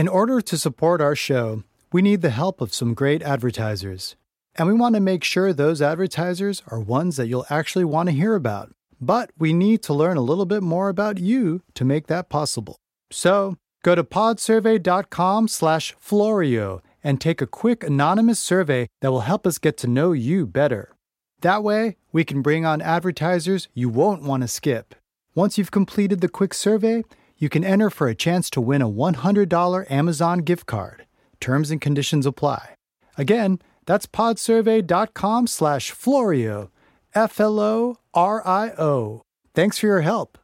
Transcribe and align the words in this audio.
In 0.00 0.08
order 0.08 0.40
to 0.40 0.56
support 0.56 1.02
our 1.02 1.14
show, 1.14 1.62
we 1.92 2.00
need 2.00 2.22
the 2.22 2.30
help 2.30 2.62
of 2.62 2.72
some 2.72 2.94
great 2.94 3.22
advertisers. 3.22 4.16
And 4.54 4.66
we 4.66 4.72
want 4.72 4.94
to 4.94 5.00
make 5.00 5.22
sure 5.22 5.52
those 5.52 5.82
advertisers 5.82 6.62
are 6.68 6.80
ones 6.80 7.18
that 7.18 7.26
you'll 7.26 7.44
actually 7.50 7.84
want 7.84 8.08
to 8.08 8.14
hear 8.14 8.34
about. 8.34 8.72
But 8.98 9.30
we 9.36 9.52
need 9.52 9.82
to 9.82 9.92
learn 9.92 10.16
a 10.16 10.22
little 10.22 10.46
bit 10.46 10.62
more 10.62 10.88
about 10.88 11.18
you 11.18 11.60
to 11.74 11.84
make 11.84 12.06
that 12.06 12.30
possible. 12.30 12.76
So 13.12 13.58
go 13.82 13.94
to 13.94 14.02
podsurvey.com 14.02 15.48
slash 15.48 15.94
Florio 15.98 16.80
and 17.04 17.20
take 17.20 17.42
a 17.42 17.46
quick 17.46 17.84
anonymous 17.84 18.40
survey 18.40 18.88
that 19.02 19.10
will 19.10 19.28
help 19.28 19.46
us 19.46 19.58
get 19.58 19.76
to 19.76 19.86
know 19.86 20.12
you 20.12 20.46
better. 20.46 20.96
That 21.42 21.62
way, 21.62 21.98
we 22.10 22.24
can 22.24 22.40
bring 22.40 22.64
on 22.64 22.80
advertisers 22.80 23.68
you 23.74 23.90
won't 23.90 24.22
want 24.22 24.44
to 24.44 24.48
skip. 24.48 24.94
Once 25.34 25.58
you've 25.58 25.70
completed 25.70 26.22
the 26.22 26.28
quick 26.28 26.54
survey, 26.54 27.04
you 27.40 27.48
can 27.48 27.64
enter 27.64 27.90
for 27.90 28.06
a 28.06 28.14
chance 28.14 28.48
to 28.50 28.60
win 28.60 28.82
a 28.82 28.88
$100 28.88 29.90
Amazon 29.90 30.38
gift 30.40 30.66
card. 30.66 31.06
Terms 31.40 31.70
and 31.72 31.80
conditions 31.80 32.26
apply. 32.26 32.74
Again, 33.18 33.58
that's 33.86 34.06
podsurvey.com 34.06 35.48
slash 35.48 35.90
Florio, 35.90 36.70
F 37.14 37.40
L 37.40 37.58
O 37.58 37.96
R 38.14 38.46
I 38.46 38.70
O. 38.78 39.22
Thanks 39.54 39.78
for 39.78 39.86
your 39.86 40.02
help. 40.02 40.38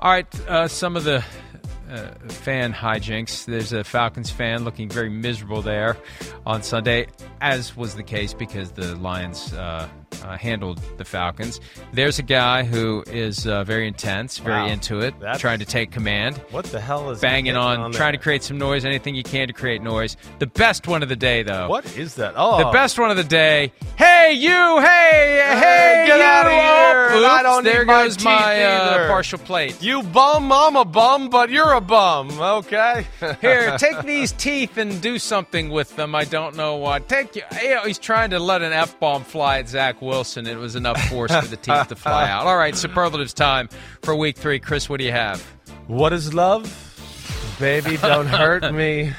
All 0.00 0.10
right, 0.10 0.40
uh, 0.48 0.68
some 0.68 0.96
of 0.96 1.04
the 1.04 1.24
uh, 1.90 2.12
fan 2.28 2.72
hijinks. 2.72 3.44
There's 3.44 3.72
a 3.72 3.84
Falcons 3.84 4.30
fan 4.30 4.64
looking 4.64 4.88
very 4.88 5.08
miserable 5.08 5.62
there 5.62 5.96
on 6.46 6.62
Sunday, 6.62 7.08
as 7.40 7.76
was 7.76 7.94
the 7.94 8.02
case 8.02 8.34
because 8.34 8.72
the 8.72 8.96
Lions 8.96 9.52
uh, 9.52 9.88
uh, 10.24 10.36
handled 10.36 10.80
the 10.98 11.04
Falcons. 11.04 11.60
There's 11.92 12.18
a 12.18 12.22
guy 12.22 12.64
who 12.64 13.02
is 13.08 13.46
uh, 13.46 13.64
very 13.64 13.86
intense, 13.88 14.38
very 14.38 14.54
Wow. 14.62 14.66
into 14.68 15.00
it, 15.00 15.18
That's- 15.20 15.40
trying 15.40 15.58
to 15.58 15.64
take 15.64 15.90
command. 15.90 16.36
What 16.50 16.66
the 16.66 16.80
hell 16.80 17.10
is 17.10 17.20
Banging 17.20 17.54
that 17.54 17.58
on, 17.60 17.80
on 17.80 17.92
trying 17.92 18.12
to 18.12 18.18
create 18.18 18.42
some 18.42 18.58
noise, 18.58 18.84
anything 18.84 19.14
you 19.14 19.22
can 19.22 19.48
to 19.48 19.52
create 19.52 19.82
noise. 19.82 20.16
The 20.38 20.46
best 20.46 20.86
one 20.86 21.02
of 21.02 21.08
the 21.08 21.16
day, 21.16 21.42
though. 21.42 21.68
What 21.68 21.96
is 21.96 22.14
that? 22.16 22.34
Oh, 22.36 22.58
The 22.58 22.70
best 22.72 22.98
one 22.98 23.10
of 23.10 23.16
the 23.16 23.24
day. 23.24 23.72
Hey, 23.96 24.32
you! 24.34 24.50
Hey, 24.50 25.42
hey, 25.54 26.04
get 26.06 26.18
you! 26.18 26.46
of 26.46 26.52
here. 26.52 27.16
Oops, 27.18 27.26
I 27.26 27.42
don't 27.42 27.64
there 27.64 27.80
need 27.80 27.86
my 27.86 28.04
goes 28.04 28.24
my 28.24 28.54
teeth 28.56 28.64
uh, 28.64 29.08
partial 29.08 29.38
plate. 29.38 29.82
You 29.82 30.02
bum, 30.02 30.50
I'm 30.52 30.76
a 30.76 30.84
bum, 30.84 31.28
but 31.30 31.50
you're 31.50 31.72
a 31.72 31.80
bum. 31.80 32.30
Okay. 32.40 33.06
Here, 33.40 33.76
take 33.78 34.02
these 34.02 34.32
teeth 34.32 34.76
and 34.78 35.00
do 35.00 35.18
something 35.18 35.70
with 35.70 35.94
them. 35.96 36.14
I 36.14 36.24
don't 36.24 36.56
know 36.56 36.76
what. 36.76 37.08
Take 37.08 37.36
you. 37.36 37.42
you 37.62 37.70
know, 37.74 37.82
he's 37.82 37.98
trying 37.98 38.30
to 38.30 38.38
let 38.38 38.62
an 38.62 38.72
f 38.72 38.98
bomb 38.98 39.22
fly 39.24 39.58
at 39.58 39.68
Zach 39.68 40.00
Wilson. 40.04 40.46
It 40.46 40.58
was 40.58 40.76
enough 40.76 41.00
force 41.08 41.34
for 41.34 41.46
the 41.46 41.56
teeth 41.56 41.88
to 41.88 41.96
fly 41.96 42.28
out. 42.28 42.46
All 42.46 42.56
right, 42.56 42.76
superlatives 42.76 43.34
time 43.34 43.68
for 44.02 44.14
week 44.14 44.36
three. 44.36 44.58
Chris, 44.60 44.88
what 44.88 44.98
do 44.98 45.04
you 45.04 45.12
have? 45.12 45.40
What 45.86 46.12
is 46.12 46.32
love? 46.34 46.80
Baby, 47.58 47.96
don't 47.96 48.26
hurt 48.26 48.72
me. 48.74 49.12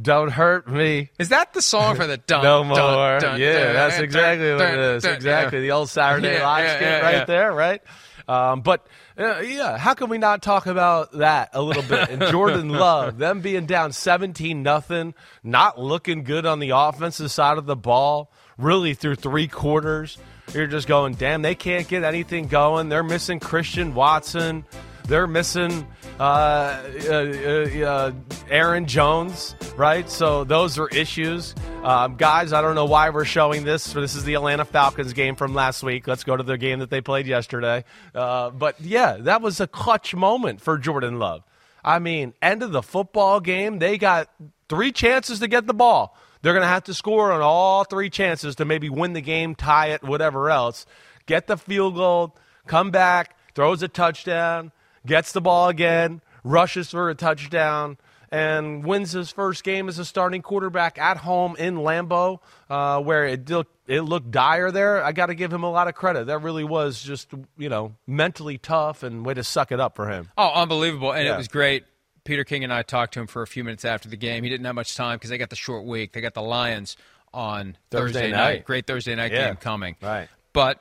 Don't 0.00 0.30
hurt 0.30 0.66
me. 0.68 1.10
Is 1.18 1.28
that 1.28 1.52
the 1.52 1.60
song 1.60 1.96
for 1.96 2.06
the 2.06 2.16
dun, 2.26 2.42
No 2.42 2.64
more. 2.64 2.76
dun, 3.20 3.38
yeah, 3.40 3.64
dun, 3.64 3.74
that's 3.74 3.94
dun, 3.96 4.04
exactly 4.04 4.52
what 4.52 4.60
it 4.62 4.78
is. 4.78 5.04
exactly. 5.04 5.58
yeah. 5.58 5.62
The 5.62 5.70
old 5.72 5.90
Saturday 5.90 6.34
Yeah, 6.34 6.46
Live 6.46 6.64
yeah, 6.64 6.70
skit 6.76 6.82
yeah, 6.88 7.00
right 7.00 7.14
yeah. 7.14 7.24
there, 7.24 7.52
right? 7.52 7.82
Um, 8.28 8.60
but 8.62 8.86
uh, 9.18 9.40
yeah, 9.40 9.76
how 9.76 9.92
can 9.94 10.08
we 10.08 10.16
not 10.16 10.40
talk 10.40 10.66
about 10.66 11.12
that 11.18 11.50
a 11.52 11.60
little 11.60 11.82
bit? 11.82 12.08
And 12.10 12.22
Jordan 12.30 12.68
Love, 12.70 13.18
them 13.18 13.40
being 13.40 13.66
down 13.66 13.92
17 13.92 14.62
nothing, 14.62 15.14
not 15.42 15.78
looking 15.80 16.22
good 16.22 16.46
on 16.46 16.60
the 16.60 16.70
offensive 16.70 17.30
side 17.30 17.58
of 17.58 17.66
the 17.66 17.76
ball, 17.76 18.30
really 18.60 18.94
through 18.94 19.16
three 19.16 19.48
quarters. 19.48 20.18
You're 20.54 20.66
just 20.66 20.88
going, 20.88 21.14
damn, 21.14 21.42
they 21.42 21.54
can't 21.54 21.86
get 21.86 22.02
anything 22.02 22.48
going. 22.48 22.88
They're 22.88 23.02
missing 23.02 23.40
Christian 23.40 23.94
Watson. 23.94 24.64
They're 25.06 25.26
missing 25.26 25.86
uh, 26.20 26.22
uh, 26.22 27.12
uh, 27.12 27.84
uh, 27.84 28.12
Aaron 28.48 28.86
Jones, 28.86 29.56
right? 29.76 30.08
So 30.08 30.44
those 30.44 30.78
are 30.78 30.88
issues. 30.88 31.54
Um, 31.82 32.16
guys, 32.16 32.52
I 32.52 32.62
don't 32.62 32.74
know 32.74 32.84
why 32.84 33.10
we're 33.10 33.24
showing 33.24 33.64
this. 33.64 33.92
This 33.92 34.14
is 34.14 34.24
the 34.24 34.34
Atlanta 34.34 34.64
Falcons 34.64 35.12
game 35.12 35.34
from 35.34 35.54
last 35.54 35.82
week. 35.82 36.06
Let's 36.06 36.22
go 36.22 36.36
to 36.36 36.42
the 36.42 36.58
game 36.58 36.78
that 36.80 36.90
they 36.90 37.00
played 37.00 37.26
yesterday. 37.26 37.84
Uh, 38.14 38.50
but 38.50 38.80
yeah, 38.80 39.16
that 39.20 39.42
was 39.42 39.60
a 39.60 39.66
clutch 39.66 40.14
moment 40.14 40.60
for 40.60 40.78
Jordan 40.78 41.18
Love. 41.18 41.42
I 41.84 41.98
mean, 41.98 42.34
end 42.42 42.62
of 42.62 42.72
the 42.72 42.82
football 42.82 43.40
game, 43.40 43.78
they 43.78 43.98
got 43.98 44.30
three 44.68 44.92
chances 44.92 45.40
to 45.40 45.48
get 45.48 45.66
the 45.66 45.74
ball. 45.74 46.16
They're 46.42 46.52
going 46.54 46.62
to 46.64 46.68
have 46.68 46.84
to 46.84 46.94
score 46.94 47.32
on 47.32 47.40
all 47.42 47.84
three 47.84 48.10
chances 48.10 48.56
to 48.56 48.64
maybe 48.64 48.88
win 48.88 49.12
the 49.12 49.20
game, 49.20 49.54
tie 49.54 49.88
it, 49.88 50.02
whatever 50.02 50.50
else. 50.50 50.86
Get 51.26 51.46
the 51.46 51.56
field 51.56 51.94
goal, 51.96 52.36
come 52.66 52.90
back, 52.90 53.36
throws 53.54 53.82
a 53.82 53.88
touchdown, 53.88 54.72
gets 55.06 55.32
the 55.32 55.40
ball 55.40 55.68
again, 55.68 56.22
rushes 56.42 56.90
for 56.90 57.10
a 57.10 57.14
touchdown, 57.14 57.98
and 58.32 58.84
wins 58.84 59.12
his 59.12 59.30
first 59.30 59.64
game 59.64 59.88
as 59.88 59.98
a 59.98 60.04
starting 60.04 60.40
quarterback 60.40 60.98
at 60.98 61.16
home 61.18 61.56
in 61.56 61.76
Lambeau, 61.76 62.38
uh, 62.70 63.00
where 63.00 63.26
it 63.26 63.44
did, 63.44 63.66
it 63.88 64.02
looked 64.02 64.30
dire 64.30 64.70
there. 64.70 65.02
I 65.04 65.10
got 65.12 65.26
to 65.26 65.34
give 65.34 65.52
him 65.52 65.64
a 65.64 65.70
lot 65.70 65.88
of 65.88 65.94
credit. 65.94 66.28
That 66.28 66.38
really 66.38 66.62
was 66.64 67.02
just 67.02 67.28
you 67.58 67.68
know 67.68 67.96
mentally 68.06 68.56
tough 68.56 69.02
and 69.02 69.26
way 69.26 69.34
to 69.34 69.42
suck 69.44 69.72
it 69.72 69.80
up 69.80 69.96
for 69.96 70.08
him. 70.08 70.28
Oh, 70.38 70.48
unbelievable. 70.54 71.12
And 71.12 71.26
Yeah. 71.26 71.34
it 71.34 71.38
was 71.38 71.48
great. 71.48 71.84
Peter 72.30 72.44
King 72.44 72.62
and 72.62 72.72
I 72.72 72.82
talked 72.82 73.14
to 73.14 73.20
him 73.20 73.26
for 73.26 73.42
a 73.42 73.46
few 73.48 73.64
minutes 73.64 73.84
after 73.84 74.08
the 74.08 74.16
game. 74.16 74.44
He 74.44 74.50
didn't 74.50 74.64
have 74.64 74.76
much 74.76 74.94
time 74.94 75.16
because 75.16 75.30
they 75.30 75.36
got 75.38 75.50
the 75.50 75.56
short 75.56 75.84
week. 75.84 76.12
They 76.12 76.20
got 76.20 76.34
the 76.34 76.40
Lions 76.42 76.96
on 77.34 77.76
Thursday 77.90 78.20
Thursday, 78.20 78.30
night. 78.30 78.36
night. 78.58 78.64
Great 78.64 78.86
Thursday 78.86 79.16
night 79.16 79.32
Yeah. 79.32 79.48
game 79.48 79.56
coming. 79.56 79.96
Right. 80.00 80.28
But 80.52 80.80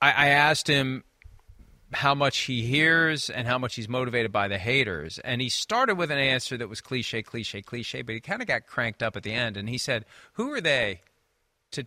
I, 0.00 0.08
I 0.10 0.28
asked 0.30 0.66
him 0.66 1.04
how 1.92 2.16
much 2.16 2.36
he 2.38 2.62
hears 2.62 3.30
and 3.30 3.46
how 3.46 3.58
much 3.58 3.76
he's 3.76 3.88
motivated 3.88 4.32
by 4.32 4.48
the 4.48 4.58
haters. 4.58 5.20
And 5.20 5.40
he 5.40 5.48
started 5.48 5.94
with 5.98 6.10
an 6.10 6.18
answer 6.18 6.56
that 6.56 6.68
was 6.68 6.80
cliche, 6.80 7.22
cliche, 7.22 7.62
cliche, 7.62 8.02
but 8.02 8.16
he 8.16 8.20
kind 8.20 8.42
of 8.42 8.48
got 8.48 8.66
cranked 8.66 9.04
up 9.04 9.16
at 9.16 9.22
the 9.22 9.32
end. 9.32 9.56
And 9.56 9.68
he 9.68 9.78
said, 9.78 10.04
Who 10.32 10.50
are 10.52 10.60
they 10.60 11.02
to 11.70 11.86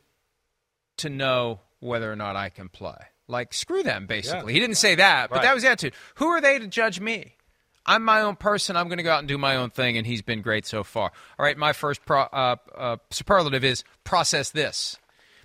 to 0.99 1.09
know 1.09 1.59
whether 1.81 2.09
or 2.09 2.15
not 2.15 2.37
I 2.37 2.47
can 2.47 2.69
play? 2.69 2.95
Like, 3.27 3.53
screw 3.53 3.83
them, 3.83 4.05
basically. 4.07 4.53
He 4.53 4.59
didn't 4.61 4.77
say 4.77 4.95
that, 4.95 5.29
but 5.29 5.37
Right. 5.37 5.41
that 5.43 5.53
was 5.53 5.63
the 5.63 5.69
attitude. 5.71 5.93
Who 6.15 6.27
are 6.27 6.39
they 6.39 6.59
to 6.59 6.67
judge 6.67 7.01
me? 7.01 7.33
I'm 7.85 8.03
my 8.03 8.21
own 8.21 8.35
person. 8.35 8.75
I'm 8.75 8.87
going 8.87 8.97
to 8.97 9.03
go 9.03 9.11
out 9.11 9.19
and 9.19 9.27
do 9.27 9.37
my 9.37 9.55
own 9.55 9.69
thing, 9.69 9.97
and 9.97 10.05
he's 10.05 10.21
been 10.21 10.41
great 10.41 10.65
so 10.65 10.83
far. 10.83 11.11
All 11.37 11.45
right, 11.45 11.57
my 11.57 11.73
first 11.73 12.05
pro, 12.05 12.21
uh, 12.21 12.55
uh, 12.75 12.97
superlative 13.11 13.63
is 13.63 13.83
process 14.03 14.49
this. 14.51 14.97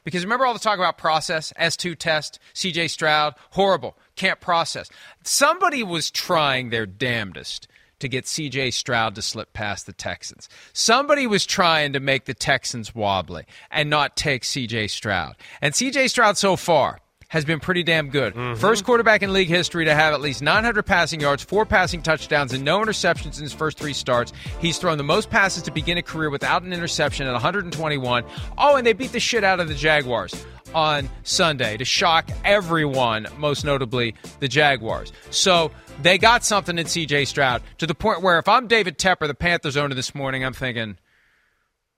Because 0.05 0.25
remember 0.25 0.47
all 0.47 0.55
the 0.55 0.61
talk 0.61 0.79
about 0.79 0.97
process, 0.97 1.53
S2 1.61 1.97
test, 1.99 2.39
CJ 2.55 2.89
Stroud, 2.89 3.35
horrible, 3.51 3.99
can't 4.17 4.41
process. 4.41 4.89
Somebody 5.25 5.83
was 5.83 6.11
trying 6.11 6.71
their 6.71 6.87
damnedest 6.87 7.69
to 7.99 8.09
get 8.09 8.25
CJ 8.25 8.73
Stroud 8.73 9.15
to 9.15 9.23
slip 9.23 9.53
past 9.53 9.85
the 9.85 9.93
Texans. 9.93 10.49
Somebody 10.73 11.27
was 11.27 11.45
trying 11.45 11.93
to 11.93 12.01
make 12.01 12.25
the 12.25 12.35
Texans 12.35 12.95
wobbly 12.95 13.45
and 13.71 13.91
not 13.91 14.17
take 14.17 14.43
CJ 14.43 14.89
Stroud. 14.89 15.37
And 15.61 15.75
CJ 15.75 16.09
Stroud 16.09 16.39
so 16.39 16.57
far 16.57 17.01
has 17.31 17.45
been 17.45 17.61
pretty 17.61 17.85
damn 17.85 18.11
good. 18.11 18.35
Mm-hmm. 18.35 18.61
First 18.61 18.85
quarterback 18.85 19.23
in 19.23 19.33
league 19.33 19.49
history 19.49 19.85
to 19.85 19.95
have 19.95 20.13
at 20.13 20.21
least 20.21 20.43
900 20.43 20.83
passing 20.83 21.21
yards, 21.21 21.43
four 21.45 21.65
passing 21.65 22.03
touchdowns, 22.03 22.53
and 22.53 22.65
no 22.65 22.81
interceptions 22.81 23.37
in 23.39 23.45
his 23.45 23.53
first 23.53 23.79
three 23.79 23.93
starts. 23.93 24.33
He's 24.59 24.79
thrown 24.79 24.99
the 24.99 25.05
most 25.05 25.31
passes 25.31 25.63
to 25.63 25.71
begin 25.71 25.97
a 25.97 26.03
career 26.03 26.29
without 26.29 26.65
an 26.65 26.73
interception 26.73 27.29
at 27.29 27.33
121. 27.33 28.25
Oh, 28.59 28.77
and 28.77 28.85
they 28.85 28.93
beat 28.93 29.13
the 29.13 29.21
shit 29.21 29.45
out 29.45 29.61
of 29.61 29.69
the 29.69 29.75
Jaguars 29.75 30.45
on 30.75 31.09
Sunday 31.23 31.77
to 31.77 31.85
shock 31.85 32.29
everyone, 32.45 33.29
most 33.39 33.65
notably 33.65 34.17
the 34.41 34.49
Jaguars. 34.49 35.13
So 35.31 35.71
they 36.03 36.19
got 36.19 36.45
something 36.45 36.79
in 36.79 36.87
CJ 36.87 37.29
Stroud 37.29 37.63
to 37.79 37.87
the 37.87 37.95
point 37.95 38.23
where 38.23 38.41
if 38.41 38.49
I'm 38.49 38.67
David 38.67 38.99
Tepper, 38.99 39.29
the 39.29 39.35
Panthers 39.35 39.77
owner 39.77 39.95
this 39.95 40.17
morning, 40.17 40.45
I'm 40.45 40.53
thinking, 40.53 40.97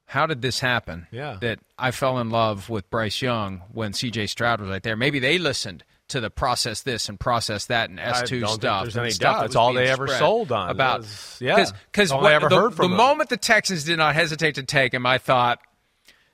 how 0.06 0.26
did 0.26 0.42
this 0.42 0.60
happen? 0.60 1.06
Yeah. 1.10 1.38
That 1.40 1.58
I 1.78 1.90
fell 1.90 2.18
in 2.18 2.30
love 2.30 2.68
with 2.68 2.90
Bryce 2.90 3.22
Young 3.22 3.62
when 3.72 3.92
CJ 3.92 4.28
Stroud 4.28 4.60
was 4.60 4.68
right 4.68 4.82
there. 4.82 4.96
Maybe 4.96 5.18
they 5.18 5.38
listened 5.38 5.84
to 6.08 6.20
the 6.20 6.30
process 6.30 6.82
this 6.82 7.08
and 7.08 7.18
process 7.18 7.66
that 7.66 7.88
and 7.88 7.98
S 7.98 8.22
I 8.22 8.24
two 8.26 8.40
don't 8.40 8.48
think 8.50 8.60
stuff. 8.60 8.82
there's 8.84 8.96
any 8.98 9.10
stuff 9.10 9.32
doubt. 9.36 9.38
that 9.38 9.42
That's 9.48 9.56
all 9.56 9.72
they 9.72 9.88
ever 9.88 10.08
sold 10.08 10.52
on. 10.52 10.68
About 10.68 11.00
was- 11.00 11.38
yeah. 11.40 11.64
because 11.90 12.12
I 12.12 12.34
ever 12.34 12.48
the, 12.50 12.56
heard 12.60 12.74
from 12.74 12.90
the 12.90 12.96
them. 12.96 12.96
moment 12.98 13.30
the 13.30 13.38
Texans 13.38 13.84
did 13.84 13.96
not 13.96 14.14
hesitate 14.14 14.56
to 14.56 14.62
take 14.62 14.92
him, 14.92 15.06
I 15.06 15.16
thought 15.18 15.60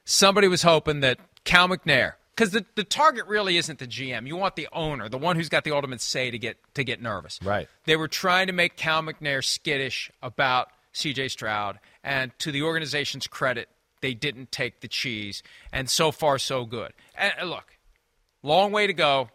somebody 0.05 0.49
was 0.49 0.62
hoping 0.62 1.00
that 1.00 1.19
Cal 1.44 1.69
McNair 1.69 2.14
because 2.35 2.50
the, 2.50 2.64
the 2.75 2.85
target 2.85 3.26
really 3.26 3.56
isn't 3.56 3.79
the 3.79 3.87
GM. 3.87 4.26
You 4.26 4.37
want 4.37 4.56
the 4.56 4.69
owner, 4.73 5.09
the 5.09 5.19
one 5.19 5.37
who's 5.37 5.49
got 5.49 5.64
the 5.64 5.73
ultimate 5.73 6.00
say 6.00 6.31
to 6.31 6.38
get 6.38 6.56
to 6.75 6.82
get 6.85 7.00
nervous. 7.00 7.38
Right. 7.43 7.69
They 7.85 7.97
were 7.97 8.09
trying 8.09 8.49
to 8.49 8.53
make 8.53 8.76
Cal 8.76 9.03
McNair 9.03 9.44
skittish 9.44 10.11
about 10.23 10.69
C.J. 10.93 11.29
Stroud, 11.29 11.79
and 12.02 12.32
to 12.38 12.52
the 12.52 12.62
organization's 12.62 13.26
credit, 13.26 13.69
they 14.00 14.14
didn't 14.14 14.52
take 14.52 14.81
the 14.81 14.88
cheese, 14.88 15.43
and 15.73 15.88
so 15.88 16.12
far 16.12 16.38
so 16.38 16.64
good. 16.64 16.93
And 17.17 17.50
look, 17.50 17.79
long 18.43 18.73
way 18.73 18.87
to 18.87 18.93
go, 18.93 19.31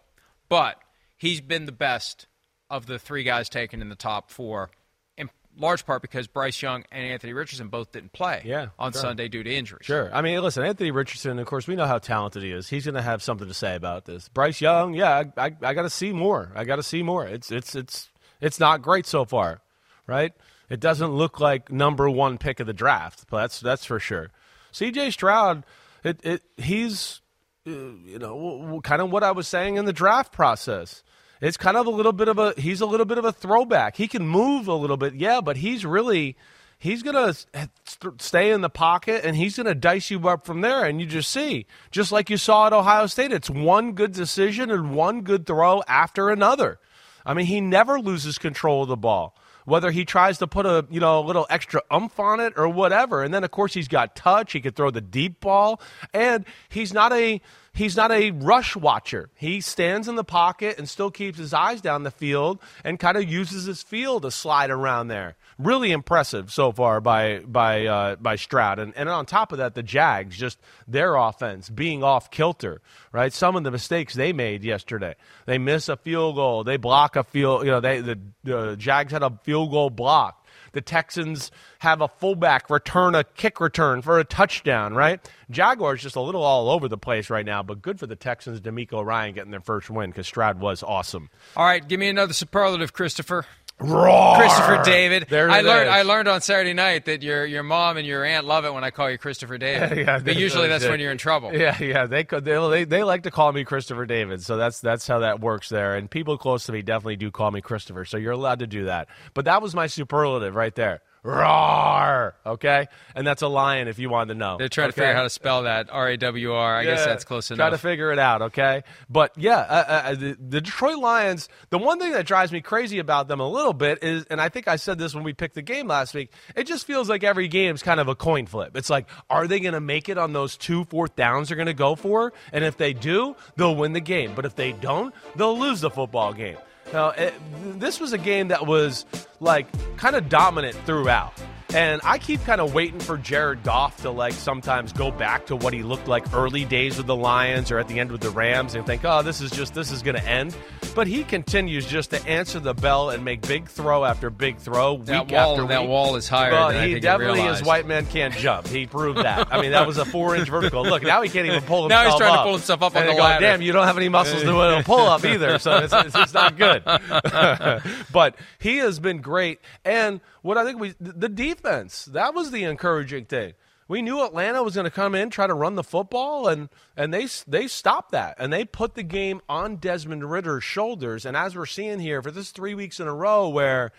but 0.50 0.77
he's 1.17 1.41
been 1.41 1.65
the 1.65 1.71
best 1.71 2.27
of 2.69 2.85
the 2.85 2.97
three 2.97 3.23
guys 3.23 3.50
taken 3.50 3.81
in 3.81 3.89
the 3.89 3.95
top 3.95 4.31
four 4.31 4.69
in 5.17 5.29
large 5.57 5.85
part 5.85 6.01
because 6.01 6.27
Bryce 6.27 6.61
Young 6.61 6.83
and 6.91 7.05
Anthony 7.05 7.33
Richardson 7.33 7.67
both 7.67 7.91
didn't 7.91 8.13
play 8.13 8.41
yeah, 8.45 8.67
on 8.79 8.91
sure. 8.91 9.01
Sunday 9.01 9.27
due 9.27 9.44
to 9.44 9.53
injuries. 9.53 9.85
Sure. 9.85 10.09
I 10.13 10.21
mean, 10.21 10.41
listen, 10.41 10.63
Anthony 10.63 10.91
Richardson, 10.91 11.38
of 11.39 11.45
course, 11.45 11.67
we 11.67 11.75
know 11.75 11.85
how 11.85 12.00
talented 12.00 12.44
he 12.44 12.51
is. 12.51 12.67
He's 12.67 12.85
going 12.85 12.95
to 12.95 13.01
have 13.01 13.21
something 13.21 13.47
to 13.47 13.53
say 13.53 13.75
about 13.75 14.05
this. 14.05 14.29
Bryce 14.29 14.61
Young, 14.61 14.94
yeah, 14.94 15.23
I, 15.38 15.45
I, 15.45 15.55
I 15.61 15.73
got 15.73 15.83
to 15.83 15.89
see 15.89 16.11
more. 16.13 16.51
I 16.55 16.63
got 16.63 16.77
to 16.77 16.83
see 16.83 17.03
more. 17.03 17.25
It's 17.27 17.51
it's 17.51 17.75
it's 17.75 18.09
it's 18.41 18.59
not 18.59 18.81
great 18.81 19.05
so 19.05 19.25
far, 19.25 19.61
right? 20.07 20.33
It 20.74 20.80
doesn't 20.80 21.12
look 21.12 21.40
like 21.40 21.72
number 21.72 22.10
one 22.10 22.38
pick 22.38 22.60
of 22.60 22.68
the 22.68 22.74
draft, 22.74 23.25
but 23.30 23.42
that's 23.42 23.60
that's 23.60 23.86
for 23.86 24.00
sure. 24.00 24.31
C.J. 24.72 25.12
Stroud, 25.12 25.64
it, 26.04 26.20
it 26.24 26.42
he's 26.58 27.22
uh, 27.68 27.72
you 27.72 28.20
know 28.20 28.81
kind 28.84 29.02
of 29.02 29.12
what 29.12 29.24
I 29.24 29.31
was 29.31 29.48
saying 29.48 29.78
in 29.78 29.86
the 29.86 29.94
draft 29.94 30.34
process 30.34 31.04
it's 31.44 31.58
kind 31.58 31.75
of 31.75 31.86
a 31.86 31.90
little 31.90 32.14
bit 32.14 32.30
of 32.30 32.40
a 32.40 32.54
he's 32.58 32.80
a 32.80 32.86
little 32.86 33.06
bit 33.06 33.18
of 33.18 33.25
a 33.25 33.34
throwback. 33.34 33.98
He 33.98 34.08
can 34.08 34.25
move 34.25 34.70
a 34.70 34.74
little 34.74 34.96
bit, 34.96 35.16
yeah, 35.16 35.42
but 35.42 35.58
he's 35.58 35.86
really 35.86 36.38
he's 36.80 37.04
going 37.04 37.16
to 37.16 37.70
stay 38.18 38.52
in 38.52 38.62
the 38.62 38.70
pocket 38.70 39.25
and 39.25 39.36
he's 39.36 39.58
going 39.58 39.68
to 39.68 39.75
dice 39.75 40.10
you 40.10 40.25
up 40.30 40.46
from 40.46 40.62
there. 40.62 40.86
And 40.86 41.02
you 41.02 41.06
just 41.08 41.30
see, 41.30 41.66
just 41.92 42.14
like 42.14 42.30
you 42.30 42.38
saw 42.38 42.68
at 42.68 42.74
Ohio 42.74 43.08
State, 43.08 43.34
it's 43.34 43.50
one 43.50 43.92
good 43.92 44.14
decision 44.14 44.72
and 44.72 44.96
one 44.96 45.22
good 45.22 45.46
throw 45.46 45.84
after 45.86 46.30
another. 46.30 46.80
I 47.25 47.34
mean, 47.34 47.46
he 47.46 47.60
never 47.60 48.00
loses 48.00 48.38
control 48.38 48.84
of 48.84 48.90
the 48.90 48.98
ball. 48.98 49.36
Whether 49.65 49.92
he 49.92 50.06
tries 50.06 50.38
to 50.39 50.48
put 50.48 50.65
a 50.65 50.86
you 50.89 51.00
know 51.00 51.19
a 51.19 51.25
little 51.25 51.45
extra 51.50 51.81
umph 51.89 52.19
on 52.19 52.39
it 52.39 52.54
or 52.57 52.68
whatever, 52.68 53.24
and 53.24 53.33
then 53.33 53.44
of 53.44 53.51
course 53.51 53.74
he's 53.74 53.88
got 53.88 54.15
touch. 54.15 54.54
He 54.54 54.62
could 54.62 54.75
throw 54.75 54.92
the 54.92 55.01
deep 55.01 55.39
ball, 55.39 55.81
and 56.13 56.45
he's 56.69 56.94
not 56.94 57.13
a 57.13 57.42
he's 57.74 57.98
not 57.98 58.12
a 58.12 58.31
rush 58.31 58.75
watcher. 58.75 59.30
He 59.36 59.62
stands 59.62 60.08
in 60.08 60.16
the 60.16 60.24
pocket 60.24 60.78
and 60.78 60.88
still 60.88 61.12
keeps 61.12 61.38
his 61.38 61.54
eyes 61.54 61.81
down 61.81 62.04
the 62.04 62.12
field 62.12 62.60
and 62.84 63.00
kind 63.00 63.18
of 63.18 63.30
uses 63.30 63.66
his 63.66 63.81
field 63.81 64.24
to 64.24 64.31
slide 64.31 64.70
around 64.70 65.08
there. 65.08 65.36
Really 65.58 65.92
impressive 65.92 66.52
so 66.52 66.72
far 66.72 67.02
by 67.02 67.40
by 67.40 67.86
uh, 67.86 68.16
by 68.16 68.36
Stroud. 68.36 68.80
And, 68.80 68.94
and 68.96 69.10
on 69.10 69.25
top 69.25 69.52
of 69.52 69.60
that, 69.60 69.75
the 69.75 69.84
Jags 69.84 70.38
just 70.38 70.60
their 70.88 71.16
offense 71.16 71.70
being 71.70 72.04
off 72.04 72.31
kilter. 72.31 72.81
Right, 73.12 73.31
some 73.31 73.56
of 73.56 73.64
the 73.64 73.72
mistakes 73.72 74.14
they 74.14 74.34
made 74.34 74.64
yesterday. 74.64 75.16
They 75.46 75.58
miss 75.58 75.90
a 75.90 75.98
field 75.98 76.36
goal. 76.36 76.64
They 76.64 76.78
block 76.78 77.16
a 77.16 77.24
field. 77.24 77.66
You 77.66 77.72
know, 77.72 77.80
they 77.80 78.02
the 78.02 78.75
Jags 78.78 79.12
had 79.12 79.24
a 79.24 79.38
field 79.44 79.72
goal 79.72 79.90
block 79.90 80.43
the 80.74 80.81
Texans 80.81 81.50
have 81.80 82.02
a 82.02 82.08
fullback 82.08 82.70
return 82.70 83.16
a 83.16 83.24
kick 83.24 83.60
return 83.60 84.02
for 84.02 84.20
a 84.20 84.24
touchdown, 84.24 84.94
right? 84.94 85.20
Jaguars 85.50 86.02
just 86.02 86.16
a 86.16 86.22
little 86.22 86.44
all 86.44 86.70
over 86.70 86.88
the 86.88 86.98
place 86.98 87.30
right 87.30 87.46
now, 87.46 87.64
but 87.64 87.81
good 87.81 88.00
for 88.00 88.08
the 88.08 88.16
Texans, 88.16 88.60
DeMeco 88.60 89.06
Ryan 89.06 89.34
getting 89.34 89.52
their 89.52 89.62
first 89.62 89.90
win 89.90 90.10
because 90.10 90.28
Stroud 90.28 90.60
was 90.60 90.84
awesome. 90.84 91.30
All 91.56 91.66
right, 91.66 91.88
give 91.88 92.00
me 92.00 92.10
another 92.10 92.34
superlative, 92.34 92.92
Christopher. 92.92 93.46
Roar! 93.83 94.38
Christopher 94.38 94.81
David. 94.83 95.27
There 95.30 95.50
I 95.50 95.62
learned. 95.62 95.88
is. 95.89 95.94
I 95.94 96.01
learned 96.03 96.27
on 96.27 96.41
Saturday 96.41 96.74
night 96.74 97.06
that 97.06 97.21
your 97.21 97.45
your 97.45 97.63
mom 97.63 97.97
and 97.97 98.07
your 98.07 98.24
aunt 98.24 98.45
love 98.45 98.65
it 98.65 98.74
when 98.74 98.83
I 98.83 98.91
call 98.91 99.09
you 99.09 99.18
Christopher 99.18 99.57
David. 99.57 99.97
Yeah, 100.03 100.19
but 100.19 100.35
usually 100.35 100.68
that's 100.68 100.85
when 100.85 101.00
you're 101.00 101.12
in 101.12 101.18
trouble. 101.18 101.53
Yeah, 101.53 101.81
yeah, 101.81 102.06
they. 102.06 102.24
They, 102.24 102.39
they 102.41 102.83
they 102.85 103.03
like 103.03 103.24
to 103.24 103.31
call 103.31 103.51
me 103.51 103.63
Christopher 103.63 104.06
David, 104.06 104.41
so 104.44 104.57
that's 104.57 104.80
that's 104.80 105.07
how 105.07 105.19
that 105.19 105.39
works 105.39 105.69
there. 105.69 105.95
And 105.95 106.09
people 106.09 106.38
close 106.38 106.65
to 106.65 106.71
me 106.71 106.81
definitely 106.81 107.18
do 107.18 107.31
call 107.31 107.51
me 107.51 107.62
Christopher, 107.62 108.06
so 108.06 108.18
you're 108.18 108.31
allowed 108.31 108.59
to 108.59 108.68
do 108.68 108.85
that. 108.85 109.07
But 109.33 109.45
that 109.45 109.62
was 109.62 109.75
my 109.75 109.88
superlative 109.88 110.56
right 110.56 110.74
there. 110.75 111.01
Roar! 111.24 112.36
Okay, 112.46 112.88
and 113.16 113.25
that's 113.25 113.42
a 113.42 113.48
lion 113.48 113.88
if 113.88 113.98
you 113.98 114.10
wanted 114.10 114.34
to 114.34 114.40
know. 114.40 114.58
They're 114.58 114.68
trying 114.68 114.90
to 114.90 114.94
figure 114.94 115.10
out 115.12 115.16
how 115.16 115.24
to 115.24 115.30
spell 115.30 115.64
that. 115.64 115.90
R 115.90 116.10
A 116.10 116.18
W 116.18 116.52
R. 116.52 116.75
I 116.75 116.84
guess 116.84 117.06
that's 117.06 117.24
close 117.24 117.50
enough. 117.50 117.58
Try 117.58 117.70
to 117.70 117.78
figure 117.78 118.12
it 118.12 118.20
out, 118.20 118.42
okay? 118.42 118.84
But 119.10 119.31
yeah, 119.38 119.60
uh, 119.60 119.86
uh, 119.88 120.16
the, 120.16 120.38
the 120.40 120.62
Detroit 120.62 120.98
Lions. 120.98 121.48
The 121.70 121.78
one 121.78 121.98
thing 121.98 122.12
that 122.12 122.25
drives 122.25 122.52
me 122.52 122.60
crazy 122.60 123.00
about 123.00 123.30
them 123.30 123.40
a 123.40 123.48
little 123.48 123.72
bit 123.74 124.04
is, 124.04 124.25
and 124.25 124.42
I 124.42 124.50
think 124.50 124.68
I 124.68 124.75
said 124.75 124.98
this 124.98 125.16
when 125.16 125.24
we 125.24 125.31
picked 125.31 125.56
the 125.56 125.62
game 125.62 125.88
last 125.88 126.14
week. 126.14 126.31
It 126.56 126.66
just 126.66 126.86
feels 126.86 127.10
like 127.10 127.24
every 127.24 127.48
game's 127.48 127.84
kind 127.84 128.02
of 128.02 128.10
a 128.10 128.16
coin 128.16 128.46
flip. 128.46 128.75
It's 128.75 128.90
like, 128.90 129.10
are 129.30 129.48
they 129.48 129.62
going 129.62 129.75
to 129.75 129.81
make 129.81 130.10
it 130.10 130.18
on 130.18 130.34
those 130.34 130.58
two 130.58 130.84
fourth 130.86 131.16
downs 131.16 131.48
they're 131.48 131.56
going 131.56 131.68
to 131.68 131.74
go 131.74 131.96
for? 131.96 132.34
And 132.52 132.66
if 132.66 132.75
they 132.75 132.92
do, 132.92 133.38
they'll 133.56 133.75
win 133.75 133.94
the 133.94 134.02
game. 134.02 134.34
But 134.36 134.46
if 134.46 134.56
they 134.56 134.74
don't, 134.74 135.14
they'll 135.38 135.58
lose 135.58 135.80
the 135.80 135.90
football 135.90 136.34
game. 136.34 136.58
Now, 136.94 137.10
it, 137.10 137.34
this 137.80 138.00
was 138.00 138.13
a 138.13 138.19
game 138.19 138.50
that 138.50 138.68
was 138.68 139.06
like 139.40 139.66
kind 139.98 140.16
of 140.16 140.30
dominant 140.30 140.75
throughout. 140.86 141.34
And 141.74 142.02
I 142.04 142.20
keep 142.20 142.44
kind 142.44 142.62
of 142.62 142.75
waiting 142.75 143.00
for 143.00 143.18
Jared 143.18 143.64
Goff 143.64 144.02
to 144.04 144.12
like 144.12 144.34
sometimes 144.34 144.94
go 144.94 145.10
back 145.10 145.48
to 145.48 145.56
what 145.56 145.74
he 145.74 145.81
looked 145.81 146.08
like 146.08 146.31
early 146.31 146.66
days 146.66 146.98
with 146.98 147.08
the 147.08 147.16
Lions 147.16 147.72
or 147.72 147.80
at 147.80 147.88
the 147.88 148.00
end 148.00 148.12
with 148.12 148.22
the 148.22 148.30
Rams 148.30 148.75
and 148.75 148.86
think, 148.86 149.02
oh, 149.04 149.24
this 149.24 149.42
is 149.42 149.50
just 149.50 149.74
this 149.74 149.92
is 149.92 150.04
going 150.04 150.16
to 150.16 150.24
end. 150.24 150.56
But 150.94 151.08
he 151.08 151.24
continues 151.24 151.88
just 151.88 152.12
to 152.12 152.24
answer 152.28 152.60
the 152.60 152.75
bell 152.75 153.10
and 153.10 153.25
make 153.25 153.42
big 153.42 153.68
throw 153.68 154.06
after 154.06 154.30
big 154.30 154.58
throw 154.58 154.94
week 154.94 155.06
That 155.08 155.31
wall- 155.31 155.54
after 155.54 155.68
that 155.70 155.88
wall 155.88 156.16
is 156.16 156.30
higher 156.30 156.52
Well, 156.52 156.68
than 156.70 156.78
I 156.78 156.88
he 156.90 157.00
definitely 157.00 157.42
is 157.42 157.64
white 157.64 157.88
man 157.88 158.06
can't 158.06 158.36
jump. 158.36 158.68
He 158.68 158.86
proved 158.86 159.18
that. 159.20 159.52
I 159.52 159.60
mean, 159.60 159.72
that 159.72 159.88
was 159.88 159.98
a 159.98 160.06
four 160.06 160.36
inch 160.36 160.50
vertical. 160.50 160.84
Look, 160.84 161.02
now 161.02 161.24
he 161.24 161.30
can't 161.30 161.48
even 161.48 161.64
pull 161.64 161.84
himself 161.84 162.06
up. 162.06 162.06
Now 162.06 162.12
he's 162.12 162.20
trying 162.20 162.38
to 162.38 162.44
pull 162.44 162.54
himself 162.54 162.84
up 162.84 162.96
on 162.96 163.08
the 163.08 163.14
go, 163.14 163.18
ladder. 163.18 163.46
Damn, 163.46 163.64
you 163.64 163.72
don't 163.72 163.88
have 163.88 163.98
any 163.98 164.10
muscles 164.10 164.44
to 164.44 164.56
uh, 164.56 164.84
pull 164.86 165.08
up 165.08 165.25
either, 165.25 165.58
so 165.58 165.78
it's, 165.78 165.94
it's, 165.94 166.16
it's 166.16 166.34
not 166.36 166.56
good. 166.56 166.84
but 168.12 168.36
he 168.60 168.78
has 168.78 169.00
been 169.00 169.22
great, 169.22 169.60
and 169.84 170.22
what 170.44 170.58
I 170.58 170.66
think 170.66 170.80
we 170.80 170.94
the 171.00 171.30
defense 171.30 171.62
that 171.63 172.33
was 172.33 172.51
the 172.51 172.63
encouraging 172.63 173.25
thing. 173.25 173.54
We 173.88 174.01
knew 174.01 174.25
Atlanta 174.25 174.63
was 174.63 174.75
going 174.75 174.86
to 174.86 174.92
come 174.92 175.13
in, 175.13 175.30
try 175.30 175.45
to 175.45 175.54
run 175.54 175.75
the 175.75 175.83
football, 175.83 176.48
and 176.48 176.69
and 176.95 177.13
they 177.13 177.27
they 177.48 177.68
stopped 177.68 178.12
that, 178.12 178.36
and 178.39 178.51
they 178.51 178.65
put 178.65 178.95
the 178.95 179.04
game 179.04 179.42
on 179.50 179.75
Desmond 179.77 180.30
Ridder's 180.30 180.63
shoulders. 180.63 181.25
And 181.25 181.36
as 181.36 181.56
we're 181.56 181.65
seeing 181.65 182.00
here 182.00 182.21
for 182.21 182.31
this 182.31 182.51
three 182.51 182.74
weeks 182.74 183.00
in 183.00 183.07
a 183.07 183.13
row, 183.13 183.50
where 183.50 183.92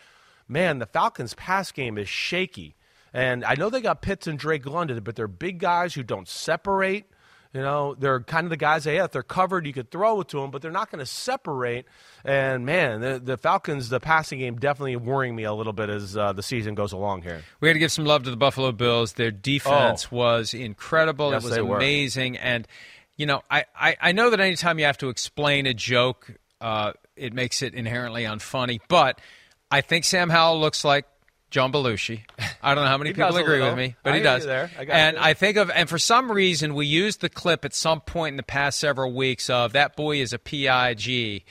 man, 0.49 0.78
the 0.78 0.87
Falcons' 0.87 1.34
pass 1.34 1.72
game 1.72 1.99
is 1.99 2.08
shaky. 2.08 2.76
And 3.12 3.44
I 3.44 3.55
know 3.55 3.70
they 3.70 3.81
got 3.81 4.02
Pitts 4.02 4.26
and 4.26 4.38
Drake 4.38 4.66
London, 4.66 5.00
but 5.05 5.14
they're 5.16 5.28
big 5.28 5.58
guys 5.58 5.94
who 5.94 6.02
don't 6.02 6.28
separate. 6.28 7.06
You 7.54 7.60
know, 7.60 7.94
they're 7.96 8.18
kind 8.18 8.46
of 8.46 8.50
the 8.50 8.56
guys 8.56 8.84
yeah, 8.84 9.04
if 9.04 9.12
they're 9.12 9.22
covered, 9.22 9.64
you 9.64 9.72
could 9.72 9.88
throw 9.88 10.20
it 10.20 10.28
to 10.30 10.40
them, 10.40 10.50
but 10.50 10.60
they're 10.60 10.72
not 10.72 10.90
going 10.90 10.98
to 10.98 11.06
separate. 11.06 11.86
And 12.24 12.66
man, 12.66 13.00
the, 13.00 13.20
the 13.22 13.36
Falcons, 13.36 13.90
the 13.90 14.00
passing 14.00 14.40
game 14.40 14.56
definitely 14.56 14.96
worrying 14.96 15.36
me 15.36 15.44
a 15.44 15.52
little 15.52 15.72
bit 15.72 15.88
as 15.88 16.16
uh, 16.16 16.32
the 16.32 16.42
season 16.42 16.75
goes 16.75 16.90
along 16.92 17.23
here. 17.23 17.42
We 17.61 17.68
got 17.68 17.75
to 17.75 17.78
give 17.78 17.92
some 17.92 18.06
love 18.06 18.25
to 18.25 18.30
the 18.32 18.37
Buffalo 18.37 18.73
Bills. 18.73 19.12
Their 19.12 19.30
defense 19.30 20.11
was 20.11 20.52
incredible. 20.52 21.30
Yes, 21.30 21.44
it 21.44 21.46
was 21.46 21.54
they 21.54 21.62
were. 21.62 21.76
amazing. 21.76 22.38
And, 22.38 22.66
you 23.16 23.26
know, 23.26 23.42
I, 23.49 23.66
I, 23.78 23.96
I 24.00 24.12
know 24.12 24.30
that 24.30 24.40
anytime 24.40 24.80
you 24.80 24.87
have 24.87 24.99
to 24.99 25.08
explain 25.08 25.66
a 25.66 25.75
joke, 25.75 26.32
uh, 26.61 26.94
it 27.14 27.34
makes 27.34 27.62
it 27.62 27.73
inherently 27.75 28.25
unfunny. 28.25 28.80
But 28.88 29.20
I 29.70 29.80
think 29.80 30.04
Sam 30.04 30.28
Howell 30.28 30.61
looks 30.61 30.84
like 30.84 31.06
John 31.54 31.70
Belushi. 31.70 32.23
I 32.64 32.75
don't 32.75 32.82
know 32.82 32.90
how 32.90 32.99
many 32.99 33.12
people 33.14 33.37
agree 33.37 33.61
with 33.61 33.76
me, 33.76 33.94
but 34.02 34.14
I 34.14 34.16
he 34.16 34.23
does. 34.25 34.44
there. 34.44 34.73
I 34.76 34.82
and 34.87 35.16
you. 35.16 35.23
I 35.23 35.34
think 35.34 35.56
of, 35.56 35.70
and 35.70 35.88
for 35.88 36.00
some 36.00 36.32
reason, 36.32 36.75
we 36.75 36.84
used 36.84 37.20
the 37.20 37.28
clip 37.28 37.64
at 37.64 37.73
some 37.73 38.00
point 38.00 38.32
in 38.32 38.37
the 38.37 38.42
past 38.42 38.80
several 38.80 39.12
weeks 39.12 39.49
of 39.49 39.73
that 39.75 39.94
boy 39.94 40.20
is 40.20 40.32
a 40.32 40.38
PIG 40.40 41.44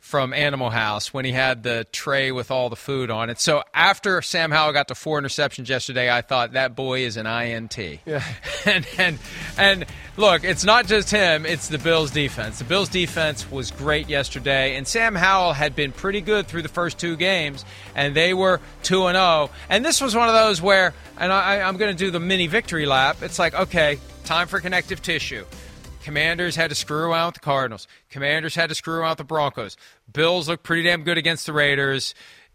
from 0.00 0.32
Animal 0.32 0.70
House 0.70 1.12
when 1.14 1.24
he 1.24 1.30
had 1.32 1.62
the 1.62 1.86
tray 1.92 2.32
with 2.32 2.50
all 2.50 2.70
the 2.70 2.76
food 2.76 3.10
on 3.10 3.30
it. 3.30 3.38
So 3.38 3.62
after 3.72 4.22
Sam 4.22 4.50
Howell 4.50 4.72
got 4.72 4.88
to 4.88 4.94
four 4.94 5.20
interceptions 5.20 5.68
yesterday, 5.68 6.10
I 6.10 6.22
thought 6.22 6.52
that 6.52 6.74
boy 6.74 7.04
is 7.04 7.16
an 7.16 7.26
INT. 7.26 7.78
Yeah. 7.78 8.24
and, 8.66 8.86
and 8.98 9.18
and 9.56 9.86
look, 10.16 10.42
it's 10.42 10.64
not 10.64 10.86
just 10.86 11.10
him; 11.10 11.46
it's 11.46 11.68
the 11.68 11.78
Bills' 11.78 12.10
defense. 12.10 12.58
The 12.58 12.64
Bills' 12.64 12.88
defense 12.88 13.50
was 13.50 13.70
great 13.70 14.08
yesterday, 14.08 14.76
and 14.76 14.88
Sam 14.88 15.14
Howell 15.14 15.52
had 15.52 15.76
been 15.76 15.92
pretty 15.92 16.22
good 16.22 16.46
through 16.46 16.62
the 16.62 16.68
first 16.68 16.98
two 16.98 17.16
games, 17.16 17.64
and 17.94 18.16
they 18.16 18.34
were 18.34 18.60
two 18.82 19.06
and 19.06 19.16
zero. 19.16 19.50
And 19.68 19.84
this 19.84 20.00
was 20.00 20.16
one 20.16 20.28
of 20.28 20.34
those 20.34 20.62
where, 20.62 20.94
and 21.18 21.32
I, 21.32 21.60
I'm 21.60 21.76
going 21.76 21.94
to 21.94 22.04
do 22.04 22.10
the 22.10 22.20
mini 22.20 22.46
victory 22.46 22.86
lap. 22.86 23.22
It's 23.22 23.38
like, 23.38 23.54
okay, 23.54 23.98
time 24.24 24.48
for 24.48 24.60
connective 24.60 25.02
tissue. 25.02 25.44
Commanders 26.02 26.56
had 26.56 26.70
to 26.70 26.74
screw 26.74 27.12
out 27.12 27.34
the 27.34 27.40
Cardinals. 27.40 27.86
Commanders 28.10 28.54
had 28.54 28.68
to 28.70 28.74
screw 28.74 29.02
out 29.02 29.18
the 29.18 29.24
Broncos. 29.24 29.76
Bills 30.12 30.48
look 30.48 30.62
pretty 30.62 30.82
damn 30.82 31.02
good 31.04 31.18
against 31.18 31.46
the 31.46 31.52
Raiders. 31.52 32.14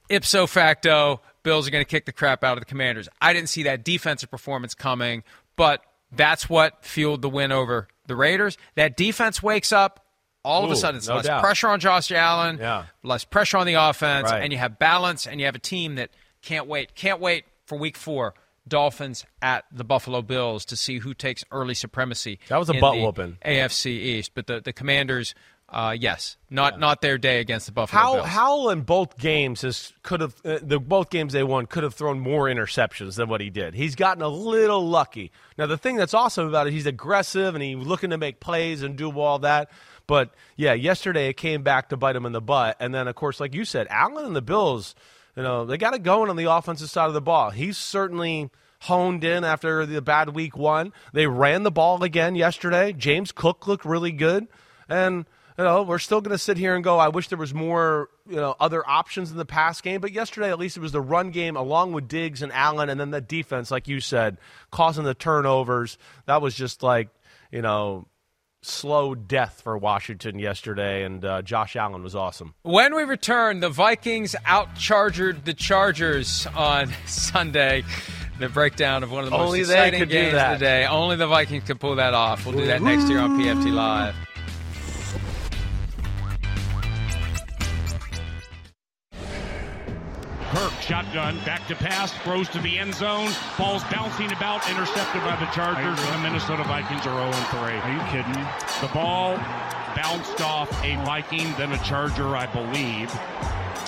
Ipso 0.10 0.48
facto, 0.48 1.22
Bills 1.44 1.68
are 1.68 1.72
going 1.72 1.84
to 1.84 1.90
kick 1.90 2.06
the 2.06 2.12
crap 2.12 2.44
out 2.44 2.58
of 2.58 2.62
the 2.62 2.66
Commanders. 2.66 3.08
I 3.22 3.34
didn't 3.34 3.50
see 3.50 3.64
that 3.64 3.84
defensive 3.84 4.30
performance 4.30 4.74
coming, 4.74 5.24
but 5.56 5.82
that's 6.12 6.50
what 6.50 6.84
fueled 6.86 7.22
the 7.22 7.30
win 7.30 7.52
over 7.52 7.88
the 8.08 8.16
Raiders. 8.16 8.58
That 8.76 8.96
defense 8.98 9.42
wakes 9.42 9.72
up. 9.72 10.02
All 10.44 10.64
of 10.64 10.70
a 10.70 10.76
sudden, 10.76 10.98
it's 11.00 11.08
no 11.08 11.16
less 11.16 11.26
doubt. 11.26 11.42
pressure 11.42 11.68
on 11.70 11.80
Josh 11.80 12.12
Allen, 12.12 12.60
Yeah. 12.60 12.86
less 13.02 13.24
pressure 13.24 13.58
on 13.58 13.66
the 13.66 13.74
offense, 13.74 14.30
Right. 14.30 14.44
and 14.44 14.54
you 14.54 14.60
have 14.60 14.78
balance, 14.78 15.26
and 15.26 15.40
you 15.40 15.48
have 15.48 15.56
a 15.56 15.60
team 15.60 15.96
that 15.96 16.12
can't 16.44 16.68
wait, 16.68 16.94
can't 16.94 17.20
wait 17.20 17.46
for 17.66 17.80
Week 17.80 17.98
Four 17.98 18.36
Dolphins 18.68 19.26
at 19.42 19.66
the 19.72 19.84
Buffalo 19.84 20.22
Bills 20.22 20.66
to 20.66 20.76
see 20.76 21.00
who 21.00 21.14
takes 21.14 21.44
early 21.52 21.74
supremacy. 21.74 22.40
That 22.50 22.58
was 22.58 22.70
a 22.70 22.74
in 22.74 22.82
butt 22.82 22.98
whooping. 22.98 23.38
AFC 23.46 23.88
East, 23.88 24.32
but 24.34 24.48
the, 24.48 24.60
the 24.60 24.74
Commanders, 24.74 25.36
uh, 25.70 25.96
yes, 25.98 26.38
not 26.50 26.80
not 26.80 27.02
their 27.02 27.18
day 27.18 27.40
against 27.40 27.66
the 27.66 27.72
Buffalo 27.72 28.02
How 28.02 28.14
Bills. 28.16 28.28
Howell 28.28 28.70
in 28.72 28.82
both 28.82 29.18
games 29.18 29.62
has 29.62 29.94
could 30.04 30.22
have 30.22 30.36
uh, 30.46 30.60
the 30.62 30.80
both 30.80 31.10
games 31.10 31.34
they 31.34 31.44
won 31.44 31.66
could 31.66 31.84
have 31.84 31.94
thrown 31.94 32.20
more 32.20 32.46
interceptions 32.46 33.16
than 33.16 33.30
what 33.30 33.42
he 33.42 33.50
did. 33.50 33.74
He's 33.74 33.96
gotten 33.96 34.24
a 34.24 34.28
little 34.28 34.88
lucky. 34.88 35.32
Now 35.58 35.68
the 35.68 35.78
thing 35.78 35.96
that's 35.96 36.14
awesome 36.14 36.48
about 36.48 36.68
it, 36.68 36.74
he's 36.74 36.86
aggressive 36.86 37.56
and 37.56 37.64
he's 37.64 37.78
looking 37.78 38.12
to 38.12 38.18
make 38.18 38.40
plays 38.40 38.84
and 38.84 38.96
do 38.96 39.12
all 39.20 39.40
that. 39.40 39.70
But 40.08 40.34
yeah, 40.56 40.74
yesterday 40.74 41.30
it 41.30 41.34
came 41.38 41.64
back 41.64 41.90
to 41.90 41.98
bite 41.98 42.16
him 42.16 42.26
in 42.26 42.32
the 42.32 42.42
butt. 42.42 42.78
And 42.80 42.94
then 42.94 43.08
of 43.08 43.16
course, 43.16 43.40
like 43.40 43.54
you 43.54 43.66
said, 43.66 43.88
Allen 43.90 44.26
and 44.26 44.36
the 44.36 44.42
Bills, 44.42 44.96
you 45.36 45.44
know, 45.44 45.66
they 45.66 45.78
got 45.78 45.94
it 45.94 46.04
going 46.04 46.30
on 46.30 46.36
the 46.36 46.52
offensive 46.52 46.90
side 46.90 47.08
of 47.08 47.14
the 47.14 47.22
ball. 47.22 47.50
He's 47.50 47.78
certainly 47.78 48.50
honed 48.82 49.24
in 49.24 49.44
after 49.44 49.86
the 49.86 50.02
bad 50.02 50.30
week 50.30 50.58
one. 50.58 50.94
They 51.14 51.28
ran 51.28 51.64
the 51.64 51.72
ball 51.72 52.04
again 52.04 52.36
yesterday. 52.36 52.94
James 52.94 53.32
Cook 53.32 53.68
looked 53.68 53.86
really 53.86 54.12
good, 54.12 54.48
and 54.88 55.26
you 55.58 55.64
know 55.64 55.84
we're 55.84 56.00
still 56.00 56.22
going 56.22 56.32
to 56.32 56.38
sit 56.38 56.58
here 56.58 56.76
and 56.76 56.84
go. 56.84 56.98
I 56.98 57.10
wish 57.10 57.28
there 57.28 57.38
was 57.38 57.54
more 57.54 58.10
you 58.30 58.38
know 58.38 58.56
other 58.60 58.88
options 58.88 59.32
in 59.32 59.38
the 59.38 59.46
pass 59.46 59.82
game, 59.82 60.02
but 60.02 60.12
yesterday 60.12 60.50
at 60.50 60.60
least 60.60 60.78
it 60.78 60.82
was 60.82 60.92
the 60.92 61.02
run 61.02 61.32
game 61.32 61.58
along 61.58 61.92
with 61.94 62.08
Diggs 62.08 62.42
and 62.42 62.52
Allen, 62.54 62.90
and 62.90 63.00
then 63.00 63.12
the 63.12 63.22
defense, 63.22 63.72
like 63.72 63.88
you 63.88 64.00
said, 64.00 64.38
causing 64.72 65.04
the 65.04 65.14
turnovers. 65.14 65.98
That 66.26 66.42
was 66.42 66.56
just 66.56 66.84
like 66.84 67.10
you 67.52 67.62
know 67.62 68.08
slow 68.66 69.16
death 69.16 69.62
for 69.64 69.78
Washington 69.78 70.40
yesterday, 70.40 71.04
and 71.04 71.24
uh, 71.24 71.42
Josh 71.42 71.76
Allen 71.76 72.04
was 72.04 72.16
awesome. 72.16 72.54
When 72.64 72.96
we 72.96 73.04
return, 73.04 73.60
the 73.60 73.70
Vikings 73.70 74.36
outchargered 74.46 75.46
the 75.46 75.54
Chargers 75.54 76.48
on 76.56 76.92
Sunday. 77.06 77.84
The 78.38 78.50
breakdown 78.50 79.02
of 79.04 79.12
one 79.14 79.24
of 79.24 79.30
the 79.30 79.38
Only 79.38 79.60
most 79.60 79.70
they 79.70 79.88
exciting 79.88 80.10
games 80.10 80.34
that. 80.34 80.54
of 80.54 80.60
the 80.60 80.66
day. 80.66 80.86
Only 80.86 81.16
the 81.16 81.28
Vikings 81.28 81.64
could 81.64 81.80
pull 81.80 81.96
that 81.96 82.14
off. 82.14 82.46
We'll 82.46 82.58
do 82.58 82.66
that 82.66 82.82
next 82.82 83.08
year 83.08 83.20
on 83.20 83.40
PFT 83.40 83.72
Live. 83.72 84.14
Shotgun, 90.86 91.38
back 91.46 91.68
to 91.68 91.76
pass, 91.76 92.14
throws 92.24 92.48
to 92.50 92.60
the 92.60 92.78
end 92.78 92.94
zone. 92.94 93.32
Ball's 93.58 93.84
bouncing 93.86 94.32
about, 94.32 94.70
intercepted 94.70 95.22
by 95.24 95.36
the 95.38 95.48
Chargers, 95.48 96.00
and 96.00 96.14
the 96.14 96.20
Minnesota 96.20 96.64
Vikings 96.64 97.08
are 97.08 97.32
0 97.32 97.32
3. 97.32 97.60
Are 97.60 97.94
you 97.94 98.02
kidding? 98.12 98.44
The 98.82 98.94
ball 98.94 99.36
bounced 99.96 100.42
off 100.42 100.70
a 100.84 100.96
Viking, 101.04 101.54
then 101.58 101.72
a 101.72 101.78
Charger, 101.80 102.36
I 102.36 102.46
believe, 102.46 103.12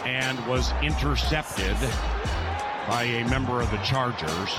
and 0.05 0.43
was 0.47 0.71
intercepted 0.81 1.77
by 2.87 3.03
a 3.03 3.29
member 3.29 3.61
of 3.61 3.69
the 3.69 3.77
Chargers. 3.77 4.55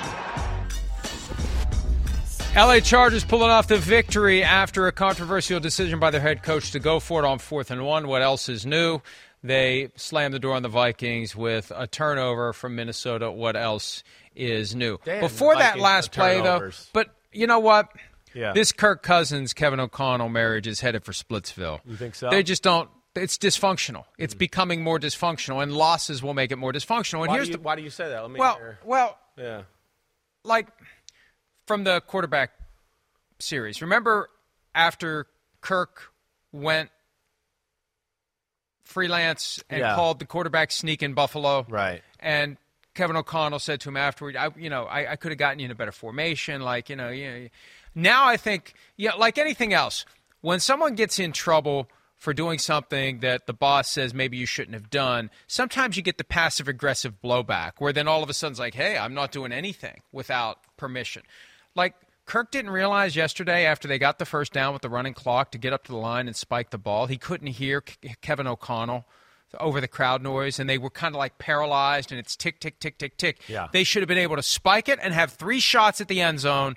LA 2.55 2.81
Chargers 2.81 3.25
pulling 3.25 3.51
off 3.51 3.67
the 3.67 3.79
victory 3.79 4.43
after 4.43 4.87
a 4.87 4.93
controversial 4.93 5.61
decision 5.61 5.99
by 5.99 6.11
their 6.11 6.21
head 6.21 6.43
coach 6.43 6.71
to 6.73 6.79
go 6.79 7.01
for 7.01 7.23
it 7.23 7.27
on 7.27 7.39
fourth 7.39 7.71
and 7.71 7.85
one. 7.85 8.09
What 8.09 8.23
else 8.23 8.49
is 8.49 8.65
new? 8.65 9.01
They 9.43 9.91
slammed 9.97 10.35
the 10.35 10.39
door 10.39 10.55
on 10.55 10.63
the 10.63 10.69
Vikings 10.69 11.37
with 11.37 11.71
a 11.75 11.87
turnover 11.87 12.53
from 12.53 12.75
Minnesota. 12.75 13.31
What 13.31 13.57
else 13.57 14.03
is 14.35 14.75
new? 14.75 14.99
Damn, 15.05 15.21
Before 15.21 15.55
that 15.57 15.79
last 15.79 16.13
play, 16.13 16.41
though, 16.41 16.71
but 16.93 17.15
you 17.33 17.47
know 17.47 17.61
what? 17.61 17.89
Yeah. 18.35 18.53
This 18.53 18.73
Kirk 18.73 19.03
Cousins 19.03 19.53
Kevin 19.55 19.81
O'Connell 19.81 20.29
marriage 20.29 20.67
is 20.67 20.81
headed 20.81 21.05
for 21.05 21.13
Splitsville. 21.13 21.81
You 21.87 21.97
think 21.97 22.15
so? 22.15 22.31
They 22.31 22.43
just 22.43 22.63
don't. 22.63 22.91
It's 23.15 23.39
dysfunctional. 23.39 24.05
It's 24.17 24.35
becoming 24.35 24.83
more 24.83 24.99
dysfunctional, 24.99 25.63
and 25.63 25.73
losses 25.73 26.23
will 26.23 26.35
make 26.35 26.53
it 26.53 26.57
more 26.57 26.73
dysfunctional. 26.73 27.21
And 27.21 27.29
Why 27.29 27.35
here's 27.35 27.47
do, 27.49 27.53
you, 27.53 27.57
the 27.59 27.63
why 27.63 27.75
do 27.77 27.83
you 27.83 27.91
say 27.91 28.09
that? 28.09 28.21
Let 28.21 28.31
me 28.31 28.39
well, 28.39 28.57
hear. 28.57 28.79
well, 28.85 29.19
Yeah. 29.37 29.63
like 30.45 30.69
from 31.67 31.85
the 31.85 32.01
quarterback 32.03 32.51
series. 33.39 33.83
Remember 33.83 34.31
after 34.75 35.27
Kirk 35.61 36.13
went 36.53 36.91
freelance 38.89 39.63
and 39.69 39.81
Yeah. 39.81 39.95
called 39.95 40.19
the 40.19 40.25
quarterback 40.25 40.73
sneak 40.73 41.03
in 41.03 41.15
Buffalo, 41.15 41.67
Right. 41.69 42.03
And 42.19 42.57
Kevin 42.95 43.15
O'Connell 43.17 43.61
said 43.61 43.81
to 43.83 43.91
him 43.91 43.97
afterward, 43.97 44.35
I, 44.35 44.49
you 44.57 44.71
know, 44.71 44.85
I, 44.85 45.13
I 45.13 45.17
could 45.17 45.31
have 45.31 45.39
gotten 45.39 45.61
you 45.61 45.67
in 45.67 45.71
a 45.71 45.75
better 45.77 45.93
formation. 45.93 46.63
Like, 46.63 46.89
you 46.89 46.97
know, 46.97 47.11
you 47.11 47.51
now 47.95 48.27
I 48.27 48.37
think, 48.37 48.75
yeah, 48.97 49.13
like 49.15 49.39
anything 49.39 49.73
else, 49.73 50.05
when 50.41 50.59
someone 50.59 50.95
gets 50.97 51.19
in 51.21 51.33
trouble 51.33 51.89
for 52.17 52.35
doing 52.35 52.59
something 52.59 53.21
that 53.21 53.47
the 53.47 53.53
boss 53.53 53.89
says 53.89 54.13
maybe 54.13 54.37
you 54.37 54.47
shouldn't 54.47 54.75
have 54.75 54.91
done, 54.91 55.31
sometimes 55.47 55.97
you 55.97 56.03
get 56.03 56.19
the 56.19 56.25
passive 56.25 56.67
aggressive 56.67 57.21
blowback 57.23 57.73
where 57.79 57.93
then 57.93 58.09
all 58.09 58.25
of 58.25 58.31
a 58.31 58.35
sudden 58.35 58.53
it's 58.53 58.59
like, 58.59 58.75
hey, 58.75 58.99
I'm 58.99 59.15
not 59.15 59.31
doing 59.31 59.53
anything 59.53 60.01
without 60.11 60.59
permission. 60.77 61.23
Like, 61.77 61.95
Kirk 62.29 62.51
didn't 62.51 62.73
realize 62.73 63.17
yesterday 63.17 63.65
after 63.65 63.89
they 63.89 63.99
got 63.99 64.19
the 64.19 64.27
first 64.27 64.53
down 64.53 64.75
with 64.75 64.83
the 64.83 64.91
running 64.91 65.15
clock 65.15 65.51
to 65.53 65.59
get 65.59 65.73
up 65.73 65.85
to 65.85 65.93
the 65.93 65.97
line 65.97 66.27
and 66.27 66.37
spike 66.37 66.69
the 66.69 66.77
ball. 66.77 67.07
He 67.07 67.17
couldn't 67.17 67.47
hear 67.47 67.81
Kevin 68.21 68.47
O'Connell 68.47 69.07
over 69.59 69.81
the 69.81 69.89
crowd 69.89 70.23
noise, 70.23 70.59
and 70.59 70.69
they 70.69 70.77
were 70.77 70.91
kind 70.91 71.15
of 71.15 71.19
like 71.19 71.39
paralyzed, 71.39 72.13
and 72.13 72.19
it's 72.19 72.37
tick, 72.37 72.61
tick, 72.61 72.79
tick, 72.81 72.99
tick, 72.99 73.17
tick. 73.17 73.41
Yeah. 73.49 73.69
They 73.73 73.83
should 73.83 74.03
have 74.03 74.09
been 74.09 74.19
able 74.19 74.37
to 74.37 74.43
spike 74.43 74.91
it 74.91 74.99
and 75.03 75.15
have 75.15 75.33
three 75.33 75.59
shots 75.59 76.03
at 76.03 76.09
the 76.09 76.21
end 76.21 76.41
zone 76.41 76.77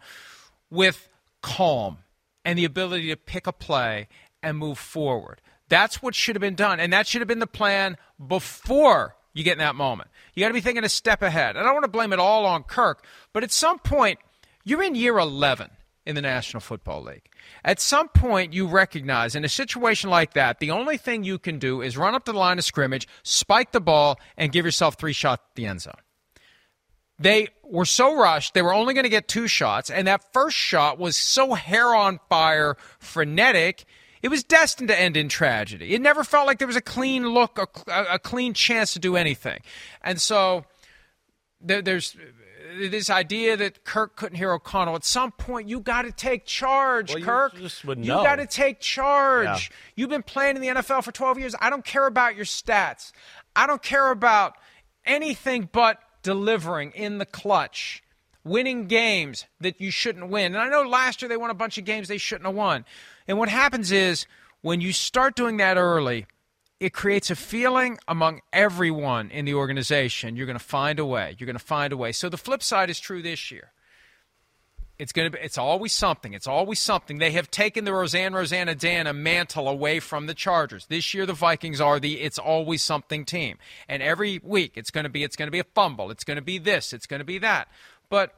with 0.69 1.09
calm 1.41 1.97
and 2.45 2.57
the 2.57 2.63
ability 2.63 3.09
to 3.09 3.17
pick 3.17 3.45
a 3.45 3.51
play 3.51 4.07
and 4.41 4.57
move 4.57 4.77
forward. 4.77 5.41
That's 5.67 6.01
what 6.01 6.15
should 6.15 6.37
have 6.37 6.41
been 6.41 6.55
done, 6.55 6.79
and 6.79 6.93
that 6.93 7.07
should 7.07 7.19
have 7.19 7.27
been 7.27 7.39
the 7.39 7.45
plan 7.45 7.97
before 8.25 9.17
you 9.33 9.43
get 9.43 9.53
in 9.53 9.59
that 9.59 9.75
moment. 9.75 10.09
You 10.33 10.45
got 10.45 10.47
to 10.47 10.53
be 10.53 10.61
thinking 10.61 10.85
a 10.85 10.89
step 10.89 11.21
ahead. 11.21 11.57
I 11.57 11.63
don't 11.63 11.73
want 11.73 11.83
to 11.83 11.91
blame 11.91 12.13
it 12.13 12.19
all 12.19 12.45
on 12.45 12.63
Kirk, 12.63 13.03
but 13.33 13.43
at 13.43 13.51
some 13.51 13.79
point, 13.79 14.17
you're 14.63 14.83
in 14.83 14.95
year 14.95 15.17
11 15.17 15.69
in 16.05 16.15
the 16.15 16.21
National 16.21 16.61
Football 16.61 17.03
League. 17.03 17.29
At 17.63 17.79
some 17.79 18.09
point, 18.09 18.53
you 18.53 18.67
recognize 18.67 19.35
in 19.35 19.45
a 19.45 19.49
situation 19.49 20.09
like 20.09 20.33
that, 20.33 20.59
the 20.59 20.71
only 20.71 20.97
thing 20.97 21.23
you 21.23 21.37
can 21.37 21.59
do 21.59 21.81
is 21.81 21.97
run 21.97 22.15
up 22.15 22.25
to 22.25 22.31
the 22.31 22.37
line 22.39 22.57
of 22.57 22.65
scrimmage, 22.65 23.07
spike 23.23 23.71
the 23.71 23.81
ball, 23.81 24.19
and 24.37 24.51
give 24.51 24.65
yourself 24.65 24.95
three 24.95 25.13
shots 25.13 25.43
at 25.51 25.55
the 25.55 25.65
end 25.65 25.81
zone. 25.81 25.93
They 27.19 27.49
were 27.63 27.85
so 27.85 28.15
rushed, 28.17 28.55
they 28.55 28.63
were 28.63 28.73
only 28.73 28.95
going 28.95 29.03
to 29.03 29.09
get 29.09 29.27
two 29.27 29.47
shots, 29.47 29.91
and 29.91 30.07
that 30.07 30.33
first 30.33 30.57
shot 30.57 30.97
was 30.97 31.15
so 31.15 31.53
hair 31.53 31.93
on 31.93 32.19
fire, 32.29 32.77
frenetic, 32.99 33.85
it 34.21 34.29
was 34.29 34.43
destined 34.43 34.89
to 34.89 34.99
end 34.99 35.17
in 35.17 35.29
tragedy. 35.29 35.93
It 35.93 36.01
never 36.01 36.23
felt 36.23 36.45
like 36.45 36.59
there 36.59 36.67
was 36.67 36.75
a 36.75 36.81
clean 36.81 37.27
look, 37.27 37.57
a, 37.57 38.05
a 38.13 38.19
clean 38.19 38.53
chance 38.53 38.93
to 38.93 38.99
do 38.99 39.15
anything. 39.15 39.61
And 40.03 40.21
so 40.21 40.65
there, 41.59 41.81
there's 41.81 42.15
this 42.77 43.09
idea 43.09 43.57
that 43.57 43.83
Kirk 43.83 44.15
couldn't 44.15 44.37
hear 44.37 44.51
O'Connell. 44.51 44.95
At 44.95 45.03
some 45.05 45.31
point, 45.31 45.67
you 45.69 45.79
got 45.79 46.03
to 46.03 46.11
take 46.11 46.45
charge, 46.45 47.13
Well, 47.13 47.23
Kirk. 47.23 47.53
you 47.57 47.95
know. 47.95 48.23
got 48.23 48.35
to 48.37 48.45
take 48.47 48.79
charge. 48.79 49.69
Yeah. 49.71 49.77
You've 49.95 50.09
been 50.09 50.23
playing 50.23 50.55
in 50.55 50.61
the 50.61 50.67
NFL 50.69 51.03
for 51.03 51.11
12 51.11 51.39
years. 51.39 51.55
I 51.59 51.69
don't 51.69 51.85
care 51.85 52.07
about 52.07 52.35
your 52.35 52.45
stats. 52.45 53.11
I 53.55 53.67
don't 53.67 53.81
care 53.81 54.11
about 54.11 54.55
anything 55.05 55.69
but 55.71 55.99
delivering 56.23 56.91
in 56.91 57.17
the 57.17 57.25
clutch, 57.25 58.03
winning 58.43 58.87
games 58.87 59.45
that 59.59 59.79
you 59.81 59.91
shouldn't 59.91 60.29
win. 60.29 60.53
And 60.55 60.57
I 60.61 60.69
know 60.69 60.81
last 60.83 61.21
year 61.21 61.29
they 61.29 61.37
won 61.37 61.49
a 61.49 61.53
bunch 61.55 61.77
of 61.77 61.85
games 61.85 62.07
they 62.07 62.17
shouldn't 62.17 62.45
have 62.45 62.55
won. 62.55 62.85
And 63.27 63.37
what 63.37 63.49
happens 63.49 63.91
is 63.91 64.25
when 64.61 64.81
you 64.81 64.93
start 64.93 65.35
doing 65.35 65.57
that 65.57 65.77
early, 65.77 66.27
it 66.81 66.93
creates 66.93 67.29
a 67.29 67.35
feeling 67.35 67.99
among 68.07 68.41
everyone 68.51 69.29
in 69.29 69.45
the 69.45 69.53
organization. 69.53 70.35
You're 70.35 70.47
going 70.47 70.57
to 70.57 70.63
find 70.63 70.97
a 70.97 71.05
way. 71.05 71.35
You're 71.37 71.45
going 71.45 71.55
to 71.55 71.63
find 71.63 71.93
a 71.93 71.97
way. 71.97 72.11
So 72.11 72.27
the 72.27 72.37
flip 72.37 72.63
side 72.63 72.89
is 72.89 72.99
true 72.99 73.21
this 73.21 73.51
year. 73.51 73.71
It's 74.97 75.11
going 75.11 75.31
to 75.31 75.37
be. 75.37 75.43
It's 75.43 75.59
always 75.59 75.93
something. 75.93 76.33
It's 76.33 76.47
always 76.47 76.79
something. 76.79 77.19
They 77.19 77.31
have 77.31 77.51
taken 77.51 77.85
the 77.85 77.93
Roseanne 77.93 78.33
Roseannadanna 78.33 79.15
mantle 79.15 79.67
away 79.67 79.99
from 79.99 80.25
the 80.25 80.33
Chargers. 80.33 80.87
This 80.87 81.13
year, 81.13 81.27
the 81.27 81.33
Vikings 81.33 81.79
are 81.79 81.99
the 81.99 82.19
"it's 82.19 82.39
always 82.39 82.81
something" 82.81 83.25
team, 83.25 83.59
and 83.87 84.01
every 84.01 84.41
week 84.43 84.73
it's 84.75 84.89
going 84.89 85.03
to 85.03 85.09
be. 85.09 85.23
It's 85.23 85.35
going 85.35 85.47
to 85.47 85.51
be 85.51 85.59
a 85.59 85.65
fumble. 85.75 86.09
It's 86.09 86.23
going 86.23 86.37
to 86.37 86.43
be 86.43 86.57
this. 86.57 86.93
It's 86.93 87.05
going 87.05 87.19
to 87.19 87.25
be 87.25 87.37
that. 87.39 87.67
But 88.09 88.33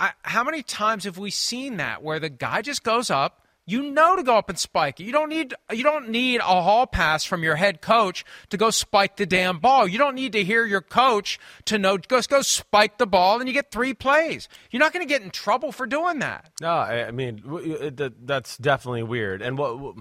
I, 0.00 0.12
how 0.22 0.42
many 0.42 0.62
times 0.62 1.04
have 1.04 1.18
we 1.18 1.30
seen 1.30 1.76
that 1.76 2.02
where 2.02 2.18
the 2.18 2.30
guy 2.30 2.62
just 2.62 2.82
goes 2.82 3.10
up? 3.10 3.41
You 3.64 3.82
know 3.82 4.16
to 4.16 4.24
go 4.24 4.36
up 4.36 4.48
and 4.48 4.58
spike 4.58 4.98
it. 4.98 5.04
You 5.04 5.12
don't 5.12 5.28
need 5.28 5.54
you 5.72 5.84
don't 5.84 6.08
need 6.08 6.40
a 6.40 6.42
hall 6.42 6.86
pass 6.86 7.24
from 7.24 7.44
your 7.44 7.54
head 7.54 7.80
coach 7.80 8.24
to 8.50 8.56
go 8.56 8.70
spike 8.70 9.16
the 9.16 9.26
damn 9.26 9.60
ball. 9.60 9.86
You 9.86 9.98
don't 9.98 10.16
need 10.16 10.32
to 10.32 10.42
hear 10.42 10.64
your 10.66 10.80
coach 10.80 11.38
to 11.66 11.78
know 11.78 11.96
go 11.96 12.20
go 12.22 12.42
spike 12.42 12.98
the 12.98 13.06
ball 13.06 13.38
and 13.38 13.48
you 13.48 13.54
get 13.54 13.70
three 13.70 13.94
plays. 13.94 14.48
You're 14.70 14.80
not 14.80 14.92
going 14.92 15.06
to 15.06 15.08
get 15.08 15.22
in 15.22 15.30
trouble 15.30 15.70
for 15.70 15.86
doing 15.86 16.18
that. 16.18 16.50
No, 16.60 16.70
I, 16.70 17.12
mean 17.12 17.36
w- 17.36 17.74
it, 17.74 17.96
that, 17.98 18.26
that's 18.26 18.56
definitely 18.58 19.04
weird. 19.04 19.42
And 19.42 19.56
what 19.56 19.94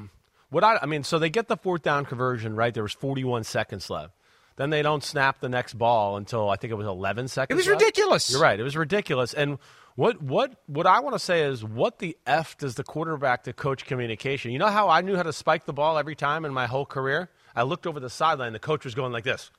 what 0.49 0.63
I 0.63 0.79
I 0.81 0.87
mean, 0.87 1.03
so 1.03 1.19
they 1.19 1.29
get 1.29 1.47
the 1.47 1.57
fourth 1.57 1.83
down 1.83 2.05
conversion 2.05 2.55
right. 2.55 2.73
There 2.73 2.83
was 2.83 2.93
41 2.93 3.43
seconds 3.43 3.91
left. 3.91 4.13
Then 4.57 4.69
they 4.69 4.81
don't 4.81 5.03
snap 5.03 5.39
the 5.39 5.49
next 5.49 5.75
ball 5.75 6.17
until 6.17 6.49
I 6.49 6.55
think 6.55 6.71
it 6.71 6.75
was 6.75 6.87
11 6.87 7.29
seconds. 7.29 7.55
It 7.55 7.57
was 7.57 7.67
left. 7.67 7.81
ridiculous. 7.81 8.31
You're 8.31 8.41
right. 8.41 8.59
It 8.59 8.63
was 8.63 8.75
ridiculous. 8.75 9.33
And 9.33 9.59
what 9.95 10.21
what 10.21 10.55
what 10.67 10.87
I 10.87 10.99
want 10.99 11.13
to 11.15 11.19
say 11.19 11.43
is, 11.43 11.63
what 11.63 11.99
the 11.99 12.17
f 12.25 12.57
does 12.57 12.75
the 12.75 12.83
quarterback 12.83 13.43
to 13.43 13.53
coach 13.53 13.85
communication? 13.85 14.51
You 14.51 14.59
know 14.59 14.67
how 14.67 14.89
I 14.89 15.01
knew 15.01 15.15
how 15.15 15.23
to 15.23 15.33
spike 15.33 15.65
the 15.65 15.73
ball 15.73 15.97
every 15.97 16.15
time 16.15 16.45
in 16.45 16.53
my 16.53 16.67
whole 16.67 16.85
career? 16.85 17.29
I 17.55 17.63
looked 17.63 17.85
over 17.85 17.99
the 17.99 18.09
sideline. 18.09 18.53
The 18.53 18.59
coach 18.59 18.85
was 18.85 18.95
going 18.95 19.11
like 19.11 19.23
this. 19.23 19.51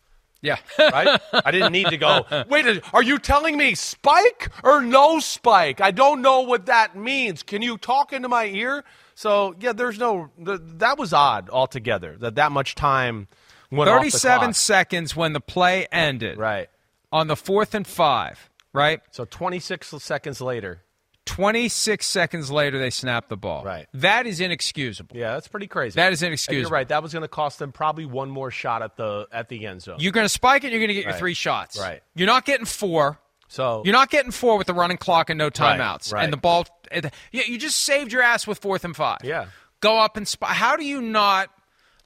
Yeah. 0.43 0.57
right? 0.79 1.21
I 1.33 1.51
didn't 1.53 1.73
need 1.73 1.87
to 1.89 1.97
go, 1.97 2.27
wait, 2.49 2.83
are 2.93 3.03
you 3.03 3.19
telling 3.19 3.57
me 3.57 3.75
spike 3.75 4.51
or 4.65 4.83
no 4.83 5.21
spike? 5.21 5.81
I 5.81 5.93
don't 5.93 6.21
know 6.21 6.41
what 6.41 6.67
that 6.67 6.97
means. 6.97 7.43
Can 7.45 7.63
you 7.63 7.79
talk 7.79 8.13
into 8.13 8.29
my 8.29 8.47
ear? 8.47 8.85
So, 9.15 9.55
yeah, 9.61 9.73
there's 9.73 9.99
no, 9.99 10.31
that 10.39 10.99
was 10.99 11.13
odd 11.13 11.49
altogether, 11.49 12.17
that 12.19 12.35
that 12.35 12.51
much 12.51 12.75
time 12.75 13.29
went 13.71 13.89
37 13.89 14.53
seconds 14.55 15.15
when 15.15 15.33
the 15.33 15.41
play 15.41 15.87
ended. 15.93 16.39
Right. 16.39 16.69
On 17.13 17.29
the 17.29 17.37
fourth 17.37 17.75
and 17.75 17.87
five, 17.87 18.51
right? 18.73 19.01
So 19.11 19.25
26 19.25 19.89
seconds 19.99 20.41
later. 20.41 20.83
26 21.25 22.05
seconds 22.05 22.51
later, 22.51 22.79
they 22.81 22.91
snap 22.91 23.29
the 23.29 23.37
ball. 23.37 23.63
Right. 23.65 23.87
That 23.95 24.27
is 24.27 24.41
inexcusable. 24.41 25.17
Yeah, 25.17 25.35
that's 25.35 25.47
pretty 25.47 25.69
crazy. 25.69 25.95
That 25.95 26.13
is 26.13 26.23
inexcusable. 26.23 26.57
And 26.57 26.63
you're 26.63 26.71
right. 26.71 26.89
That 26.89 27.03
was 27.03 27.13
going 27.13 27.23
to 27.23 27.29
cost 27.29 27.61
them 27.61 27.71
probably 27.71 28.07
one 28.07 28.29
more 28.29 28.51
shot 28.51 28.83
at 28.83 28.97
the 28.97 29.29
at 29.31 29.49
the 29.49 29.67
end 29.67 29.83
zone. 29.83 29.97
You're 30.01 30.13
going 30.13 30.25
to 30.25 30.29
spike 30.29 30.65
it. 30.65 30.73
You're 30.73 30.81
going 30.81 30.89
to 30.89 30.95
get 30.95 31.05
your 31.05 31.13
three 31.15 31.35
shots. 31.35 31.79
Right. 31.79 32.03
You're 32.17 32.27
not 32.27 32.45
getting 32.45 32.67
four. 32.67 33.21
so 33.47 33.83
You're 33.85 33.93
not 33.93 34.11
getting 34.11 34.33
four 34.33 34.59
with 34.59 34.67
the 34.67 34.75
running 34.75 34.97
clock 34.97 35.31
and 35.31 35.39
no 35.39 35.49
timeouts. 35.49 36.13
right. 36.13 36.25
And 36.25 36.33
the 36.33 36.37
ball. 36.39 36.67
Yeah, 36.93 37.11
you 37.47 37.57
just 37.57 37.79
saved 37.79 38.13
your 38.13 38.23
ass 38.23 38.47
with 38.47 38.59
fourth 38.59 38.85
and 38.85 38.97
five. 38.97 39.19
Yeah. 39.23 39.47
Go 39.81 39.99
up 39.99 40.17
and 40.17 40.27
spike. 40.27 40.51
How 40.51 40.77
do 40.77 40.85
you 40.85 41.01
not 41.01 41.51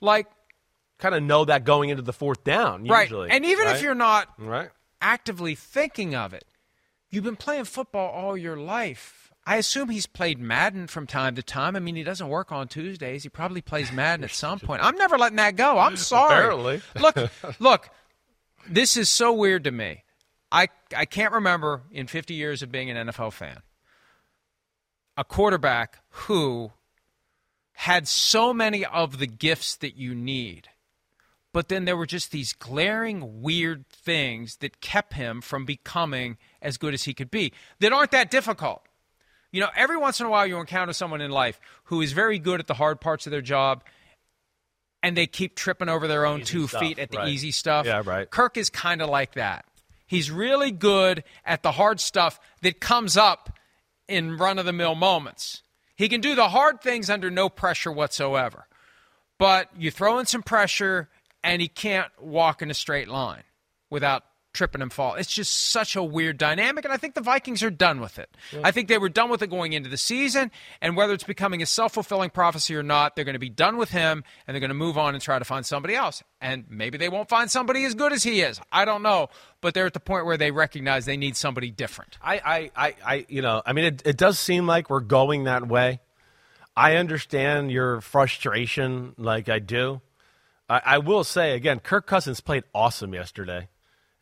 like 0.00 0.26
kind 0.98 1.14
of 1.14 1.22
know 1.22 1.44
that 1.44 1.64
going 1.64 1.90
into 1.90 2.02
the 2.02 2.12
fourth 2.12 2.44
down. 2.44 2.86
Usually, 2.86 3.22
right? 3.28 3.30
And 3.32 3.44
even 3.44 3.66
right? 3.66 3.76
if 3.76 3.82
you're 3.82 3.94
not 3.94 4.28
right, 4.38 4.70
actively 5.00 5.54
thinking 5.54 6.14
of 6.14 6.32
it. 6.32 6.44
You've 7.16 7.24
been 7.24 7.36
playing 7.36 7.64
football 7.64 8.10
all 8.10 8.36
your 8.36 8.58
life. 8.58 9.32
I 9.46 9.56
assume 9.56 9.88
he's 9.88 10.04
played 10.04 10.38
Madden 10.38 10.86
from 10.86 11.06
time 11.06 11.34
to 11.36 11.42
time. 11.42 11.74
I 11.74 11.78
mean, 11.78 11.96
he 11.96 12.02
doesn't 12.02 12.28
work 12.28 12.52
on 12.52 12.68
Tuesdays. 12.68 13.22
He 13.22 13.30
probably 13.30 13.62
plays 13.62 13.90
Madden 13.90 14.22
at 14.22 14.32
some 14.32 14.58
point. 14.58 14.84
I'm 14.84 14.98
never 14.98 15.16
letting 15.16 15.36
that 15.36 15.56
go. 15.56 15.78
I'm 15.78 15.96
sorry. 15.96 16.34
Apparently. 16.34 16.82
look, 17.00 17.30
look. 17.58 17.88
This 18.68 18.98
is 18.98 19.08
so 19.08 19.32
weird 19.32 19.64
to 19.64 19.70
me. 19.70 20.04
I 20.52 20.68
I 20.94 21.06
can't 21.06 21.32
remember 21.32 21.84
in 21.90 22.06
50 22.06 22.34
years 22.34 22.62
of 22.62 22.70
being 22.70 22.90
an 22.90 23.08
NFL 23.08 23.32
fan 23.32 23.62
a 25.16 25.24
quarterback 25.24 26.00
who 26.10 26.72
had 27.72 28.06
so 28.06 28.52
many 28.52 28.84
of 28.84 29.16
the 29.16 29.26
gifts 29.26 29.74
that 29.76 29.96
you 29.96 30.14
need 30.14 30.68
but 31.56 31.70
then 31.70 31.86
there 31.86 31.96
were 31.96 32.04
just 32.04 32.32
these 32.32 32.52
glaring 32.52 33.40
weird 33.40 33.88
things 33.88 34.56
that 34.56 34.82
kept 34.82 35.14
him 35.14 35.40
from 35.40 35.64
becoming 35.64 36.36
as 36.60 36.76
good 36.76 36.92
as 36.92 37.04
he 37.04 37.14
could 37.14 37.30
be 37.30 37.50
that 37.80 37.94
aren't 37.94 38.10
that 38.10 38.30
difficult. 38.30 38.82
You 39.52 39.62
know, 39.62 39.70
every 39.74 39.96
once 39.96 40.20
in 40.20 40.26
a 40.26 40.28
while 40.28 40.46
you 40.46 40.58
encounter 40.58 40.92
someone 40.92 41.22
in 41.22 41.30
life 41.30 41.58
who 41.84 42.02
is 42.02 42.12
very 42.12 42.38
good 42.38 42.60
at 42.60 42.66
the 42.66 42.74
hard 42.74 43.00
parts 43.00 43.26
of 43.26 43.30
their 43.30 43.40
job 43.40 43.84
and 45.02 45.16
they 45.16 45.26
keep 45.26 45.56
tripping 45.56 45.88
over 45.88 46.06
their 46.06 46.26
own 46.26 46.42
Easy 46.42 46.52
two 46.52 46.68
stuff, 46.68 46.80
feet 46.82 46.98
at 46.98 47.10
the 47.10 47.16
right. 47.16 47.28
easy 47.28 47.52
stuff. 47.52 47.86
Yeah, 47.86 48.02
right. 48.04 48.28
Kirk 48.28 48.58
is 48.58 48.68
kind 48.68 49.00
of 49.00 49.08
like 49.08 49.32
that. 49.36 49.64
He's 50.06 50.30
really 50.30 50.72
good 50.72 51.24
at 51.42 51.62
the 51.62 51.72
hard 51.72 52.00
stuff 52.00 52.38
that 52.60 52.80
comes 52.80 53.16
up 53.16 53.58
in 54.08 54.36
run 54.36 54.58
of 54.58 54.66
the 54.66 54.74
mill 54.74 54.94
moments. 54.94 55.62
He 55.96 56.10
can 56.10 56.20
do 56.20 56.34
the 56.34 56.50
hard 56.50 56.82
things 56.82 57.08
under 57.08 57.30
no 57.30 57.48
pressure 57.48 57.90
whatsoever 57.90 58.66
but 59.38 59.68
you 59.76 59.90
throw 59.90 60.18
in 60.18 60.26
some 60.26 60.42
pressure 60.42 61.08
and 61.46 61.62
he 61.62 61.68
can't 61.68 62.10
walk 62.20 62.60
in 62.60 62.70
a 62.70 62.74
straight 62.74 63.08
line 63.08 63.44
without 63.88 64.24
tripping 64.52 64.82
and 64.82 64.92
fall. 64.92 65.14
It's 65.14 65.32
just 65.32 65.70
such 65.70 65.94
a 65.94 66.02
weird 66.02 66.38
dynamic, 66.38 66.84
and 66.84 66.92
I 66.92 66.96
think 66.96 67.14
the 67.14 67.20
Vikings 67.20 67.62
are 67.62 67.70
done 67.70 68.00
with 68.00 68.18
it. 68.18 68.28
I 68.64 68.70
think 68.72 68.88
they 68.88 68.98
were 68.98 69.10
done 69.10 69.30
with 69.30 69.42
it 69.42 69.48
going 69.48 69.74
into 69.74 69.88
the 69.88 69.98
season, 69.98 70.50
and 70.80 70.96
whether 70.96 71.12
it's 71.12 71.24
becoming 71.24 71.62
a 71.62 71.66
self 71.66 71.94
fulfilling 71.94 72.30
prophecy 72.30 72.74
or 72.74 72.82
not, 72.82 73.14
they're 73.14 73.24
going 73.24 73.34
to 73.34 73.38
be 73.38 73.50
done 73.50 73.76
with 73.76 73.90
him 73.90 74.24
and 74.46 74.54
they're 74.54 74.60
going 74.60 74.70
to 74.70 74.74
move 74.74 74.98
on 74.98 75.14
and 75.14 75.22
try 75.22 75.38
to 75.38 75.44
find 75.44 75.64
somebody 75.64 75.94
else. 75.94 76.22
And 76.40 76.64
maybe 76.68 76.98
they 76.98 77.08
won't 77.08 77.28
find 77.28 77.50
somebody 77.50 77.84
as 77.84 77.94
good 77.94 78.12
as 78.12 78.22
he 78.22 78.40
is. 78.40 78.60
I 78.72 78.84
don't 78.84 79.02
know, 79.02 79.28
but 79.60 79.74
they're 79.74 79.86
at 79.86 79.94
the 79.94 80.00
point 80.00 80.26
where 80.26 80.36
they 80.36 80.50
recognize 80.50 81.04
they 81.04 81.16
need 81.16 81.36
somebody 81.36 81.70
different. 81.70 82.18
I, 82.20 82.40
I, 82.44 82.70
I, 82.76 82.94
I, 83.04 83.26
you 83.28 83.42
know, 83.42 83.62
I 83.64 83.72
mean, 83.72 83.84
it, 83.84 84.02
it 84.06 84.16
does 84.16 84.38
seem 84.38 84.66
like 84.66 84.90
we're 84.90 85.00
going 85.00 85.44
that 85.44 85.68
way. 85.68 86.00
I 86.74 86.96
understand 86.96 87.70
your 87.70 88.00
frustration, 88.00 89.14
like 89.16 89.48
I 89.48 89.60
do. 89.60 90.00
I, 90.68 90.82
I 90.84 90.98
will 90.98 91.24
say 91.24 91.54
again, 91.54 91.80
Kirk 91.80 92.06
Cousins 92.06 92.40
played 92.40 92.64
awesome 92.74 93.14
yesterday. 93.14 93.68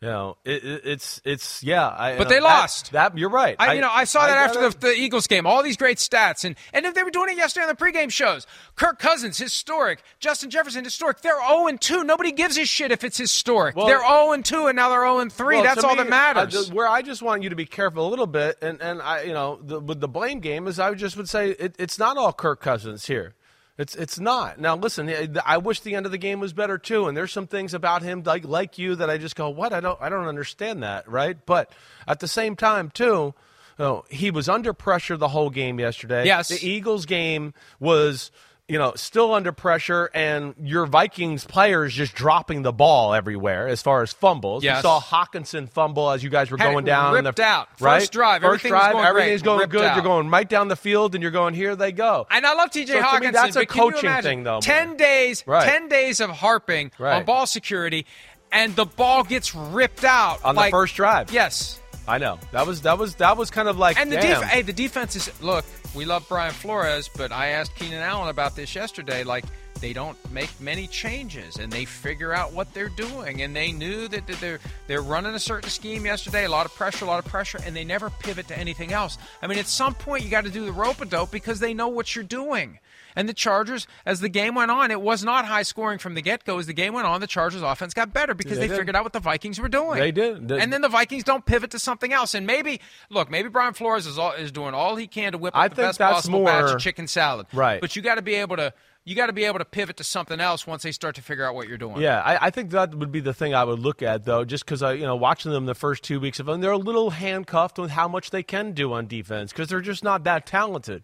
You 0.01 0.09
know, 0.09 0.37
it, 0.43 0.63
it, 0.63 0.81
it's 0.83 1.21
it's 1.23 1.63
yeah. 1.63 1.87
I, 1.87 2.17
But 2.17 2.27
they 2.27 2.35
that- 2.35 2.43
lost. 2.43 2.91
That, 2.91 3.17
you're 3.17 3.29
right. 3.29 3.55
I, 3.57 3.73
you 3.73 3.81
know, 3.81 3.89
I 3.91 4.03
saw 4.03 4.27
that 4.27 4.37
after 4.49 4.69
the, 4.69 4.77
the 4.77 4.93
Eagles 4.93 5.25
game. 5.25 5.47
All 5.47 5.63
these 5.63 5.77
great 5.77 5.97
stats, 5.97 6.43
and 6.43 6.55
and 6.73 6.85
if 6.85 6.93
they 6.93 7.01
were 7.01 7.09
doing 7.09 7.29
it 7.29 7.37
yesterday 7.37 7.63
on 7.65 7.69
the 7.69 7.75
pregame 7.75 8.11
shows. 8.11 8.45
Kirk 8.75 8.99
Cousins, 8.99 9.37
historic. 9.37 10.03
Justin 10.19 10.49
Jefferson, 10.51 10.83
historic. 10.83 11.21
They're 11.21 11.39
zero 11.47 11.67
and 11.67 11.79
two. 11.81 12.03
Nobody 12.03 12.33
gives 12.33 12.57
a 12.57 12.65
shit 12.65 12.91
if 12.91 13.03
it's 13.05 13.17
historic. 13.17 13.75
Well- 13.75 13.87
they're 13.87 14.05
zero 14.05 14.33
and 14.33 14.43
two, 14.45 14.67
and 14.67 14.75
now 14.75 14.89
they're 14.89 14.99
zero 14.99 15.19
and 15.19 15.31
three. 15.31 15.55
Well, 15.55 15.63
That's 15.63 15.83
all 15.83 15.95
me, 15.95 16.03
that 16.03 16.09
matters. 16.09 16.71
where 16.71 16.89
I 16.89 17.01
just 17.01 17.21
want 17.23 17.41
you 17.41 17.49
to 17.49 17.55
be 17.55 17.65
careful 17.65 18.05
a 18.05 18.09
little 18.09 18.27
bit, 18.27 18.57
and 18.61 18.81
and 18.81 19.01
I, 19.01 19.23
you 19.23 19.33
know, 19.33 19.59
the, 19.63 19.79
with 19.79 20.01
the 20.01 20.09
blame 20.09 20.39
game 20.41 20.67
is 20.67 20.77
I 20.77 20.93
just 20.93 21.15
would 21.15 21.29
say 21.29 21.51
it, 21.51 21.73
it's 21.79 21.97
not 21.97 22.17
all 22.17 22.33
Kirk 22.33 22.59
Cousins 22.59 23.07
here. 23.07 23.33
It's 23.77 23.93
it's 23.95 24.19
not. 24.19 24.59
Now 24.59 24.75
listen, 24.77 25.09
eh, 25.09 25.27
I- 25.45 25.55
I 25.55 25.57
wish 25.57 25.81
the 25.81 25.95
end 25.95 26.05
of 26.05 26.11
the 26.11 26.17
game 26.17 26.39
was 26.39 26.53
better 26.53 26.77
too, 26.77 27.07
and 27.07 27.17
there's 27.17 27.31
some 27.33 27.47
things 27.47 27.73
about 27.73 28.01
him 28.03 28.23
like 28.25 28.45
like 28.45 28.77
you 28.77 28.95
that 28.95 29.09
I 29.09 29.17
just 29.17 29.35
go, 29.35 29.49
what? 29.49 29.73
I 29.73 29.79
don't 29.81 30.01
I 30.01 30.07
don't 30.09 30.27
understand 30.27 30.83
that, 30.83 31.09
right? 31.09 31.37
But 31.45 31.71
at 32.07 32.19
the 32.19 32.27
same 32.27 32.55
time 32.55 32.89
too. 32.89 33.33
You 33.77 33.83
know, 33.83 34.05
he 34.09 34.31
was 34.31 34.47
under 34.47 34.71
pressure 34.71 35.17
the 35.17 35.27
whole 35.27 35.49
game 35.49 35.81
yesterday. 35.81 36.25
Yes. 36.25 36.47
The 36.47 36.65
Eagles 36.65 37.05
game 37.05 37.53
was, 37.77 38.31
you 38.67 38.79
know, 38.79 38.93
still 38.95 39.31
under 39.33 39.51
pressure, 39.51 40.09
and 40.13 40.55
your 40.59 40.87
Vikings 40.87 41.45
players 41.45 41.93
just 41.93 42.15
dropping 42.15 42.63
the 42.63 42.73
ball 42.73 43.13
everywhere 43.13 43.67
as 43.67 43.81
far 43.83 44.01
as 44.01 44.11
fumbles. 44.11 44.63
Yes. 44.63 44.77
You 44.77 44.81
saw 44.81 44.99
Hockenson 44.99 45.69
fumble 45.69 46.09
as 46.09 46.23
you 46.23 46.31
guys 46.31 46.49
were 46.49 46.57
Had 46.57 46.71
going 46.71 46.83
down. 46.83 47.13
ripped 47.13 47.37
the, 47.37 47.43
out. 47.43 47.69
First 47.77 47.81
right? 47.81 48.11
drive, 48.11 48.41
First 48.41 48.65
everything 48.65 48.71
was 48.71 48.79
drive, 48.81 48.91
going 48.93 49.03
great. 49.03 49.09
everything's 49.09 49.41
going 49.43 49.59
Ripped 49.59 49.71
good. 49.71 49.83
out. 49.85 49.95
You're 49.95 50.03
going 50.03 50.29
right 50.31 50.49
down 50.49 50.67
the 50.67 50.75
field, 50.75 51.13
and 51.13 51.21
you're 51.21 51.31
going 51.31 51.53
here. 51.53 51.75
They 51.75 51.91
go. 51.91 52.25
and 52.31 52.43
I 52.45 52.53
love 52.55 52.71
TJ 52.71 52.87
So 52.87 52.93
to 52.93 52.99
me, 52.99 53.05
Hockenson. 53.27 53.31
that's 53.33 53.55
a 53.55 53.65
coaching 53.67 53.99
imagine? 54.09 54.29
thing, 54.31 54.43
though, 54.43 54.61
Ten 54.61 54.87
more. 54.89 54.97
days, 54.97 55.43
Right. 55.45 55.63
ten 55.69 55.87
days 55.87 56.19
of 56.19 56.31
harping 56.31 56.91
Right. 56.97 57.17
on 57.17 57.23
ball 57.25 57.45
security, 57.45 58.07
and 58.51 58.75
the 58.75 58.85
ball 58.85 59.23
gets 59.23 59.53
ripped 59.53 60.03
out 60.03 60.43
On 60.43 60.55
the 60.55 60.69
first 60.71 60.95
drive. 60.95 61.31
Yes, 61.31 61.79
I 62.07 62.17
know 62.19 62.39
that 62.51 62.67
was 62.67 62.81
that 62.81 62.97
was 62.97 63.15
that 63.15 63.35
was 63.37 63.49
kind 63.49 63.67
of 63.67 63.77
like 63.77 63.99
And 63.99 64.11
the 64.11 64.17
def- 64.17 64.43
hey, 64.43 64.61
the 64.61 64.73
defense 64.73 65.15
is 65.15 65.31
look. 65.41 65.65
We 65.95 66.05
love 66.05 66.27
Brian 66.29 66.53
Flores, 66.53 67.07
but 67.07 67.31
I 67.31 67.47
asked 67.49 67.75
Keenan 67.75 68.01
Allen 68.01 68.29
about 68.29 68.55
this 68.55 68.75
yesterday. 68.75 69.23
Like 69.23 69.45
they 69.81 69.93
don't 69.93 70.17
make 70.31 70.49
many 70.59 70.87
changes, 70.87 71.57
and 71.57 71.71
they 71.71 71.85
figure 71.85 72.33
out 72.33 72.53
what 72.53 72.73
they're 72.73 72.89
doing. 72.89 73.41
And 73.41 73.55
they 73.55 73.71
knew 73.71 74.07
that 74.07 74.25
they're 74.27 74.59
they're 74.87 75.01
running 75.01 75.33
a 75.35 75.39
certain 75.39 75.69
scheme 75.69 76.05
yesterday. 76.05 76.45
A 76.45 76.49
lot 76.49 76.65
of 76.65 76.73
pressure, 76.75 77.05
a 77.05 77.07
lot 77.07 77.19
of 77.23 77.29
pressure, 77.29 77.59
and 77.65 77.75
they 77.75 77.83
never 77.83 78.09
pivot 78.09 78.47
to 78.47 78.57
anything 78.57 78.93
else. 78.93 79.17
I 79.41 79.47
mean, 79.47 79.59
at 79.59 79.67
some 79.67 79.93
point 79.93 80.23
you 80.23 80.29
got 80.29 80.45
to 80.45 80.51
do 80.51 80.65
the 80.65 80.71
rope 80.71 81.01
a 81.01 81.05
dope 81.05 81.31
because 81.31 81.59
they 81.59 81.73
know 81.73 81.87
what 81.89 82.15
you're 82.15 82.23
doing. 82.23 82.79
And 83.17 83.29
the 83.29 83.33
Chargers, 83.33 83.87
as 84.05 84.19
the 84.19 84.27
game 84.27 84.55
went 84.55 84.71
on, 84.71 84.91
it 84.91 84.99
was 84.99 85.23
not 85.23 85.45
high 85.45 85.63
scoring 85.63 85.99
from 85.99 86.15
the 86.15 86.21
get 86.21 86.43
go. 86.43 86.59
As 86.59 86.65
the 86.67 86.73
game 86.73 86.93
went 86.93 87.07
on, 87.07 87.21
the 87.21 87.27
Chargers' 87.27 87.61
offense 87.61 87.93
got 87.93 88.11
better 88.11 88.33
because 88.33 88.57
They 88.59 88.67
they, 88.67 88.75
figured 88.77 88.93
out 88.93 89.05
what 89.05 89.13
the 89.13 89.21
Vikings 89.21 89.57
were 89.57 89.69
doing. 89.69 89.99
They 89.99 90.11
did. 90.11 90.49
They- 90.49 90.59
and 90.59 90.71
then 90.73 90.81
the 90.81 90.89
Vikings 90.89 91.23
don't 91.23 91.45
pivot 91.45 91.71
to 91.71 91.79
something 91.79 92.11
else. 92.11 92.33
And 92.33 92.45
maybe, 92.45 92.81
look, 93.09 93.31
maybe 93.31 93.47
Brian 93.47 93.73
Flores 93.73 94.05
is 94.05 94.19
all, 94.19 94.33
is 94.33 94.51
doing 94.51 94.73
all 94.73 94.97
he 94.97 95.07
can 95.07 95.31
to 95.31 95.37
whip 95.37 95.55
up 95.55 95.61
I 95.61 95.67
the 95.69 95.75
think 95.75 95.87
best 95.87 95.99
that's 95.99 96.13
possible 96.13 96.39
more- 96.39 96.47
batch 96.47 96.73
of 96.73 96.81
chicken 96.81 97.07
salad. 97.07 97.47
Right. 97.53 97.79
But 97.79 97.95
you 97.95 98.01
got 98.01 98.15
to 98.15 98.21
be 98.21 98.35
able 98.35 98.57
to 98.57 98.73
you 99.05 99.13
got 99.13 99.27
to 99.27 99.33
be 99.33 99.45
able 99.45 99.59
to 99.59 99.65
pivot 99.65 99.97
to 99.97 100.03
something 100.03 100.39
else 100.39 100.65
once 100.65 100.81
they 100.81 100.91
start 100.91 101.15
to 101.15 101.21
figure 101.21 101.45
out 101.45 101.53
what 101.53 101.67
you're 101.67 101.77
doing. 101.77 102.01
Yeah, 102.01 102.19
I, 102.21 102.47
I 102.47 102.49
think 102.49 102.71
that 102.71 102.95
would 102.95 103.11
be 103.11 103.19
the 103.19 103.35
thing 103.35 103.53
I 103.53 103.63
would 103.63 103.79
look 103.79 104.01
at 104.01 104.25
though, 104.25 104.43
just 104.43 104.65
because 104.65 104.81
I, 104.81 104.93
you 104.93 105.03
know, 105.03 105.15
watching 105.15 105.51
them 105.51 105.67
the 105.67 105.75
first 105.75 106.03
two 106.03 106.19
weeks 106.19 106.39
of 106.39 106.47
them, 106.47 106.59
they're 106.59 106.71
a 106.71 106.77
little 106.77 107.11
handcuffed 107.11 107.77
with 107.77 107.91
how 107.91 108.07
much 108.07 108.31
they 108.31 108.41
can 108.41 108.71
do 108.71 108.93
on 108.93 109.05
defense 109.05 109.51
because 109.51 109.69
they're 109.69 109.79
just 109.79 110.03
not 110.03 110.23
that 110.23 110.47
talented. 110.47 111.03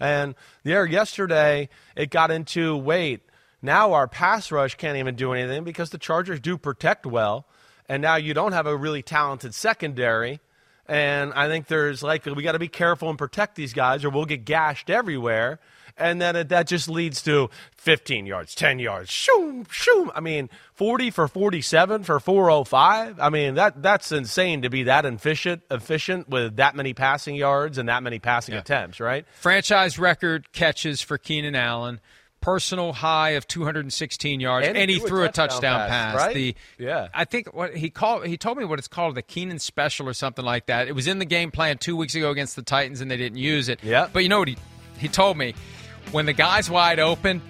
And 0.00 0.34
there, 0.64 0.86
yesterday, 0.86 1.68
it 1.94 2.10
got 2.10 2.30
into 2.30 2.74
wait. 2.76 3.20
Now 3.60 3.92
our 3.92 4.08
pass 4.08 4.50
rush 4.50 4.76
can't 4.76 4.96
even 4.96 5.14
do 5.14 5.34
anything 5.34 5.62
because 5.62 5.90
the 5.90 5.98
Chargers 5.98 6.40
do 6.40 6.56
protect 6.56 7.04
well, 7.04 7.46
and 7.86 8.00
now 8.00 8.16
you 8.16 8.32
don't 8.32 8.52
have 8.52 8.66
a 8.66 8.76
really 8.76 9.02
talented 9.02 9.54
secondary. 9.54 10.40
And 10.88 11.32
I 11.34 11.48
think 11.48 11.66
there's 11.66 12.02
like 12.02 12.24
we 12.24 12.42
got 12.42 12.52
to 12.52 12.58
be 12.58 12.68
careful 12.68 13.10
and 13.10 13.18
protect 13.18 13.56
these 13.56 13.74
guys, 13.74 14.04
or 14.04 14.10
we'll 14.10 14.24
get 14.24 14.46
gashed 14.46 14.88
everywhere. 14.88 15.60
And 15.96 16.20
then 16.20 16.36
it, 16.36 16.48
that 16.50 16.66
just 16.66 16.88
leads 16.88 17.22
to 17.22 17.50
15 17.76 18.26
yards, 18.26 18.54
10 18.54 18.78
yards, 18.78 19.10
shoom, 19.10 19.64
shoom. 19.70 20.10
I 20.14 20.20
mean, 20.20 20.48
40 20.74 21.10
for 21.10 21.28
47 21.28 22.02
for 22.04 22.18
405. 22.20 23.20
I 23.20 23.28
mean, 23.30 23.54
that 23.54 23.82
that's 23.82 24.10
insane 24.12 24.62
to 24.62 24.70
be 24.70 24.84
that 24.84 25.04
efficient, 25.04 25.62
efficient 25.70 26.28
with 26.28 26.56
that 26.56 26.74
many 26.74 26.94
passing 26.94 27.34
yards 27.34 27.78
and 27.78 27.88
that 27.88 28.02
many 28.02 28.18
passing 28.18 28.54
attempts, 28.54 29.00
right? 29.00 29.26
Franchise 29.40 29.98
record 29.98 30.52
catches 30.52 31.00
for 31.02 31.18
Keenan 31.18 31.54
Allen. 31.54 32.00
Personal 32.40 32.92
high 32.92 33.30
of 33.30 33.46
216 33.46 34.40
yards, 34.40 34.66
And 34.66 34.76
and, 34.76 34.90
he 34.90 34.96
he 34.98 34.98
threw 34.98 35.06
a 35.06 35.08
threw 35.10 35.22
a 35.26 35.28
touchdown 35.28 35.48
touchdown 35.78 35.88
pass, 35.88 36.12
pass. 36.14 36.26
right? 36.26 36.34
The 36.34 36.56
Yeah. 36.76 37.06
I 37.14 37.24
think 37.24 37.54
what 37.54 37.76
he 37.76 37.88
called 37.88 38.26
he 38.26 38.36
told 38.36 38.58
me 38.58 38.64
what 38.64 38.80
it's 38.80 38.88
called 38.88 39.14
the 39.14 39.22
Keenan 39.22 39.60
Special 39.60 40.08
or 40.08 40.12
something 40.12 40.44
like 40.44 40.66
that. 40.66 40.88
It 40.88 40.94
was 40.96 41.06
in 41.06 41.20
the 41.20 41.24
game 41.24 41.52
plan 41.52 41.78
two 41.78 41.96
weeks 41.96 42.16
ago 42.16 42.32
against 42.32 42.56
the 42.56 42.62
Titans, 42.62 43.00
and 43.00 43.08
they 43.08 43.16
didn't 43.16 43.38
use 43.38 43.68
it. 43.68 43.78
Yeah. 43.84 44.08
But 44.12 44.24
you 44.24 44.28
know 44.28 44.40
what 44.40 44.48
he 44.48 44.56
he 44.98 45.06
told 45.06 45.36
me 45.38 45.54
when 46.10 46.26
the 46.26 46.32
guy's 46.32 46.68
wide 46.70 46.98
open, 46.98 47.40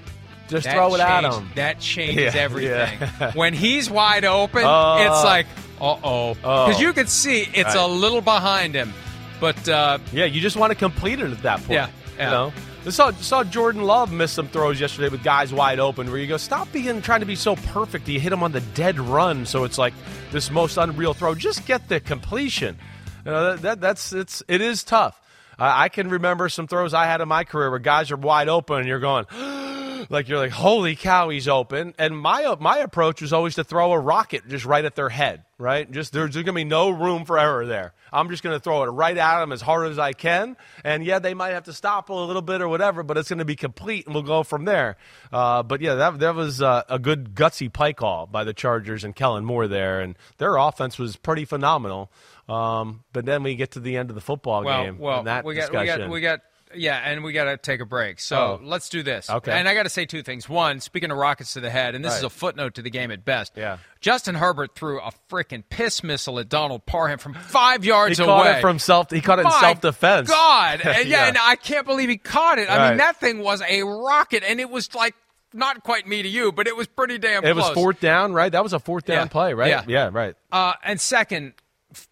Just 0.49 0.69
throw 0.69 0.95
it 0.95 1.01
at 1.01 1.25
him. 1.25 1.49
That 1.55 1.81
changes 1.81 2.35
Yeah, 2.35 2.41
everything. 2.41 2.99
yeah. 3.01 3.33
when 3.35 3.55
he's 3.55 3.89
wide 3.91 4.25
open, 4.25 4.65
Uh, 4.65 4.99
it's 5.01 5.25
like, 5.25 5.47
uh 5.81 5.97
oh. 6.05 6.35
Because 6.35 6.81
you 6.81 6.93
can 6.93 7.07
see 7.07 7.49
it's 7.55 7.75
a 7.75 7.87
little 7.87 8.21
behind 8.21 8.75
him. 8.75 8.93
But 9.41 9.69
uh, 9.69 9.99
Yeah, 10.13 10.27
you 10.27 10.41
just 10.41 10.57
want 10.57 10.71
to 10.71 10.77
complete 10.77 11.21
it 11.21 11.31
at 11.31 11.43
that 11.43 11.59
point. 11.59 11.71
Yeah, 11.71 11.89
yeah. 12.17 12.25
You 12.25 12.31
know? 12.31 12.53
I 12.85 12.91
saw, 12.91 13.13
saw 13.13 13.45
Jordan 13.45 13.83
Love 13.83 14.13
miss 14.13 14.33
some 14.33 14.49
throws 14.49 14.81
yesterday 14.81 15.09
with 15.09 15.23
guys 15.23 15.53
wide 15.55 15.79
open 15.79 16.11
where 16.11 16.19
you 16.19 16.27
go, 16.27 16.37
stop 16.37 16.71
being 16.73 17.01
trying 17.01 17.21
to 17.21 17.27
be 17.27 17.37
so 17.37 17.55
perfect. 17.55 18.09
You 18.09 18.19
hit 18.19 18.33
him 18.33 18.43
on 18.43 18.51
the 18.51 18.61
dead 18.61 18.99
run, 18.99 19.47
so 19.47 19.63
it's 19.63 19.79
like 19.79 19.95
this 20.33 20.51
most 20.51 20.77
unreal 20.77 21.15
throw. 21.15 21.37
Just 21.37 21.65
get 21.65 21.89
the 21.89 22.01
completion. 22.01 22.77
You 23.25 23.31
know, 23.31 23.53
that, 23.53 23.63
that, 23.63 23.81
that's 23.81 24.13
it's 24.13 24.43
it 24.49 24.61
is 24.61 24.83
tough. 24.83 25.21
I 25.65 25.89
can 25.89 26.09
remember 26.09 26.49
some 26.49 26.67
throws 26.67 26.93
I 26.95 27.07
had 27.07 27.21
in 27.21 27.29
my 27.29 27.45
career 27.45 27.71
where 27.71 27.79
guys 27.79 28.11
are 28.11 28.17
wide 28.17 28.49
open 28.49 28.79
and 28.79 28.87
you're 28.89 28.99
going, 29.01 29.27
like 30.11 30.29
you're 30.29 30.39
like, 30.39 30.51
holy 30.51 30.97
cow, 30.97 31.29
he's 31.29 31.49
open. 31.49 31.95
And 31.99 32.19
my 32.19 32.55
my 32.61 32.79
approach 32.79 33.21
was 33.23 33.33
always 33.33 33.57
to 33.57 33.65
throw 33.65 33.93
a 33.93 33.99
rocket 33.99 34.49
just 34.49 34.65
right 34.65 34.85
at 34.85 34.95
their 34.95 35.09
head, 35.09 35.45
right? 35.59 35.91
Just 35.91 36.13
there's 36.13 36.35
going 36.35 36.47
to 36.47 36.53
be 36.53 36.65
no 36.65 36.91
room 36.91 37.25
for 37.25 37.39
error 37.39 37.67
there. 37.67 37.93
I'm 38.13 38.29
just 38.29 38.43
going 38.43 38.55
to 38.55 38.61
throw 38.61 38.83
it 38.83 38.87
right 38.87 39.17
at 39.17 39.41
them 39.41 39.53
as 39.53 39.61
hard 39.63 39.91
as 39.91 39.99
I 39.99 40.13
can. 40.13 40.57
And 40.85 41.05
yeah, 41.05 41.19
they 41.19 41.35
might 41.35 41.51
have 41.51 41.65
to 41.65 41.73
stop 41.73 42.11
a 42.11 42.15
little 42.15 42.43
bit 42.43 42.61
or 42.61 42.69
whatever, 42.69 43.03
but 43.03 43.17
it's 43.17 43.29
going 43.29 43.39
to 43.39 43.45
be 43.45 43.57
complete, 43.57 44.07
and 44.07 44.15
we'll 44.15 44.23
go 44.23 44.43
from 44.43 44.65
there. 44.65 44.97
Uh, 45.33 45.63
but 45.63 45.81
yeah, 45.81 45.95
that 45.95 46.19
that 46.21 46.35
was 46.35 46.61
uh, 46.61 46.83
a 46.89 46.99
good 46.99 47.35
gutsy 47.35 47.73
play 47.73 47.93
call 47.93 48.27
by 48.27 48.45
the 48.45 48.53
Chargers 48.53 49.05
and 49.05 49.17
Kellen 49.17 49.45
Moore 49.45 49.69
there, 49.69 50.01
and 50.01 50.17
their 50.39 50.57
offense 50.57 50.99
was 50.99 51.17
pretty 51.17 51.45
phenomenal. 51.45 52.11
Um, 52.49 53.05
but 53.13 53.25
then 53.25 53.43
we 53.43 53.55
get 53.55 53.73
to 53.73 53.81
the 53.81 53.97
end 53.97 54.11
of 54.11 54.15
the 54.15 54.21
football 54.21 54.65
well, 54.65 54.85
game. 54.85 54.99
well, 54.99 55.19
and 55.21 55.27
that 55.27 55.45
we 55.45 55.55
got, 55.55 55.71
we 55.71 55.87
got, 55.87 56.11
we 56.11 56.21
got, 56.21 56.41
yeah, 56.75 56.97
and 57.05 57.23
we 57.25 57.33
got 57.33 57.45
to 57.45 57.57
take 57.57 57.81
a 57.81 57.85
break. 57.87 58.21
So 58.21 58.37
Oh. 58.37 58.61
let's 58.63 58.89
do 58.89 59.03
this. 59.03 59.29
Okay. 59.31 59.53
And 59.53 59.69
I 59.69 59.75
got 59.75 59.85
to 59.85 59.89
say 59.89 60.05
two 60.07 60.23
things. 60.23 60.49
One, 60.49 60.81
speaking 60.81 61.11
of 61.11 61.17
rockets 61.19 61.55
to 61.55 61.61
the 61.61 61.71
head, 61.71 61.95
and 61.95 62.05
this 62.05 62.17
is 62.17 62.23
a 62.23 62.31
footnote 62.31 62.75
to 62.75 62.83
the 62.83 62.91
game 62.91 63.11
at 63.11 63.25
best. 63.25 63.53
Yeah. 63.57 63.79
Justin 64.01 64.35
Herbert 64.35 64.75
threw 64.75 65.01
a 65.01 65.11
freaking 65.31 65.63
piss 65.69 66.03
missile 66.03 66.39
at 66.39 66.49
Donald 66.49 66.87
Parham 66.87 67.19
from 67.19 67.35
five 67.35 67.85
yards 67.85 68.19
he 68.19 68.25
away. 68.25 68.33
caught 68.33 68.47
it 68.59 68.61
from 68.61 68.79
self. 68.79 69.11
He 69.11 69.21
caught 69.21 69.39
it 69.39 69.47
in 69.47 69.53
self 69.53 69.81
defense. 69.81 70.29
God, 70.29 70.81
and 70.85 71.09
yeah, 71.09 71.23
Yeah. 71.23 71.29
and 71.29 71.39
I 71.41 71.57
can't 71.57 71.87
believe 71.87 72.09
he 72.09 72.17
caught 72.19 72.59
it. 72.59 72.69
I 72.69 72.77
Right. 72.77 72.89
mean, 72.91 72.99
that 72.99 73.19
thing 73.21 73.39
was 73.41 73.63
a 73.69 73.83
rocket, 73.83 74.43
and 74.47 74.61
it 74.61 74.69
was 74.71 74.95
like 74.95 75.15
not 75.55 75.83
quite 75.85 76.07
me 76.09 76.23
to 76.23 76.29
you, 76.29 76.51
but 76.51 76.67
it 76.67 76.75
was 76.75 76.87
pretty 76.87 77.19
damn 77.19 77.45
It 77.45 77.53
close. 77.53 77.67
was 77.69 77.75
fourth 77.75 78.01
down, 78.01 78.33
right? 78.33 78.51
That 78.51 78.63
was 78.63 78.73
a 78.73 78.79
fourth 78.81 79.05
down 79.05 79.27
Yeah. 79.27 79.31
play, 79.31 79.53
right? 79.55 79.69
Yeah. 79.69 79.83
yeah 79.87 80.11
right. 80.11 80.35
Uh, 80.51 80.73
and 80.83 80.99
second, 81.01 81.53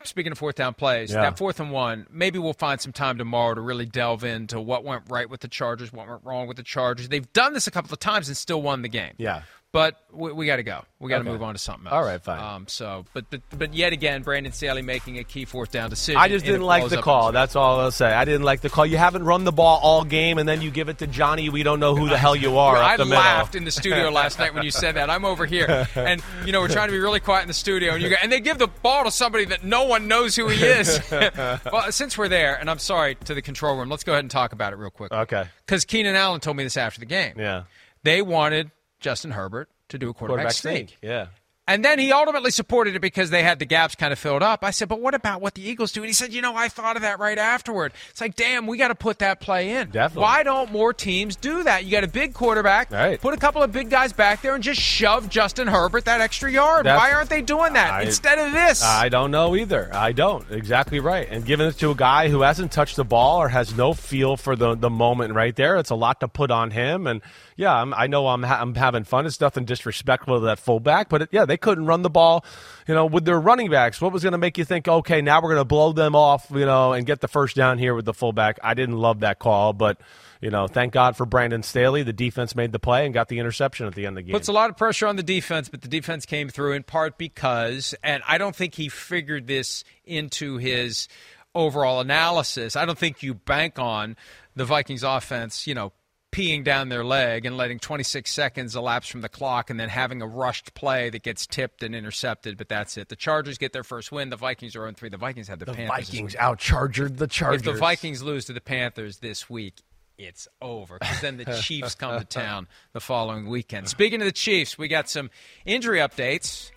speaking 0.04 0.32
of 0.32 0.38
fourth 0.38 0.54
down 0.56 0.74
plays, 0.74 1.10
Yeah. 1.12 1.22
that 1.22 1.38
fourth 1.38 1.60
and 1.60 1.70
one, 1.70 2.06
maybe 2.10 2.38
we'll 2.38 2.52
find 2.52 2.80
some 2.80 2.92
time 2.92 3.18
tomorrow 3.18 3.54
to 3.54 3.60
really 3.60 3.86
delve 3.86 4.24
into 4.24 4.60
what 4.60 4.84
went 4.84 5.04
right 5.08 5.28
with 5.28 5.40
the 5.40 5.48
Chargers, 5.48 5.92
what 5.92 6.08
went 6.08 6.20
wrong 6.24 6.46
with 6.46 6.56
the 6.56 6.62
Chargers. 6.62 7.08
They've 7.08 7.30
done 7.32 7.52
this 7.54 7.66
a 7.66 7.70
couple 7.70 7.92
of 7.92 7.98
times 7.98 8.28
and 8.28 8.36
still 8.36 8.62
won 8.62 8.82
the 8.82 8.88
game. 8.88 9.14
Yeah. 9.18 9.42
But 9.72 9.94
we, 10.12 10.32
we 10.32 10.46
got 10.46 10.56
to 10.56 10.64
go. 10.64 10.82
We 10.98 11.08
got 11.10 11.18
to 11.18 11.20
Okay. 11.20 11.30
move 11.30 11.44
on 11.44 11.54
to 11.54 11.58
something 11.58 11.86
else. 11.86 11.94
All 11.94 12.02
right, 12.02 12.20
fine. 12.20 12.40
Um, 12.40 12.66
so, 12.66 13.04
but, 13.14 13.26
but 13.30 13.40
but 13.56 13.72
yet 13.72 13.92
again, 13.92 14.22
Brandon 14.22 14.52
Staley 14.52 14.82
making 14.82 15.18
a 15.18 15.24
key 15.24 15.44
fourth 15.44 15.70
down 15.70 15.90
decision. 15.90 16.20
I 16.20 16.28
just 16.28 16.44
didn't 16.44 16.62
like 16.62 16.88
the 16.88 17.00
call. 17.00 17.30
That's 17.30 17.54
all 17.54 17.78
I'll 17.78 17.92
say. 17.92 18.12
I 18.12 18.24
didn't 18.24 18.42
like 18.42 18.62
the 18.62 18.68
call. 18.68 18.84
You 18.84 18.96
haven't 18.96 19.22
run 19.22 19.44
the 19.44 19.52
ball 19.52 19.78
all 19.80 20.02
game, 20.02 20.38
and 20.38 20.48
then 20.48 20.60
you 20.60 20.72
give 20.72 20.88
it 20.88 20.98
to 20.98 21.06
Johnny. 21.06 21.48
We 21.50 21.62
don't 21.62 21.78
know 21.78 21.94
who 21.94 22.08
the 22.08 22.18
hell 22.18 22.34
you 22.34 22.58
are. 22.58 22.76
I 22.78 22.92
up 22.94 22.98
the 22.98 23.04
middle. 23.04 23.20
laughed 23.22 23.54
in 23.54 23.64
the 23.64 23.70
studio 23.70 24.10
last 24.12 24.40
night 24.40 24.54
when 24.54 24.64
you 24.64 24.72
said 24.72 24.96
that. 24.96 25.08
I'm 25.08 25.24
over 25.24 25.46
here, 25.46 25.86
and 25.94 26.20
you 26.44 26.50
know 26.50 26.60
we're 26.60 26.68
trying 26.68 26.88
to 26.88 26.92
be 26.92 26.98
really 26.98 27.20
quiet 27.20 27.42
in 27.42 27.48
the 27.48 27.54
studio, 27.54 27.92
and 27.94 28.02
you 28.02 28.10
go, 28.10 28.16
and 28.20 28.32
they 28.32 28.40
give 28.40 28.58
the 28.58 28.66
ball 28.66 29.04
to 29.04 29.12
somebody 29.12 29.44
that 29.44 29.62
no 29.62 29.84
one 29.84 30.08
knows 30.08 30.34
who 30.34 30.48
he 30.48 30.64
is. 30.64 31.00
well, 31.12 31.92
since 31.92 32.18
we're 32.18 32.28
there, 32.28 32.56
and 32.58 32.68
I'm 32.68 32.80
sorry 32.80 33.14
to 33.26 33.34
the 33.34 33.42
control 33.42 33.76
room, 33.78 33.88
let's 33.88 34.02
go 34.02 34.12
ahead 34.12 34.24
and 34.24 34.30
talk 34.32 34.52
about 34.52 34.72
it 34.72 34.76
real 34.76 34.90
quick. 34.90 35.12
Okay. 35.12 35.44
Because 35.64 35.84
Keenan 35.84 36.16
Allen 36.16 36.40
told 36.40 36.56
me 36.56 36.64
this 36.64 36.76
after 36.76 36.98
the 36.98 37.06
game. 37.06 37.34
Yeah. 37.38 37.64
They 38.02 38.20
wanted 38.20 38.72
Justin 39.00 39.32
Herbert 39.32 39.68
to 39.88 39.98
do 39.98 40.10
a 40.10 40.14
quarterback, 40.14 40.44
Quarterback 40.44 40.52
sneak. 40.54 40.88
sneak. 40.90 40.98
Yeah. 41.02 41.26
And 41.68 41.84
then 41.84 42.00
he 42.00 42.10
ultimately 42.10 42.50
supported 42.50 42.96
it 42.96 43.00
because 43.00 43.30
they 43.30 43.44
had 43.44 43.60
the 43.60 43.64
gaps 43.64 43.94
kind 43.94 44.12
of 44.12 44.18
filled 44.18 44.42
up. 44.42 44.64
I 44.64 44.72
said, 44.72 44.88
but 44.88 45.00
what 45.00 45.14
about 45.14 45.40
what 45.40 45.54
the 45.54 45.62
Eagles 45.62 45.92
do? 45.92 46.00
And 46.00 46.08
he 46.08 46.12
said, 46.12 46.32
you 46.32 46.42
know, 46.42 46.56
I 46.56 46.66
thought 46.66 46.96
of 46.96 47.02
that 47.02 47.20
right 47.20 47.38
afterward. 47.38 47.92
It's 48.10 48.20
like, 48.20 48.34
damn, 48.34 48.66
we 48.66 48.76
got 48.76 48.88
to 48.88 48.96
put 48.96 49.20
that 49.20 49.38
play 49.38 49.70
in. 49.76 49.90
Definitely. 49.90 50.22
Why 50.22 50.42
don't 50.42 50.72
more 50.72 50.92
teams 50.92 51.36
do 51.36 51.62
that? 51.62 51.84
You 51.84 51.92
got 51.92 52.02
a 52.02 52.08
big 52.08 52.34
quarterback, 52.34 52.90
Right. 52.90 53.20
put 53.20 53.34
a 53.34 53.36
couple 53.36 53.62
of 53.62 53.70
big 53.70 53.88
guys 53.88 54.12
back 54.12 54.42
there 54.42 54.56
and 54.56 54.64
just 54.64 54.80
shove 54.80 55.28
Justin 55.28 55.68
Herbert 55.68 56.06
that 56.06 56.20
extra 56.20 56.50
yard. 56.50 56.86
That's- 56.86 57.00
Why 57.00 57.12
aren't 57.12 57.30
they 57.30 57.42
doing 57.42 57.74
that 57.74 57.92
I- 57.92 58.02
instead 58.02 58.38
of 58.40 58.50
this? 58.52 58.82
I 58.82 59.08
don't 59.08 59.30
know 59.30 59.54
either. 59.54 59.90
I 59.94 60.10
don't. 60.10 60.50
Exactly 60.50 60.98
right. 60.98 61.28
And 61.30 61.44
giving 61.44 61.68
it 61.68 61.78
to 61.78 61.90
a 61.92 61.94
guy 61.94 62.30
who 62.30 62.40
hasn't 62.40 62.72
touched 62.72 62.96
the 62.96 63.04
ball 63.04 63.40
or 63.40 63.48
has 63.48 63.76
no 63.76 63.92
feel 63.94 64.36
for 64.36 64.56
the, 64.56 64.74
the 64.74 64.90
moment 64.90 65.34
right 65.34 65.54
there, 65.54 65.76
it's 65.76 65.90
a 65.90 65.94
lot 65.94 66.18
to 66.18 66.26
put 66.26 66.50
on 66.50 66.72
him. 66.72 67.06
And 67.06 67.20
yeah, 67.60 67.74
I'm, 67.74 67.92
I 67.92 68.06
know 68.06 68.26
I'm, 68.26 68.42
ha- 68.42 68.58
I'm 68.58 68.74
having 68.74 69.04
fun. 69.04 69.26
It's 69.26 69.38
nothing 69.38 69.66
disrespectful 69.66 70.40
to 70.40 70.46
that 70.46 70.58
fullback, 70.58 71.10
but 71.10 71.20
it, 71.20 71.28
yeah, 71.30 71.44
they 71.44 71.58
couldn't 71.58 71.84
run 71.84 72.00
the 72.00 72.08
ball, 72.08 72.42
you 72.88 72.94
know, 72.94 73.04
with 73.04 73.26
their 73.26 73.38
running 73.38 73.70
backs. 73.70 74.00
What 74.00 74.12
was 74.12 74.22
going 74.22 74.32
to 74.32 74.38
make 74.38 74.56
you 74.56 74.64
think, 74.64 74.88
okay, 74.88 75.20
now 75.20 75.42
we're 75.42 75.50
going 75.50 75.60
to 75.60 75.66
blow 75.66 75.92
them 75.92 76.16
off, 76.16 76.46
you 76.50 76.64
know, 76.64 76.94
and 76.94 77.04
get 77.04 77.20
the 77.20 77.28
first 77.28 77.54
down 77.54 77.76
here 77.76 77.94
with 77.94 78.06
the 78.06 78.14
fullback? 78.14 78.58
I 78.64 78.72
didn't 78.72 78.96
love 78.96 79.20
that 79.20 79.38
call, 79.38 79.72
but. 79.74 80.00
You 80.42 80.48
know, 80.48 80.68
thank 80.68 80.94
God 80.94 81.18
for 81.18 81.26
Brandon 81.26 81.62
Staley. 81.62 82.02
The 82.02 82.14
defense 82.14 82.56
made 82.56 82.72
the 82.72 82.78
play 82.78 83.04
and 83.04 83.12
got 83.12 83.28
the 83.28 83.38
interception 83.38 83.86
at 83.86 83.94
the 83.94 84.06
end 84.06 84.16
of 84.16 84.24
the 84.24 84.28
game. 84.28 84.32
Puts 84.32 84.48
a 84.48 84.54
lot 84.54 84.70
of 84.70 84.76
pressure 84.78 85.06
on 85.06 85.16
the 85.16 85.22
defense, 85.22 85.68
but 85.68 85.82
the 85.82 85.88
defense 85.88 86.24
came 86.24 86.48
through 86.48 86.72
in 86.72 86.82
part 86.82 87.18
because, 87.18 87.94
and 88.02 88.22
I 88.26 88.38
don't 88.38 88.56
think 88.56 88.74
he 88.74 88.88
figured 88.88 89.46
this 89.46 89.84
into 90.06 90.56
his 90.56 91.08
overall 91.54 92.00
analysis. 92.00 92.74
I 92.74 92.86
don't 92.86 92.96
think 92.96 93.22
you 93.22 93.34
bank 93.34 93.78
on 93.78 94.16
the 94.56 94.64
Vikings 94.64 95.02
offense, 95.02 95.66
you 95.66 95.74
know, 95.74 95.92
peeing 96.32 96.62
down 96.62 96.88
their 96.88 97.04
leg 97.04 97.44
and 97.44 97.56
letting 97.56 97.78
26 97.78 98.30
seconds 98.30 98.76
elapse 98.76 99.08
from 99.08 99.20
the 99.20 99.28
clock 99.28 99.70
and 99.70 99.80
then 99.80 99.88
having 99.88 100.22
a 100.22 100.26
rushed 100.26 100.74
play 100.74 101.10
that 101.10 101.22
gets 101.22 101.46
tipped 101.46 101.82
and 101.82 101.94
intercepted, 101.94 102.56
but 102.56 102.68
that's 102.68 102.96
it. 102.96 103.08
The 103.08 103.16
Chargers 103.16 103.58
get 103.58 103.72
their 103.72 103.84
first 103.84 104.12
win. 104.12 104.30
The 104.30 104.36
Vikings 104.36 104.76
are 104.76 104.86
on 104.86 104.94
3. 104.94 105.08
The 105.08 105.16
Vikings 105.16 105.48
have 105.48 105.58
the, 105.58 105.64
the 105.64 105.74
Panthers. 105.74 105.98
this 105.98 106.08
Vikings 106.08 106.32
week. 106.34 106.42
outcharged 106.42 107.16
the 107.16 107.26
Chargers. 107.26 107.60
If 107.60 107.64
the 107.64 107.78
Vikings 107.78 108.22
lose 108.22 108.44
to 108.46 108.52
the 108.52 108.60
Panthers 108.60 109.18
this 109.18 109.50
week, 109.50 109.74
it's 110.18 110.46
over 110.60 110.98
because 110.98 111.20
then 111.20 111.36
the 111.36 111.44
Chiefs 111.62 111.94
come 111.94 112.18
to 112.18 112.24
town 112.24 112.68
the 112.92 113.00
following 113.00 113.48
weekend. 113.48 113.88
Speaking 113.88 114.20
of 114.20 114.26
the 114.26 114.32
Chiefs, 114.32 114.76
we 114.76 114.86
got 114.86 115.08
some 115.08 115.30
injury 115.64 115.98
updates 115.98 116.70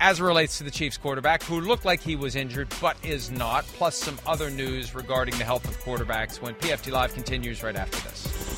as 0.00 0.20
it 0.20 0.22
relates 0.22 0.58
to 0.58 0.64
the 0.64 0.70
Chiefs 0.70 0.96
quarterback 0.96 1.42
who 1.42 1.60
looked 1.60 1.84
like 1.84 2.00
he 2.00 2.16
was 2.16 2.36
injured 2.36 2.72
but 2.80 2.96
is 3.04 3.30
not, 3.30 3.64
plus 3.66 3.96
some 3.96 4.18
other 4.26 4.50
news 4.50 4.94
regarding 4.94 5.36
the 5.38 5.44
health 5.44 5.68
of 5.68 5.76
quarterbacks 5.80 6.40
when 6.40 6.54
PFT 6.54 6.92
Live 6.92 7.12
continues 7.14 7.62
right 7.62 7.76
after 7.76 7.98
this. 8.08 8.57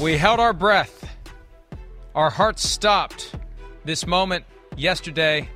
We 0.00 0.16
held 0.16 0.38
our 0.38 0.52
breath. 0.52 1.08
Our 2.14 2.30
hearts 2.30 2.68
stopped. 2.68 3.34
This 3.84 4.06
moment 4.06 4.44
yesterday 4.76 5.48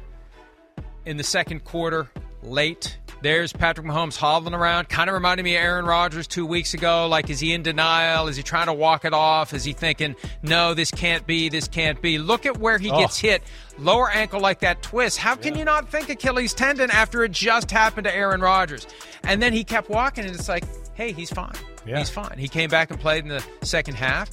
in 1.07 1.17
the 1.17 1.25
second 1.25 1.65
quarter, 1.65 2.11
late. 2.43 2.99
There's 3.23 3.53
Patrick 3.53 3.87
Mahomes 3.87 4.17
hobbling 4.17 4.53
around, 4.55 4.89
kind 4.89 5.09
of 5.09 5.15
reminded 5.15 5.45
me 5.45 5.55
of 5.55 5.63
Aaron 5.63 5.85
Rodgers 5.85 6.27
two 6.27 6.45
weeks 6.45 6.75
ago. 6.75 7.07
Like, 7.07 7.31
is 7.31 7.39
he 7.39 7.53
in 7.53 7.63
denial? 7.63 8.27
Is 8.27 8.37
he 8.37 8.43
trying 8.43 8.67
to 8.67 8.73
walk 8.73 9.05
it 9.05 9.13
off? 9.15 9.55
Is 9.55 9.63
he 9.63 9.73
thinking, 9.75 10.17
no, 10.43 10.75
this 10.75 10.91
can't 10.91 11.25
be, 11.25 11.49
this 11.49 11.69
can't 11.69 12.03
be? 12.03 12.19
Look 12.19 12.47
at 12.47 12.57
where 12.57 12.79
he 12.79 12.91
Oh. 12.91 12.99
gets 12.99 13.19
hit. 13.21 13.45
Lower 13.79 14.11
ankle 14.11 14.41
like 14.41 14.59
that 14.61 14.83
twist. 14.83 15.19
How 15.19 15.37
can 15.37 15.57
you 15.57 15.65
not 15.65 15.89
think 15.89 16.09
Achilles 16.09 16.53
tendon 16.53 16.91
after 16.91 17.23
it 17.23 17.31
just 17.31 17.71
happened 17.71 18.07
to 18.07 18.15
Aaron 18.15 18.41
Rodgers? 18.41 18.89
And 19.23 19.41
then 19.41 19.53
he 19.53 19.63
kept 19.63 19.89
walking, 19.89 20.25
and 20.25 20.35
it's 20.35 20.49
like, 20.49 20.65
hey, 20.95 21.13
he's 21.13 21.31
fine. 21.31 21.53
Yeah. 21.87 21.99
He's 21.99 22.11
fine. 22.11 22.39
He 22.39 22.49
came 22.49 22.71
back 22.71 22.91
and 22.91 23.01
played 23.01 23.25
in 23.25 23.29
the 23.29 23.45
second 23.63 23.95
half. 23.95 24.31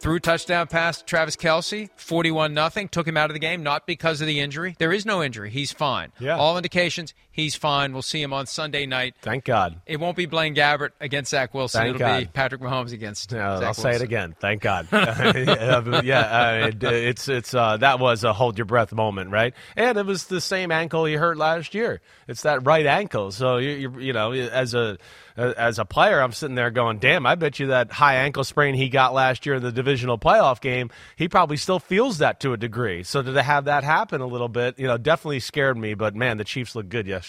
Threw 0.00 0.18
touchdown 0.18 0.66
pass 0.66 0.98
to 0.98 1.04
Travis 1.04 1.36
Kelce, 1.36 1.88
41 1.94 2.52
nothing. 2.52 2.88
Took 2.88 3.06
him 3.06 3.16
out 3.16 3.30
of 3.30 3.34
the 3.34 3.38
game, 3.38 3.62
not 3.62 3.86
because 3.86 4.20
of 4.20 4.26
the 4.26 4.40
injury. 4.40 4.74
There 4.80 4.92
is 4.92 5.06
no 5.06 5.22
injury. 5.22 5.48
He's 5.48 5.70
fine. 5.70 6.10
Yeah. 6.18 6.36
All 6.36 6.56
indications, 6.56 7.14
he's 7.32 7.56
fine. 7.56 7.92
We'll 7.92 8.02
see 8.02 8.22
him 8.22 8.32
on 8.32 8.46
Sunday 8.46 8.86
night. 8.86 9.14
Thank 9.20 9.44
God. 9.44 9.80
It 9.86 9.98
won't 9.98 10.16
be 10.16 10.26
Blaine 10.26 10.54
Gabbert 10.54 10.90
against 11.00 11.30
Zach 11.30 11.52
Wilson. 11.54 11.82
Thank 11.82 12.00
It'll 12.00 12.20
be 12.20 12.26
Patrick 12.26 12.60
Mahomes 12.60 12.92
against 12.92 13.32
Yeah, 13.32 13.58
Zach 13.58 13.66
I'll 13.66 13.74
say 13.74 13.96
it 13.96 14.02
again. 14.02 14.36
Thank 14.38 14.62
God. 14.62 14.86
yeah, 14.92 16.00
yeah, 16.02 16.20
uh, 16.20 16.66
it, 16.68 16.82
it's 16.84 17.28
it's 17.28 17.54
uh, 17.54 17.78
that 17.78 17.98
was 17.98 18.22
a 18.22 18.32
hold 18.32 18.58
your 18.58 18.66
breath 18.66 18.92
moment, 18.92 19.30
right? 19.30 19.54
And 19.76 19.98
it 19.98 20.06
was 20.06 20.26
the 20.26 20.40
same 20.40 20.70
ankle 20.70 21.04
he 21.04 21.14
hurt 21.14 21.36
last 21.36 21.74
year. 21.74 22.00
It's 22.28 22.42
that 22.42 22.64
right 22.66 22.86
ankle. 22.86 23.32
So 23.32 23.56
you 23.56 23.70
you, 23.70 24.00
you 24.00 24.12
know, 24.12 24.32
as 24.32 24.74
a 24.74 24.98
as 25.36 25.78
a 25.78 25.84
player, 25.84 26.20
I'm 26.20 26.32
sitting 26.32 26.54
there 26.54 26.70
going, 26.70 26.98
"Damn, 26.98 27.26
I 27.26 27.34
bet 27.34 27.58
you 27.58 27.68
that 27.68 27.90
high 27.90 28.16
ankle 28.16 28.44
sprain 28.44 28.74
he 28.74 28.88
got 28.88 29.14
last 29.14 29.46
year 29.46 29.56
in 29.56 29.62
the 29.62 29.72
divisional 29.72 30.18
playoff 30.18 30.60
game, 30.60 30.90
he 31.16 31.28
probably 31.28 31.56
still 31.56 31.78
feels 31.78 32.18
that 32.18 32.40
to 32.40 32.52
a 32.52 32.56
degree." 32.56 33.02
So 33.02 33.22
to 33.22 33.42
have 33.42 33.64
that 33.64 33.84
happen 33.84 34.20
a 34.20 34.26
little 34.26 34.48
bit, 34.48 34.78
you 34.78 34.86
know, 34.86 34.98
definitely 34.98 35.40
scared 35.40 35.76
me. 35.76 35.94
But 35.94 36.14
man, 36.14 36.36
the 36.36 36.44
Chiefs 36.44 36.74
look 36.74 36.88
good 36.88 37.06
yesterday. 37.06 37.21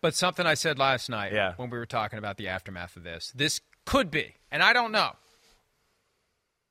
But 0.00 0.14
something 0.14 0.46
I 0.46 0.54
said 0.54 0.78
last 0.78 1.08
night 1.10 1.32
Yeah. 1.32 1.54
when 1.56 1.70
we 1.70 1.78
were 1.78 1.86
talking 1.86 2.18
about 2.18 2.36
the 2.36 2.48
aftermath 2.48 2.96
of 2.96 3.02
this, 3.04 3.32
this 3.34 3.60
could 3.86 4.10
be, 4.10 4.36
and 4.50 4.62
I 4.62 4.72
don't 4.72 4.92
know. 4.92 5.12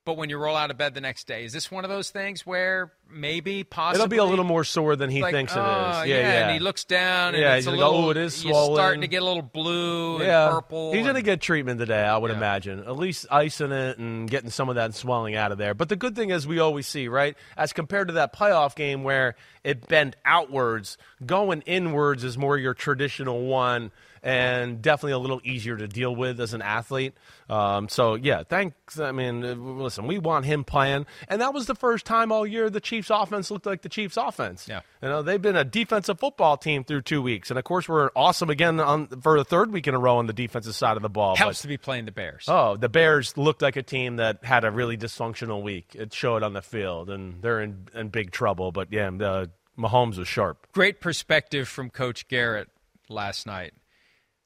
But 0.09 0.17
when 0.17 0.31
you 0.31 0.39
roll 0.39 0.55
out 0.55 0.71
of 0.71 0.77
bed 0.79 0.95
the 0.95 1.01
next 1.01 1.27
day, 1.27 1.45
is 1.45 1.53
this 1.53 1.69
one 1.69 1.83
of 1.85 1.91
those 1.91 2.09
things 2.09 2.43
where 2.43 2.91
maybe 3.11 3.63
possibly 3.63 3.99
It'll 4.03 4.09
be 4.09 4.17
a 4.17 4.23
little 4.23 4.43
more 4.43 4.63
sore 4.63 4.95
than 4.95 5.11
he 5.11 5.21
like, 5.21 5.31
thinks 5.35 5.53
it 5.55 5.59
oh, 5.59 5.61
is. 5.61 5.97
oh, 5.97 6.01
Yeah, 6.01 6.15
yeah. 6.15 6.41
And 6.47 6.51
he 6.53 6.57
looks 6.57 6.83
down, 6.83 7.35
and 7.35 7.43
Yeah, 7.43 7.53
it's 7.57 7.67
a 7.67 7.69
he's 7.69 7.79
like, 7.79 7.87
oh, 7.87 7.91
little. 7.91 8.05
"Oh, 8.07 8.09
it 8.09 8.17
is 8.17 8.43
You're 8.43 8.73
starting 8.73 9.01
to 9.01 9.07
get 9.07 9.21
a 9.21 9.25
little 9.25 9.43
blue 9.43 10.19
yeah. 10.23 10.45
and 10.47 10.53
purple. 10.55 10.93
He's 10.93 11.03
going 11.03 11.13
to 11.13 11.19
and- 11.19 11.25
get 11.25 11.41
treatment 11.41 11.79
today, 11.79 12.01
I 12.01 12.17
would 12.17 12.31
Yeah. 12.31 12.37
imagine. 12.37 12.79
At 12.79 12.97
least 12.97 13.27
icing 13.29 13.71
it 13.71 13.99
and 13.99 14.27
getting 14.27 14.49
some 14.49 14.67
of 14.67 14.73
that 14.77 14.95
swelling 14.95 15.35
out 15.35 15.51
of 15.51 15.59
there. 15.59 15.75
But 15.75 15.89
the 15.89 15.95
good 15.95 16.15
thing 16.15 16.31
is, 16.31 16.47
we 16.47 16.57
always 16.57 16.87
see, 16.87 17.07
right? 17.07 17.37
As 17.55 17.71
compared 17.71 18.07
to 18.07 18.15
that 18.15 18.33
playoff 18.33 18.73
game 18.73 19.03
where 19.03 19.35
it 19.63 19.87
bent 19.87 20.15
outwards, 20.25 20.97
going 21.23 21.61
inwards 21.67 22.23
is 22.23 22.35
more 22.35 22.57
your 22.57 22.73
traditional 22.73 23.41
one 23.45 23.91
and 24.23 24.81
definitely 24.81 25.13
a 25.13 25.17
little 25.19 25.41
easier 25.43 25.77
to 25.77 25.87
deal 25.87 26.15
with 26.15 26.39
as 26.39 26.53
an 26.53 26.61
athlete. 26.61 27.13
Um, 27.49 27.89
so, 27.89 28.15
yeah, 28.15 28.43
thanks. 28.43 28.99
I 28.99 29.11
mean, 29.11 29.43
uh, 29.43 29.53
listen, 29.53 30.07
we 30.07 30.19
want 30.19 30.45
him 30.45 30.63
playing. 30.63 31.05
And 31.27 31.41
that 31.41 31.53
was 31.53 31.65
the 31.65 31.75
first 31.75 32.05
time 32.05 32.31
all 32.31 32.45
year 32.45 32.69
the 32.69 32.79
Chiefs' 32.81 33.09
offense 33.09 33.49
looked 33.49 33.65
like 33.65 33.81
the 33.81 33.89
Chiefs' 33.89 34.17
offense. 34.17 34.67
Yeah. 34.67 34.81
You 35.01 35.09
know, 35.09 35.21
they've 35.21 35.41
been 35.41 35.55
a 35.55 35.63
defensive 35.63 36.19
football 36.19 36.57
team 36.57 36.83
through 36.83 37.01
two 37.03 37.21
weeks. 37.21 37.49
And, 37.49 37.57
of 37.57 37.65
course, 37.65 37.89
we're 37.89 38.09
awesome 38.15 38.49
again 38.49 38.79
on, 38.79 39.07
for 39.21 39.37
the 39.37 39.45
third 39.45 39.71
week 39.71 39.87
in 39.87 39.95
a 39.95 39.99
row 39.99 40.17
on 40.17 40.27
the 40.27 40.33
defensive 40.33 40.75
side 40.75 40.95
of 40.97 41.01
the 41.03 41.09
ball. 41.09 41.35
helps 41.35 41.59
But- 41.59 41.61
to 41.63 41.67
be 41.67 41.77
playing 41.77 42.05
the 42.05 42.11
Bears. 42.11 42.45
Oh, 42.47 42.77
the 42.77 42.89
Bears 42.89 43.37
looked 43.37 43.61
like 43.61 43.75
a 43.75 43.83
team 43.83 44.17
that 44.17 44.43
had 44.43 44.63
a 44.63 44.71
really 44.71 44.97
dysfunctional 44.97 45.63
week. 45.63 45.95
It 45.95 46.13
showed 46.13 46.43
on 46.43 46.53
the 46.53 46.61
field, 46.61 47.09
and 47.09 47.41
they're 47.41 47.61
in, 47.61 47.87
in 47.95 48.09
big 48.09 48.31
trouble. 48.31 48.71
But 48.71 48.91
yeah, 48.91 49.09
the, 49.09 49.49
Mahomes 49.77 50.17
was 50.17 50.27
sharp. 50.27 50.67
Great 50.73 50.99
perspective 50.99 51.67
from 51.67 51.89
Coach 51.89 52.27
Garrett 52.27 52.67
last 53.07 53.47
night. 53.47 53.73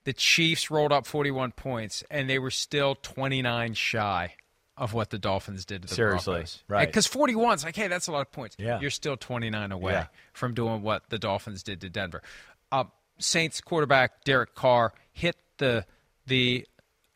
The 0.06 0.14
Chiefs 0.14 0.70
rolled 0.70 0.92
up 0.92 1.06
41 1.06 1.52
points, 1.54 2.04
and 2.12 2.30
they 2.30 2.40
were 2.40 2.52
still 2.52 2.96
29 3.02 3.74
shy 3.74 4.34
of 4.76 4.94
what 4.94 5.12
the 5.12 5.20
Dolphins 5.20 5.66
did 5.66 5.84
to 5.84 5.88
the 5.88 5.94
Seriously, 5.96 6.34
Broncos. 6.34 6.64
right. 6.68 6.88
Because 6.88 7.06
41 7.08 7.56
is 7.56 7.64
like, 7.64 7.76
hey, 7.76 7.88
that's 7.88 8.08
a 8.08 8.12
lot 8.12 8.22
of 8.22 8.32
points. 8.32 8.56
Yeah. 8.60 8.80
You're 8.80 8.90
still 8.90 9.16
29 9.16 9.72
away 9.72 9.94
Yeah. 9.94 10.08
from 10.34 10.54
doing 10.56 10.82
what 10.82 11.04
the 11.10 11.20
Dolphins 11.20 11.62
did 11.64 11.80
to 11.82 11.90
Denver. 11.90 12.22
Uh, 12.72 12.86
Saints 13.20 13.62
quarterback 13.62 14.24
Derek 14.24 14.56
Carr 14.56 14.92
hit 15.12 15.36
the 15.58 15.86
the 16.26 16.66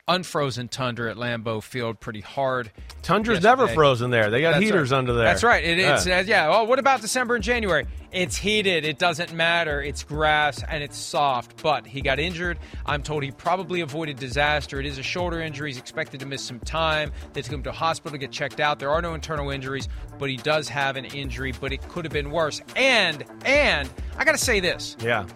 unfrozen 0.08 0.68
tundra 0.68 1.10
at 1.10 1.16
Lambeau 1.16 1.62
Field 1.62 2.00
pretty 2.00 2.22
hard. 2.22 2.70
Tundra's 3.02 3.42
never 3.42 3.68
frozen 3.68 4.10
there. 4.10 4.30
They 4.30 4.40
got 4.40 4.52
That's 4.52 4.64
heaters 4.64 4.90
right. 4.90 4.98
under 4.98 5.12
there. 5.12 5.24
That's 5.24 5.44
right. 5.44 5.62
It, 5.62 5.78
it's 5.78 6.06
Yeah. 6.06 6.18
uh, 6.18 6.22
yeah. 6.22 6.48
Well, 6.48 6.66
what 6.66 6.78
about 6.78 7.00
December 7.00 7.34
and 7.34 7.44
January? 7.44 7.86
It's 8.10 8.36
heated. 8.36 8.86
It 8.86 8.98
doesn't 8.98 9.34
matter. 9.34 9.82
It's 9.82 10.02
grass 10.02 10.62
and 10.62 10.82
it's 10.82 10.96
soft. 10.96 11.62
But 11.62 11.86
he 11.86 12.00
got 12.00 12.18
injured. 12.18 12.58
I'm 12.86 13.02
told 13.02 13.22
he 13.22 13.30
probably 13.30 13.82
avoided 13.82 14.18
disaster. 14.18 14.80
It 14.80 14.86
is 14.86 14.98
a 14.98 15.02
shoulder 15.02 15.40
injury. 15.40 15.70
He's 15.70 15.78
expected 15.78 16.20
to 16.20 16.26
miss 16.26 16.42
some 16.42 16.58
time. 16.60 17.12
They 17.34 17.42
took 17.42 17.52
him 17.52 17.62
to 17.64 17.72
hospital 17.72 18.12
to 18.12 18.18
get 18.18 18.32
checked 18.32 18.60
out. 18.60 18.78
There 18.78 18.90
are 18.90 19.02
no 19.02 19.14
internal 19.14 19.50
injuries, 19.50 19.88
but 20.18 20.30
he 20.30 20.38
does 20.38 20.68
have 20.70 20.96
an 20.96 21.04
injury. 21.04 21.52
But 21.52 21.72
it 21.72 21.86
could 21.88 22.04
have 22.06 22.12
been 22.12 22.30
worse. 22.30 22.62
And 22.76 23.24
and 23.44 23.90
I 24.16 24.24
got 24.24 24.32
to 24.32 24.38
say 24.38 24.60
this: 24.60 24.96
yeah. 25.00 25.26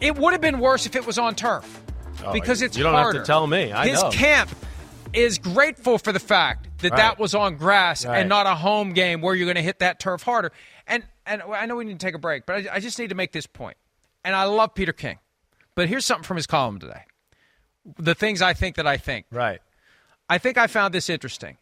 it 0.00 0.16
would 0.16 0.32
have 0.32 0.42
been 0.42 0.60
worse 0.60 0.84
if 0.84 0.94
it 0.96 1.06
was 1.06 1.18
on 1.18 1.34
turf 1.34 1.82
Oh, 2.24 2.32
because 2.32 2.62
it's 2.62 2.76
you 2.76 2.82
don't 2.82 2.94
have 2.94 3.12
to 3.12 3.22
tell 3.24 3.46
me. 3.46 3.72
I 3.72 3.88
His 3.88 4.02
know. 4.02 4.10
camp 4.10 4.50
is 5.12 5.38
grateful 5.38 5.98
for 5.98 6.12
the 6.12 6.20
fact 6.20 6.68
that 6.78 6.92
Right. 6.92 6.96
that 6.98 7.18
was 7.18 7.34
on 7.34 7.56
grass 7.56 8.04
Right. 8.04 8.20
and 8.20 8.28
not 8.28 8.46
a 8.46 8.54
home 8.54 8.92
game 8.92 9.20
where 9.20 9.34
you're 9.34 9.46
going 9.46 9.56
to 9.56 9.62
hit 9.62 9.80
that 9.80 9.98
turf 10.00 10.22
harder. 10.22 10.52
And 10.86 11.04
and 11.26 11.42
I 11.42 11.66
know 11.66 11.76
we 11.76 11.84
need 11.84 11.98
to 12.00 12.04
take 12.06 12.14
a 12.14 12.18
break, 12.18 12.44
but 12.46 12.66
I, 12.68 12.76
I 12.76 12.80
just 12.80 12.98
need 12.98 13.08
to 13.10 13.14
make 13.14 13.32
this 13.32 13.46
point. 13.46 13.76
And 14.24 14.34
I 14.34 14.44
love 14.44 14.74
Peter 14.74 14.92
King, 14.92 15.18
but 15.74 15.88
here's 15.88 16.04
something 16.04 16.24
from 16.24 16.36
his 16.36 16.46
column 16.46 16.78
today. 16.78 17.02
The 17.98 18.14
things 18.14 18.42
I 18.42 18.52
think 18.52 18.76
that 18.76 18.86
I 18.86 18.96
think. 18.96 19.26
Right. 19.30 19.60
I 20.28 20.38
think 20.38 20.58
I 20.58 20.66
found 20.66 20.92
this 20.94 21.08
interesting. 21.08 21.56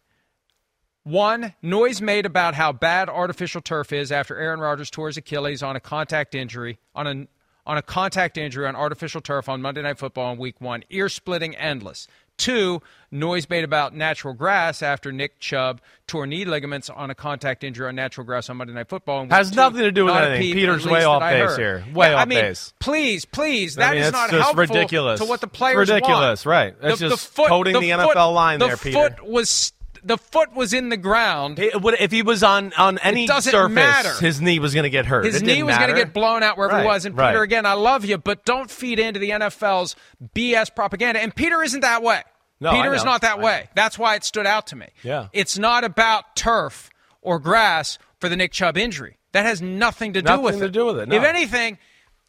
One, 1.03 1.53
noise 1.61 2.01
made 2.01 2.25
about 2.25 2.55
how 2.55 2.71
bad 2.71 3.09
artificial 3.09 3.61
turf 3.61 3.93
is 3.93 4.11
after 4.11 4.35
Aaron 4.35 4.59
Rodgers 4.59 4.89
tore 4.91 5.07
his 5.07 5.17
Achilles 5.17 5.63
on 5.63 5.75
a 5.75 5.79
contact 5.79 6.35
injury 6.35 6.77
on 6.93 7.07
a 7.07 7.27
on 7.69 7.77
a 7.77 7.83
contact 7.83 8.35
injury 8.35 8.65
on 8.65 8.75
artificial 8.75 9.21
turf 9.21 9.47
on 9.47 9.61
Monday 9.61 9.83
Night 9.83 9.99
Football 9.99 10.33
in 10.33 10.39
Week 10.39 10.59
One. 10.59 10.83
Ear 10.89 11.07
splitting, 11.07 11.55
endless. 11.55 12.07
Two, 12.35 12.81
noise 13.11 13.47
made 13.47 13.63
about 13.63 13.93
natural 13.93 14.33
grass 14.33 14.81
after 14.81 15.11
Nick 15.11 15.39
Chubb 15.39 15.79
tore 16.07 16.25
knee 16.25 16.45
ligaments 16.45 16.89
on 16.89 17.11
a 17.11 17.15
contact 17.15 17.63
injury 17.63 17.87
on 17.87 17.93
natural 17.93 18.25
grass 18.25 18.49
on 18.49 18.57
Monday 18.57 18.73
Night 18.73 18.89
Football. 18.89 19.27
Has 19.29 19.51
two. 19.51 19.55
nothing 19.57 19.81
to 19.81 19.91
do 19.91 20.05
with 20.05 20.15
anything. 20.15 20.41
peep, 20.41 20.55
Peter's 20.55 20.83
way 20.87 21.03
off 21.03 21.21
base 21.21 21.57
here. 21.57 21.85
Way 21.93 22.09
Yeah, 22.09 22.15
I 22.15 22.21
off 22.23 22.27
mean, 22.27 22.39
base. 22.39 22.73
Please, 22.79 23.25
please, 23.25 23.77
I 23.77 23.81
that 23.81 23.93
mean, 23.93 24.03
is 24.03 24.11
not 24.13 24.29
just 24.31 24.41
helpful 24.41 24.61
ridiculous. 24.61 25.19
to 25.19 25.25
what 25.27 25.41
the 25.41 25.47
players 25.47 25.89
Ridiculous, 25.89 26.43
want. 26.43 26.51
right. 26.51 26.75
It's 26.81 26.99
just 26.99 27.35
toting 27.35 27.73
the 27.79 27.89
NFL 27.91 28.33
line 28.33 28.57
the 28.59 28.67
there, 28.67 28.77
Peter. 28.77 28.97
The 29.09 29.15
foot 29.17 29.25
was 29.29 29.73
the 30.03 30.17
foot 30.17 30.53
was 30.55 30.73
in 30.73 30.89
the 30.89 30.97
ground. 30.97 31.59
It 31.59 31.81
would- 31.81 31.95
if 31.99 32.11
he 32.11 32.21
was 32.21 32.43
on 32.43 32.73
on 32.77 32.97
any 32.99 33.27
doesn't 33.27 33.51
surface, 33.51 33.75
matter. 33.75 34.13
his 34.19 34.39
knee 34.41 34.59
was 34.59 34.73
going 34.73 34.83
to 34.83 34.89
get 34.89 35.05
hurt. 35.05 35.25
His 35.25 35.35
It 35.35 35.41
knee 35.41 35.53
didn't 35.55 35.65
was 35.67 35.77
going 35.77 35.89
to 35.89 35.93
matter. 35.95 36.05
get 36.05 36.13
blown 36.13 36.43
out 36.43 36.57
wherever 36.57 36.75
Right, 36.77 36.83
it 36.83 36.87
was. 36.87 37.05
And 37.05 37.17
right. 37.17 37.31
Peter, 37.31 37.41
again, 37.43 37.65
I 37.65 37.73
love 37.73 38.05
you, 38.05 38.17
but 38.17 38.45
don't 38.45 38.69
feed 38.69 38.99
into 38.99 39.19
the 39.19 39.31
NFL's 39.31 39.95
BS 40.35 40.69
propaganda. 40.75 41.21
And 41.21 41.35
Peter 41.35 41.61
isn't 41.63 41.81
that 41.81 42.03
way. 42.03 42.21
No, 42.59 42.71
Peter 42.71 42.91
I 42.91 42.95
is 42.95 43.03
know. 43.05 43.11
not 43.11 43.21
that 43.21 43.39
I 43.39 43.43
way. 43.43 43.69
That's 43.75 43.97
why 43.97 44.15
it 44.15 44.23
stood 44.23 44.45
out 44.45 44.67
to 44.67 44.75
me. 44.75 44.87
Yeah. 45.03 45.27
It's 45.33 45.57
not 45.57 45.83
about 45.83 46.35
turf 46.35 46.89
or 47.21 47.39
grass 47.39 47.97
for 48.19 48.27
the 48.29 48.35
Nick 48.35 48.51
Chubb 48.51 48.77
injury. 48.77 49.17
That 49.31 49.45
has 49.45 49.61
nothing 49.61 50.13
to 50.13 50.21
do 50.21 50.25
Nothing 50.25 50.43
with 50.43 50.55
it. 50.55 50.59
to 50.59 50.69
do 50.69 50.85
with 50.87 50.99
it, 50.99 51.07
no. 51.07 51.15
If 51.15 51.23
anything, 51.23 51.77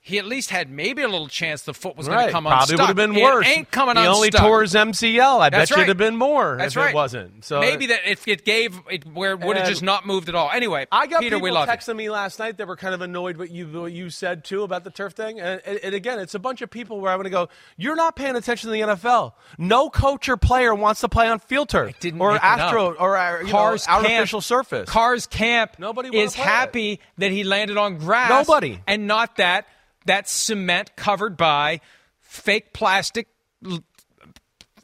he 0.02 0.18
at 0.18 0.24
least 0.24 0.48
had 0.48 0.70
maybe 0.70 1.02
a 1.02 1.08
little 1.08 1.28
chance 1.28 1.62
the 1.62 1.74
foot 1.74 1.94
was 1.94 2.08
going 2.08 2.26
to 2.26 2.32
come 2.32 2.44
Probably 2.44 2.72
unstuck. 2.74 2.78
would 2.80 2.86
have 2.86 2.96
been 2.96 3.14
It 3.14 3.22
worse. 3.22 3.46
ain't 3.46 3.70
coming 3.70 3.98
he 3.98 4.06
only 4.06 4.28
unstuck. 4.28 4.46
tore 4.46 4.62
his 4.62 4.72
MCL. 4.74 5.40
I 5.40 5.50
That's 5.50 5.70
bet 5.70 5.76
right. 5.76 5.82
it'd 5.82 5.88
have 5.88 5.96
been 5.98 6.16
more 6.16 6.56
That's 6.56 6.72
if 6.74 6.76
right. 6.78 6.90
it 6.90 6.94
wasn't. 6.94 7.44
So 7.44 7.60
maybe 7.60 7.86
that 7.86 8.00
if 8.10 8.26
it 8.26 8.46
gave 8.46 8.80
it 8.90 9.04
where 9.06 9.32
it 9.32 9.40
would 9.40 9.58
have 9.58 9.68
just 9.68 9.82
not 9.82 10.06
moved 10.06 10.30
at 10.30 10.34
all. 10.34 10.50
Anyway, 10.50 10.86
I 10.90 11.06
got 11.06 11.20
Peter, 11.20 11.36
people 11.36 11.44
we 11.44 11.50
love 11.50 11.68
you. 11.68 11.74
texting 11.74 11.96
me 11.96 12.08
last 12.08 12.38
night 12.38 12.56
that 12.56 12.66
were 12.66 12.76
kind 12.76 12.94
of 12.94 13.02
annoyed 13.02 13.36
what 13.36 13.50
you 13.50 13.66
what 13.66 13.92
you 13.92 14.08
said 14.08 14.42
too 14.44 14.62
about 14.62 14.84
the 14.84 14.90
turf 14.90 15.12
thing. 15.12 15.38
And, 15.38 15.60
and, 15.66 15.94
again, 15.94 16.18
it's 16.18 16.34
a 16.34 16.38
bunch 16.38 16.62
of 16.62 16.70
people 16.70 17.00
where 17.00 17.12
I'm 17.12 17.18
going 17.18 17.24
to 17.24 17.30
go. 17.30 17.48
You're 17.76 17.96
not 17.96 18.16
paying 18.16 18.36
attention 18.36 18.68
to 18.68 18.72
the 18.72 18.80
NFL. 18.80 19.34
No 19.58 19.90
coach 19.90 20.30
or 20.30 20.38
player 20.38 20.74
wants 20.74 21.02
to 21.02 21.10
play 21.10 21.28
on 21.28 21.40
field 21.40 21.68
turf 21.68 21.98
didn't 22.00 22.20
or 22.22 22.36
it 22.36 22.42
astro 22.42 22.94
or 22.94 23.18
uh, 23.18 23.40
you 23.42 23.48
Carr's 23.48 23.86
know, 23.86 23.92
camp, 23.94 24.04
artificial 24.06 24.40
surface. 24.40 24.88
Carr's 24.88 25.26
camp 25.26 25.76
Nobody 25.78 26.08
is 26.16 26.34
play 26.34 26.42
it. 26.42 26.46
happy 26.48 27.00
that 27.18 27.30
he 27.30 27.44
landed 27.44 27.76
on 27.76 27.98
grass. 27.98 28.30
Nobody. 28.30 28.80
and 28.86 29.06
not 29.06 29.36
that 29.36 29.66
that 30.06 30.28
cement 30.28 30.96
covered 30.96 31.36
by 31.36 31.80
fake 32.20 32.72
plastic. 32.72 33.28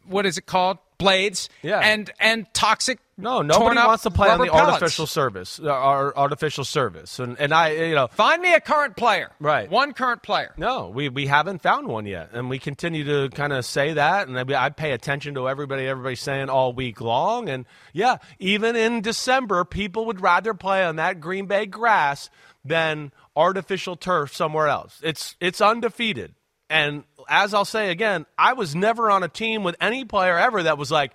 What 0.06 0.26
is 0.26 0.38
it 0.38 0.46
called? 0.46 0.78
Blades. 0.98 1.48
Yeah. 1.62 1.80
And 1.80 2.10
and 2.18 2.46
toxic 2.54 2.98
No, 3.18 3.40
nobody 3.40 3.76
wants 3.76 4.02
to 4.02 4.10
play 4.10 4.28
on 4.28 4.38
the 4.40 4.46
pellets. 4.48 4.74
artificial 4.74 5.06
service, 5.06 5.58
uh, 5.58 5.70
our 5.70 6.14
artificial 6.14 6.64
service, 6.64 7.18
and 7.18 7.40
and 7.40 7.54
I, 7.54 7.70
you 7.70 7.94
know, 7.94 8.08
Find 8.08 8.42
me 8.42 8.52
a 8.52 8.60
current 8.60 8.94
player. 8.94 9.30
Right. 9.40 9.70
One 9.70 9.94
current 9.94 10.22
player. 10.22 10.52
no, 10.58 10.88
we 10.88 11.08
we 11.08 11.26
haven't 11.26 11.62
found 11.62 11.88
one 11.88 12.04
yet, 12.04 12.30
and 12.34 12.50
we 12.50 12.58
continue 12.58 13.04
to 13.04 13.34
kind 13.34 13.54
of 13.54 13.64
say 13.64 13.94
that, 13.94 14.28
and 14.28 14.38
I, 14.38 14.66
I 14.66 14.68
pay 14.68 14.92
attention 14.92 15.34
to 15.36 15.48
everybody, 15.48 15.86
everybody's 15.86 16.20
saying 16.20 16.50
all 16.50 16.74
week 16.74 17.00
long, 17.00 17.48
and 17.48 17.64
yeah, 17.94 18.18
even 18.38 18.76
in 18.76 19.00
December, 19.00 19.64
people 19.64 20.04
would 20.06 20.20
rather 20.20 20.52
play 20.52 20.84
on 20.84 20.96
that 20.96 21.18
Green 21.18 21.46
Bay 21.46 21.64
grass 21.64 22.28
than 22.66 23.12
artificial 23.34 23.96
turf 23.96 24.34
somewhere 24.34 24.68
else. 24.68 25.00
It's 25.02 25.36
it's 25.40 25.62
undefeated, 25.62 26.34
and 26.68 27.04
as 27.30 27.54
I'll 27.54 27.64
say 27.64 27.90
again, 27.90 28.26
I 28.36 28.52
was 28.52 28.74
never 28.74 29.10
on 29.10 29.22
a 29.22 29.28
team 29.28 29.64
with 29.64 29.74
any 29.80 30.04
player 30.04 30.36
ever 30.38 30.64
that 30.64 30.76
was 30.76 30.90
like, 30.90 31.12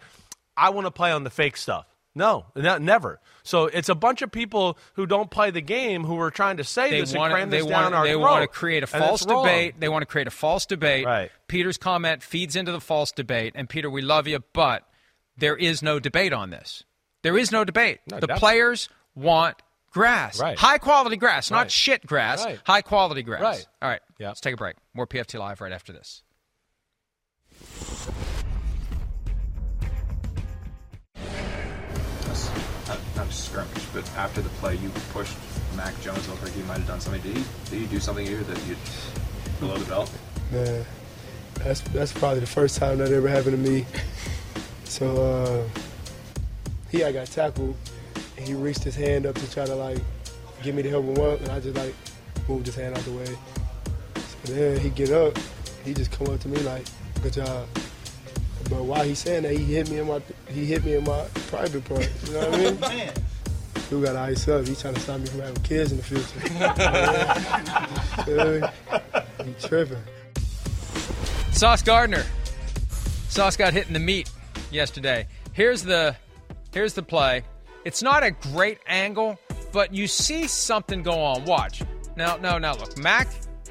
I 0.57 0.71
want 0.71 0.87
to 0.87 0.91
play 0.91 1.11
on 1.11 1.23
the 1.23 1.29
fake 1.29 1.57
stuff. 1.57 1.85
No, 2.13 2.45
not, 2.55 2.81
never. 2.81 3.19
So 3.43 3.65
it's 3.67 3.87
a 3.89 3.95
bunch 3.95 4.21
of 4.21 4.31
people 4.31 4.77
who 4.95 5.05
don't 5.05 5.31
play 5.31 5.49
the 5.49 5.61
game 5.61 6.03
who 6.03 6.19
are 6.19 6.29
trying 6.29 6.57
to 6.57 6.63
say 6.63 6.89
They 6.91 6.99
this 7.01 7.13
want 7.15 7.31
and 7.31 7.37
cram 7.37 7.49
this 7.49 7.65
down 7.65 7.83
want 7.83 7.95
our 7.95 8.03
they 8.05 8.11
throat. 8.11 8.19
want 8.21 8.41
to 8.43 8.47
create 8.49 8.83
a 8.83 8.87
false 8.87 9.25
wrong. 9.25 9.43
debate. 9.45 9.75
They 9.79 9.87
want 9.89 10.01
to 10.01 10.05
create 10.05 10.27
a 10.27 10.31
false 10.31 10.65
debate. 10.65 11.05
Right. 11.05 11.31
Peter's 11.47 11.77
comment 11.77 12.21
feeds 12.21 12.55
into 12.57 12.71
the 12.73 12.81
false 12.81 13.11
debate. 13.13 13.53
And 13.55 13.69
Peter, 13.69 13.89
we 13.89 14.01
love 14.01 14.27
you, 14.27 14.43
but 14.53 14.83
there 15.37 15.55
is 15.55 15.81
no 15.81 15.99
debate 15.99 16.33
on 16.33 16.49
this. 16.49 16.83
There 17.23 17.37
is 17.37 17.51
no 17.51 17.63
debate. 17.63 17.99
No, 18.09 18.17
the 18.19 18.27
definitely. 18.27 18.39
players 18.39 18.89
want 19.15 19.55
grass, 19.91 20.39
Right. 20.39 20.57
high 20.57 20.77
quality 20.79 21.17
grass, 21.17 21.49
not 21.51 21.69
shit 21.71 22.05
grass. 22.05 22.43
Right. 22.43 22.59
High 22.65 22.81
quality 22.81 23.23
grass. 23.23 23.41
Right. 23.41 23.67
All 23.81 23.89
right. 23.89 24.01
Yep. 24.19 24.27
Let's 24.29 24.41
take 24.41 24.53
a 24.53 24.57
break. 24.57 24.75
More 24.93 25.07
PFT 25.07 25.39
live 25.39 25.61
right 25.61 25.71
after 25.71 25.93
this. 25.93 26.23
Just 33.31 33.45
scrimmage, 33.45 33.83
but 33.93 34.09
after 34.17 34.41
the 34.41 34.49
play, 34.49 34.75
you 34.75 34.89
pushed 35.13 35.37
Mac 35.75 35.99
Jones. 36.01 36.27
Looked 36.27 36.43
like 36.43 36.51
he 36.51 36.61
might 36.63 36.77
have 36.77 36.87
done 36.87 36.99
something. 36.99 37.21
Did 37.21 37.37
he? 37.37 37.43
Did 37.69 37.79
he 37.79 37.85
do 37.87 37.99
something 37.99 38.25
here 38.25 38.41
that 38.41 38.67
you 38.67 38.75
below 39.59 39.77
the 39.77 39.85
belt? 39.85 40.11
Man, 40.51 40.85
that's 41.55 41.81
that's 41.81 42.11
probably 42.11 42.41
the 42.41 42.45
first 42.45 42.77
time 42.77 42.97
that 42.97 43.11
ever 43.11 43.27
happened 43.27 43.63
to 43.63 43.69
me. 43.71 43.85
So 44.83 45.23
uh, 45.23 45.81
he 46.89 46.99
had 46.99 47.13
got 47.13 47.27
tackled, 47.27 47.75
and 48.37 48.47
he 48.47 48.53
reached 48.53 48.83
his 48.83 48.95
hand 48.95 49.25
up 49.25 49.35
to 49.35 49.51
try 49.51 49.65
to 49.65 49.75
like 49.75 49.99
get 50.61 50.75
me 50.75 50.83
to 50.83 50.89
help 50.89 51.05
him 51.05 51.23
up, 51.23 51.39
and 51.39 51.49
I 51.49 51.59
just 51.61 51.77
like 51.77 51.95
moved 52.49 52.65
his 52.65 52.75
hand 52.75 52.97
out 52.97 53.03
the 53.05 53.11
way. 53.11 53.37
So 54.15 54.53
then 54.53 54.79
he 54.79 54.89
get 54.89 55.11
up, 55.11 55.37
he 55.85 55.93
just 55.93 56.11
come 56.11 56.27
up 56.27 56.41
to 56.41 56.49
me 56.49 56.57
like, 56.63 56.85
"Good 57.23 57.33
job." 57.33 57.67
But 58.69 58.83
while 58.83 59.03
he's 59.03 59.19
saying 59.19 59.43
that, 59.43 59.53
he 59.53 59.63
hit 59.63 59.89
me 59.89 59.99
in 59.99 60.07
my 60.07 60.21
he 60.47 60.65
hit 60.65 60.83
me 60.85 60.95
in 60.95 61.03
my 61.03 61.25
private 61.47 61.83
part. 61.85 62.09
You 62.27 62.33
know 62.33 62.49
what 62.49 62.83
I 62.83 62.95
mean? 62.95 63.11
Who 63.89 64.03
got 64.03 64.15
ice 64.15 64.47
up? 64.47 64.65
He 64.67 64.75
trying 64.75 64.93
to 64.93 64.99
stop 65.01 65.19
me 65.19 65.25
from 65.27 65.41
having 65.41 65.61
kids 65.63 65.91
in 65.91 65.97
the 65.97 66.03
future. 66.03 66.23
Feel 68.25 68.61
me? 68.61 68.67
he 69.45 69.53
tripping. 69.67 69.97
Sauce 71.51 71.81
Gardner. 71.81 72.23
Sauce 73.27 73.57
got 73.57 73.73
hit 73.73 73.87
in 73.87 73.93
the 73.93 73.99
meat 73.99 74.29
yesterday. 74.71 75.27
Here's 75.53 75.83
the 75.83 76.15
here's 76.73 76.93
the 76.93 77.03
play. 77.03 77.43
It's 77.83 78.01
not 78.01 78.23
a 78.23 78.31
great 78.31 78.77
angle, 78.87 79.37
but 79.73 79.93
you 79.93 80.07
see 80.07 80.47
something 80.47 81.03
go 81.03 81.19
on. 81.19 81.43
Watch. 81.45 81.81
Now, 82.15 82.37
no, 82.37 82.57
now 82.57 82.75
look. 82.75 82.97
Mac 82.97 83.27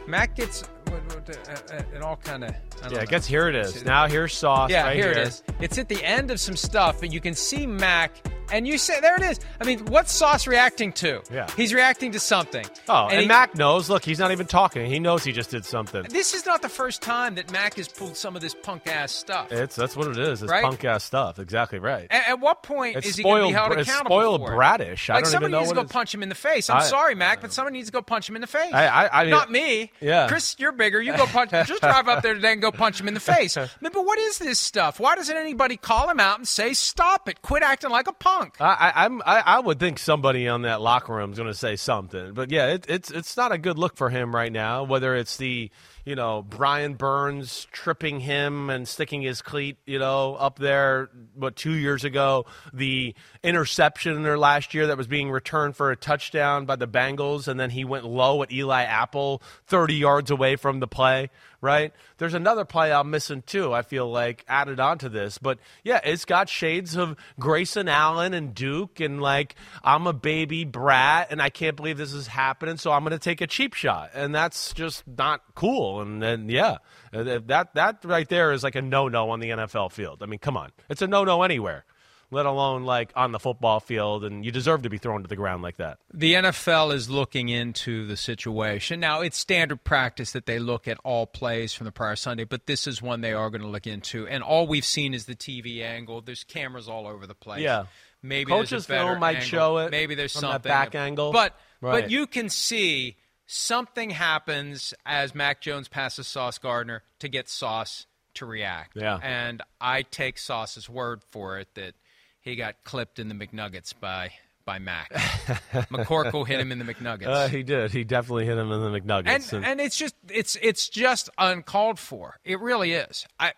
Mac 0.07 0.37
gets 0.37 0.63
what- 0.89 1.03
what, 1.15 1.39
uh, 1.49 1.75
uh, 1.77 1.83
it 1.95 2.03
all 2.03 2.17
kind 2.17 2.45
of 2.45 2.55
Yeah, 2.91 3.01
I 3.01 3.05
guess 3.07 3.27
here 3.27 3.49
it 3.49 3.55
is. 3.55 3.85
Now 3.85 4.07
here's 4.07 4.33
sauce. 4.35 4.71
yeah, 4.71 4.85
right 4.85 4.97
here, 4.97 5.11
it 5.11 5.19
is. 5.19 5.43
It's 5.61 5.79
at 5.79 5.89
the 5.89 6.03
end 6.05 6.31
of 6.31 6.41
some 6.41 6.57
stuff, 6.57 7.01
but 7.01 7.13
you 7.13 7.21
can 7.21 7.35
see 7.35 7.67
Mac, 7.67 8.13
and 8.53 8.67
you 8.67 8.79
say, 8.79 9.01
there 9.01 9.15
it 9.17 9.23
is. 9.23 9.39
I 9.61 9.65
mean, 9.65 9.85
what's 9.87 10.13
Sauce 10.13 10.49
reacting 10.49 10.93
to? 10.95 11.23
Yeah. 11.33 11.49
He's 11.57 11.73
reacting 11.73 12.11
to 12.13 12.19
something. 12.21 12.67
Oh, 12.89 13.07
and, 13.09 13.21
he- 13.21 13.29
Mac 13.29 13.55
knows. 13.55 13.89
Look, 13.89 14.05
he's 14.05 14.19
not 14.19 14.33
even 14.33 14.47
talking. 14.47 14.87
He 14.87 14.99
knows 14.99 15.23
he 15.23 15.31
just 15.31 15.51
did 15.51 15.65
something. 15.65 16.03
This 16.09 16.35
is 16.35 16.45
not 16.47 16.61
the 16.61 16.69
first 16.69 17.01
time 17.01 17.37
that 17.37 17.53
Mac 17.53 17.75
has 17.75 17.87
pulled 17.87 18.17
some 18.17 18.35
of 18.35 18.43
this 18.43 18.55
punk 18.55 18.89
ass 18.89 19.13
stuff. 19.13 19.53
It's 19.53 19.77
that's 19.77 19.95
what 19.97 20.09
it 20.09 20.19
is. 20.19 20.43
It's 20.43 20.51
Right? 20.51 20.65
punk 20.65 20.85
ass 20.85 21.05
stuff. 21.05 21.39
Exactly 21.39 21.79
right. 21.79 22.09
At, 22.11 22.29
at 22.29 22.41
what 22.41 22.65
point 22.65 22.97
It's 22.97 23.07
is 23.11 23.17
he 23.19 23.23
going 23.23 23.43
to 23.43 23.49
be 23.49 23.53
held 23.55 23.73
it's 23.79 23.89
accountable 23.89 24.17
spoiled 24.21 24.41
for 24.47 24.57
bratish. 24.57 25.11
I 25.11 25.15
Like 25.15 25.25
don't 25.25 25.31
somebody 25.33 25.51
even 25.51 25.53
know 25.53 25.59
needs 25.61 25.71
to 25.71 25.75
go 25.77 25.85
punch 25.85 26.13
him 26.15 26.23
in 26.25 26.29
the 26.29 26.35
face. 26.35 26.69
I'm 26.71 26.79
I- 26.79 26.85
sorry, 26.85 27.15
Mac, 27.15 27.41
but 27.43 27.53
somebody 27.53 27.77
needs 27.77 27.89
to 27.89 27.93
go 27.93 28.03
punch 28.03 28.29
him 28.29 28.35
in 28.35 28.41
the 28.41 28.49
face. 28.49 28.73
I- 28.75 28.87
I- 28.89 29.21
I 29.21 29.23
mean- 29.25 29.31
not 29.31 29.53
me. 29.53 29.93
Yeah. 30.01 30.27
Chris, 30.27 30.57
you're 30.59 30.73
bigger. 30.73 31.01
You 31.01 31.17
go 31.17 31.27
punch. 31.27 31.51
just 31.69 31.83
drive 31.83 32.09
up 32.09 32.25
there 32.25 32.35
today 32.35 32.53
and 32.53 32.61
go 32.61 32.70
punch 32.73 33.01
him 33.01 33.09
in 33.09 33.15
the 33.15 33.21
face. 33.21 33.57
But 33.81 34.07
what 34.07 34.19
is 34.19 34.39
this 34.39 34.59
stuff? 34.59 35.01
Why 35.01 35.17
doesn't 35.17 35.37
anybody 35.37 35.77
call 35.77 36.09
him 36.09 36.21
out 36.21 36.39
and 36.39 36.47
say, 36.47 36.73
"Stop 36.75 37.29
it! 37.29 37.43
Quit 37.43 37.63
acting 37.63 37.91
like 37.91 38.07
a 38.07 38.13
punk"? 38.13 38.55
I, 38.61 38.93
I, 38.95 39.05
I'm, 39.05 39.21
I, 39.23 39.43
I 39.45 39.61
would 39.61 39.81
think 39.81 39.99
somebody 39.99 40.47
on 40.49 40.63
that 40.63 40.81
locker 40.81 41.15
room 41.15 41.33
is 41.33 41.39
going 41.39 41.51
to 41.51 41.55
say 41.55 41.77
something, 41.77 42.33
but 42.33 42.51
yeah, 42.51 42.69
it, 42.69 42.87
it's 42.89 43.11
it's 43.11 43.37
not 43.37 43.53
a 43.53 43.59
good 43.59 43.79
look 43.79 43.97
for 43.97 44.09
him 44.09 44.35
right 44.35 44.53
now. 44.53 44.85
Whether 44.85 45.17
it's 45.17 45.37
the 45.37 45.71
you 46.05 46.15
know 46.15 46.43
Brian 46.43 46.95
Burns 46.95 47.67
tripping 47.73 48.21
him 48.21 48.71
and 48.71 48.87
sticking 48.87 49.23
his 49.23 49.43
cleat 49.43 49.79
you 49.87 49.99
know 49.99 50.35
up 50.35 50.59
there, 50.59 51.11
what 51.35 51.57
two 51.57 51.73
years 51.73 52.05
ago, 52.05 52.47
the 52.73 53.15
interception 53.43 54.23
there 54.23 54.39
last 54.39 54.75
year 54.75 54.89
that 54.89 54.97
was 54.97 55.07
being 55.07 55.31
returned 55.31 55.77
for 55.77 55.91
a 55.91 55.97
touchdown 55.97 56.67
by 56.67 56.77
the 56.77 56.89
Bengals, 56.89 57.49
and 57.49 57.59
then 57.59 57.71
he 57.71 57.85
went 57.85 58.05
low 58.05 58.43
at 58.43 58.53
Eli 58.53 58.83
Apple, 58.83 59.43
thirty 59.67 59.95
yards 59.95 60.31
away 60.31 60.57
from 60.57 60.81
the 60.81 60.89
play. 60.89 61.31
Right? 61.63 61.93
There's 62.17 62.33
another 62.33 62.65
play 62.65 62.91
I'm 62.91 63.11
missing 63.11 63.43
too. 63.43 63.75
I 63.75 63.83
feel 63.83 64.11
like 64.11 64.47
added 64.49 64.81
onto 64.81 65.11
this, 65.11 65.37
but 65.37 65.59
yeah, 65.85 66.01
it's 66.03 66.25
got 66.25 66.49
shades 66.49 66.97
of 66.97 67.17
Grayson 67.39 67.87
Allen 67.87 68.33
and 68.33 68.55
Duke, 68.55 68.99
and 69.01 69.21
like 69.21 69.57
I'm 69.85 70.07
a 70.07 70.15
baby 70.15 70.65
brat, 70.65 71.29
and 71.31 71.43
I 71.43 71.51
can't 71.51 71.77
believe 71.77 71.99
this 71.99 72.15
is 72.15 72.27
happening, 72.27 72.79
so 72.79 72.93
I'm 72.93 73.03
going 73.03 73.13
to 73.13 73.19
take 73.19 73.43
a 73.43 73.47
cheap 73.47 73.75
shot, 73.75 74.11
and 74.15 74.35
that's 74.35 74.73
just 74.73 75.05
not 75.07 75.43
cool. 75.55 75.90
And 75.99 76.23
then 76.23 76.49
yeah, 76.49 76.77
that 77.13 77.75
that 77.75 78.05
right 78.05 78.29
there 78.29 78.53
is 78.53 78.63
like 78.63 78.77
a 78.77 78.83
no 78.83 79.09
no 79.09 79.31
on 79.31 79.41
the 79.41 79.51
NFL 79.51 79.91
field. 79.91 80.23
I 80.23 80.27
mean, 80.27 80.39
come 80.39 80.57
on, 80.57 80.71
it's 80.89 81.03
a 81.03 81.09
no 81.09 81.25
no 81.25 81.43
anywhere, 81.43 81.85
let 82.31 82.47
alone 82.47 82.85
like 82.85 83.13
on 83.17 83.33
the 83.33 83.41
football 83.41 83.81
field, 83.81 84.25
and 84.25 84.45
you 84.45 84.53
deserve 84.53 84.83
to 84.83 84.89
be 84.89 84.99
thrown 84.99 85.23
to 85.23 85.29
the 85.29 85.35
ground 85.35 85.65
like 85.65 85.79
that. 85.79 85.99
The 86.15 86.35
NFL 86.35 86.95
is 86.95 87.11
looking 87.11 87.49
into 87.49 88.07
the 88.07 88.17
situation. 88.17 89.01
Now, 89.01 89.21
it's 89.23 89.37
standard 89.37 89.83
practice 89.83 90.31
that 90.33 90.47
they 90.47 90.61
look 90.61 90.87
at 90.87 90.99
all 91.03 91.27
plays 91.27 91.75
from 91.75 91.87
the 91.87 91.93
prior 91.93 92.15
Sunday, 92.15 92.45
but 92.45 92.67
this 92.67 92.87
is 92.87 93.03
one 93.03 93.21
they 93.21 93.33
are 93.33 93.51
going 93.51 93.63
to 93.63 93.69
look 93.69 93.89
into. 93.89 94.29
And 94.29 94.45
all 94.45 94.69
we've 94.69 94.85
seen 94.85 95.13
is 95.13 95.27
the 95.27 95.35
TV 95.35 95.83
angle. 95.83 96.21
There's 96.21 96.45
cameras 96.45 96.89
all 96.89 97.09
over 97.09 97.27
the 97.27 97.35
place. 97.35 97.63
Yeah. 97.63 97.87
Maybe 98.23 98.53
a 98.53 98.65
film 98.67 99.19
might 99.19 99.37
angle. 99.37 99.49
show 99.49 99.79
it 99.79 99.91
Maybe 99.91 100.15
there's 100.15 100.33
something 100.33 100.61
back 100.61 100.95
angle. 100.95 101.33
But 101.33 101.57
Right. 101.81 102.03
but 102.03 102.11
you 102.11 102.27
can 102.27 102.51
see 102.51 103.17
something 103.51 104.11
happens 104.11 104.95
as 105.05 105.35
Mac 105.35 105.61
Jones 105.61 105.89
passes 105.89 106.29
Sauce 106.29 106.59
Gardner 106.59 107.03
to 107.19 107.29
get 107.29 107.49
Sauce 107.49 108.07
to 108.35 108.47
react. 108.47 108.97
Yeah. 108.97 109.19
And 109.21 109.61
I 109.81 110.03
take 110.03 110.39
Sauce's 110.39 110.89
word 110.89 111.23
for 111.31 111.59
it 111.59 111.69
that 111.75 111.95
he 112.41 112.55
got 112.55 112.77
clipped 112.85 113.19
in 113.19 113.29
the 113.29 113.35
McNuggets 113.35 113.93
by 113.99 114.31
by 114.65 114.79
Mac. 114.79 115.11
McCorkle 115.91 116.47
hit 116.47 116.61
him 116.61 116.71
in 116.71 116.79
the 116.79 116.85
McNuggets. 116.85 117.27
Uh, 117.27 117.49
he 117.49 117.65
did. 117.65 117.91
He 117.91 118.05
definitely 118.05 118.47
hit 118.47 118.57
him 118.57 118.71
in 118.71 118.81
the 118.81 119.01
McNuggets. 119.01 119.53
and 119.53 119.65
and 119.65 119.81
it's 119.81 119.97
just 119.97 120.15
it's 120.29 120.57
it's 120.63 120.89
just 120.89 121.29
uncalled 121.37 121.99
for. 121.99 122.39
It 122.45 122.61
really 122.61 122.93
is. 122.93 123.27
I 123.41 123.55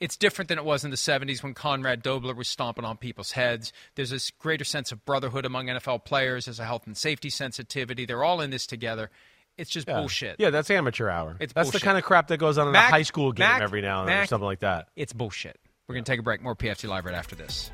it's 0.00 0.16
different 0.16 0.48
than 0.48 0.58
it 0.58 0.64
was 0.64 0.84
in 0.84 0.90
the 0.90 0.96
70s 0.96 1.42
when 1.42 1.54
Conrad 1.54 2.02
Dobler 2.02 2.34
was 2.34 2.48
stomping 2.48 2.84
on 2.84 2.96
people's 2.96 3.32
heads. 3.32 3.72
There's 3.94 4.10
this 4.10 4.30
greater 4.30 4.64
sense 4.64 4.92
of 4.92 5.04
brotherhood 5.04 5.44
among 5.44 5.66
NFL 5.66 6.04
players. 6.04 6.44
There's 6.44 6.60
a 6.60 6.64
health 6.64 6.86
and 6.86 6.96
safety 6.96 7.30
sensitivity. 7.30 8.06
They're 8.06 8.24
all 8.24 8.40
in 8.40 8.50
this 8.50 8.66
together. 8.66 9.10
It's 9.56 9.70
just 9.70 9.88
yeah. 9.88 9.98
bullshit. 9.98 10.36
Yeah, 10.38 10.50
that's 10.50 10.70
amateur 10.70 11.08
hour. 11.08 11.36
It's 11.40 11.52
that's 11.52 11.66
bullshit. 11.66 11.80
the 11.80 11.84
kind 11.84 11.98
of 11.98 12.04
crap 12.04 12.28
that 12.28 12.38
goes 12.38 12.58
on 12.58 12.68
in 12.68 12.72
Mac- 12.72 12.90
a 12.90 12.92
high 12.92 13.02
school 13.02 13.32
game 13.32 13.48
Mac- 13.48 13.60
every 13.60 13.82
now 13.82 14.00
and 14.00 14.08
then 14.08 14.22
or 14.22 14.26
something 14.26 14.46
like 14.46 14.60
that. 14.60 14.88
It's 14.94 15.12
bullshit. 15.12 15.58
We're 15.88 15.94
going 15.94 16.04
to 16.04 16.10
take 16.10 16.20
a 16.20 16.22
break. 16.22 16.42
More 16.42 16.54
PFT 16.54 16.88
Live 16.88 17.04
right 17.04 17.14
after 17.14 17.34
this. 17.34 17.72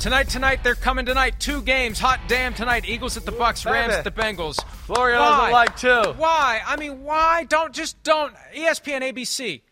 Tonight, 0.00 0.28
tonight, 0.28 0.62
they're 0.62 0.74
coming 0.74 1.04
tonight. 1.04 1.34
Two 1.40 1.62
games. 1.62 1.98
Hot 1.98 2.20
damn 2.28 2.54
tonight. 2.54 2.84
Eagles 2.88 3.16
at 3.16 3.24
the 3.24 3.32
Bucks, 3.32 3.64
Rams 3.66 3.94
at 3.94 4.04
the 4.04 4.10
Bengals. 4.10 4.62
Florio 4.86 5.18
doesn't 5.18 5.50
like 5.52 5.76
two. 5.76 6.12
Why? 6.16 6.60
I 6.64 6.76
mean, 6.76 7.02
why? 7.02 7.44
Don't 7.44 7.72
just 7.72 8.00
don't. 8.04 8.32
ESPN, 8.54 9.00
ABC. 9.00 9.62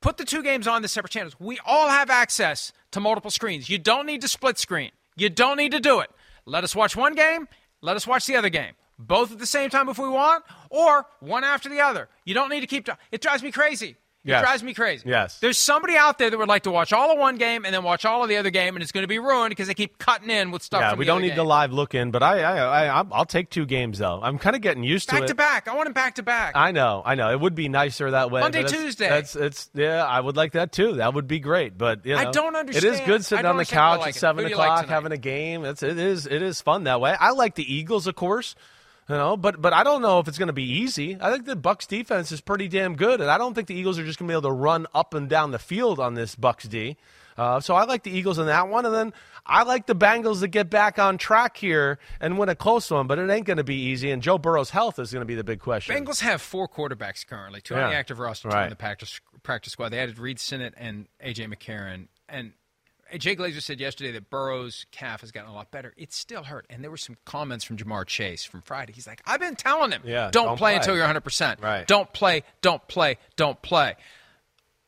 Put 0.00 0.16
the 0.18 0.24
two 0.24 0.42
games 0.42 0.68
on 0.68 0.82
the 0.82 0.88
separate 0.88 1.10
channels. 1.10 1.34
We 1.40 1.58
all 1.66 1.88
have 1.88 2.10
access 2.10 2.72
to 2.92 3.00
multiple 3.00 3.30
screens. 3.30 3.68
You 3.68 3.78
don't 3.78 4.06
need 4.06 4.20
to 4.20 4.28
split 4.28 4.58
screen. 4.58 4.90
You 5.16 5.28
don't 5.30 5.56
need 5.56 5.72
to 5.72 5.80
do 5.80 6.00
it. 6.00 6.10
Let 6.46 6.62
us 6.62 6.76
watch 6.76 6.94
one 6.94 7.14
game. 7.14 7.48
Let 7.80 7.96
us 7.96 8.06
watch 8.06 8.26
the 8.26 8.36
other 8.36 8.50
game. 8.50 8.74
Both 8.98 9.32
at 9.32 9.38
the 9.38 9.46
same 9.46 9.70
time 9.70 9.88
if 9.88 9.98
we 9.98 10.08
want, 10.08 10.44
or 10.70 11.06
one 11.20 11.42
after 11.42 11.68
the 11.68 11.80
other. 11.80 12.08
You 12.24 12.34
don't 12.34 12.50
need 12.50 12.60
to 12.60 12.66
keep. 12.66 12.88
It 13.10 13.20
drives 13.22 13.42
me 13.42 13.50
crazy. 13.50 13.96
It 14.24 14.30
Yes. 14.30 14.42
drives 14.42 14.62
me 14.62 14.72
crazy. 14.72 15.02
Yes. 15.06 15.38
There's 15.38 15.58
somebody 15.58 15.96
out 15.96 16.16
there 16.16 16.30
that 16.30 16.38
would 16.38 16.48
like 16.48 16.62
to 16.62 16.70
watch 16.70 16.94
all 16.94 17.12
of 17.12 17.18
one 17.18 17.36
game 17.36 17.66
and 17.66 17.74
then 17.74 17.82
watch 17.82 18.06
all 18.06 18.22
of 18.22 18.30
the 18.30 18.38
other 18.38 18.48
game, 18.48 18.74
and 18.74 18.82
it's 18.82 18.90
going 18.90 19.02
to 19.02 19.08
be 19.08 19.18
ruined 19.18 19.50
because 19.50 19.66
they 19.68 19.74
keep 19.74 19.98
cutting 19.98 20.30
in 20.30 20.50
with 20.50 20.62
stuff. 20.62 20.80
Yeah, 20.80 20.94
we 20.94 21.04
don't 21.04 21.20
need 21.20 21.28
game. 21.28 21.36
the 21.36 21.44
live 21.44 21.72
look 21.74 21.94
in, 21.94 22.10
but 22.10 22.22
I, 22.22 22.40
I, 22.40 22.56
I, 22.56 23.00
I 23.00 23.04
I'll 23.12 23.26
take 23.26 23.50
two 23.50 23.66
games 23.66 23.98
though. 23.98 24.20
I'm 24.22 24.38
kind 24.38 24.56
of 24.56 24.62
getting 24.62 24.82
used 24.82 25.10
to 25.10 25.16
it. 25.16 25.20
back 25.20 25.28
to 25.28 25.34
back. 25.34 25.68
I 25.68 25.74
want 25.74 25.88
him 25.88 25.92
back 25.92 26.14
to 26.14 26.22
back. 26.22 26.56
I 26.56 26.72
know, 26.72 27.02
I 27.04 27.16
know. 27.16 27.30
It 27.32 27.38
would 27.38 27.54
be 27.54 27.68
nicer 27.68 28.10
that 28.12 28.30
way. 28.30 28.40
Monday, 28.40 28.60
it's- 28.60 28.72
Tuesday. 28.72 29.10
That's 29.10 29.36
it's 29.36 29.68
yeah. 29.74 30.02
I 30.06 30.20
would 30.20 30.36
like 30.36 30.52
that 30.52 30.72
too. 30.72 30.94
That 30.94 31.12
would 31.12 31.28
be 31.28 31.38
great. 31.38 31.76
But 31.76 32.06
you 32.06 32.14
know, 32.14 32.20
I 32.20 32.30
don't 32.30 32.56
understand. 32.56 32.84
It 32.84 32.94
is 32.94 33.00
good 33.06 33.26
sitting 33.26 33.44
on 33.44 33.56
the 33.56 33.60
understand 33.60 33.78
why 33.80 33.84
I 33.84 33.96
couch 33.96 34.00
like 34.00 34.14
at 34.16 34.20
seven 34.20 34.48
you 34.48 34.56
like 34.56 34.70
o'clock 34.70 34.88
having 34.88 35.12
a 35.12 35.18
game. 35.18 35.66
It's 35.66 35.82
it 35.82 35.98
is 35.98 36.26
it 36.26 36.40
is 36.40 36.62
fun 36.62 36.84
that 36.84 37.00
way. 37.02 37.14
I 37.18 37.32
like 37.32 37.56
the 37.56 37.74
Eagles, 37.74 38.06
of 38.06 38.14
course. 38.14 38.54
You 39.08 39.16
know, 39.16 39.36
but 39.36 39.60
but 39.60 39.72
I 39.74 39.82
don't 39.84 40.00
know 40.00 40.18
if 40.18 40.28
it's 40.28 40.38
going 40.38 40.46
to 40.46 40.52
be 40.54 40.64
easy. 40.64 41.18
I 41.20 41.30
think 41.30 41.44
the 41.44 41.56
Bucks 41.56 41.86
defense 41.86 42.32
is 42.32 42.40
pretty 42.40 42.68
damn 42.68 42.96
good, 42.96 43.20
and 43.20 43.30
I 43.30 43.36
don't 43.36 43.52
think 43.54 43.68
the 43.68 43.74
Eagles 43.74 43.98
are 43.98 44.04
just 44.04 44.18
going 44.18 44.28
to 44.28 44.32
be 44.32 44.34
able 44.34 44.48
to 44.48 44.52
run 44.52 44.86
up 44.94 45.12
and 45.12 45.28
down 45.28 45.50
the 45.50 45.58
field 45.58 46.00
on 46.00 46.14
this 46.14 46.34
Bucks 46.34 46.64
D. 46.66 46.96
Uh, 47.36 47.58
so 47.60 47.74
I 47.74 47.84
like 47.84 48.04
the 48.04 48.10
Eagles 48.12 48.38
in 48.38 48.46
that 48.46 48.68
one, 48.68 48.86
and 48.86 48.94
then 48.94 49.12
I 49.44 49.64
like 49.64 49.86
the 49.86 49.94
Bengals 49.96 50.40
to 50.40 50.48
get 50.48 50.70
back 50.70 50.98
on 50.98 51.18
track 51.18 51.56
here 51.56 51.98
and 52.20 52.38
win 52.38 52.48
a 52.48 52.54
close 52.54 52.90
one. 52.90 53.06
But 53.06 53.18
it 53.18 53.28
ain't 53.28 53.44
going 53.44 53.56
to 53.58 53.64
be 53.64 53.74
easy, 53.74 54.10
and 54.10 54.22
Joe 54.22 54.38
Burrow's 54.38 54.70
health 54.70 54.98
is 54.98 55.12
going 55.12 55.20
to 55.22 55.26
be 55.26 55.34
the 55.34 55.44
big 55.44 55.58
question. 55.60 55.94
Bengals 55.96 56.20
have 56.20 56.40
four 56.40 56.66
quarterbacks 56.68 57.26
currently, 57.26 57.60
two 57.60 57.74
on 57.74 57.90
the 57.90 57.96
active 57.96 58.18
roster, 58.20 58.48
two 58.48 58.54
Right. 58.54 58.64
on 58.64 58.70
the 58.70 58.76
practice 58.76 59.20
practice 59.42 59.72
squad. 59.74 59.90
They 59.90 59.98
added 59.98 60.18
Reid 60.18 60.38
Sinnett 60.38 60.72
and 60.78 61.08
AJ 61.22 61.52
McCarron. 61.52 62.06
And 62.28 62.52
Jay 63.18 63.36
Glazer 63.36 63.62
said 63.62 63.80
yesterday 63.80 64.12
that 64.12 64.30
Burrow's 64.30 64.86
calf 64.90 65.20
has 65.22 65.30
gotten 65.32 65.50
a 65.50 65.54
lot 65.54 65.70
better. 65.70 65.92
It's 65.96 66.16
still 66.16 66.42
hurt. 66.42 66.66
And 66.70 66.82
there 66.82 66.90
were 66.90 66.96
some 66.96 67.16
comments 67.24 67.64
from 67.64 67.76
Ja'Marr 67.76 68.06
Chase 68.06 68.44
from 68.44 68.62
Friday. 68.62 68.92
He's 68.92 69.06
like, 69.06 69.22
I've 69.26 69.40
been 69.40 69.56
telling 69.56 69.90
him, 69.92 70.02
Yeah, 70.04 70.30
don't, 70.30 70.46
don't 70.46 70.56
play, 70.56 70.72
play. 70.72 70.76
until 70.76 70.96
you're 70.96 71.06
100%. 71.06 71.62
Right. 71.62 71.86
Don't 71.86 72.12
play, 72.12 72.42
don't 72.62 72.86
play, 72.88 73.18
don't 73.36 73.60
play. 73.62 73.94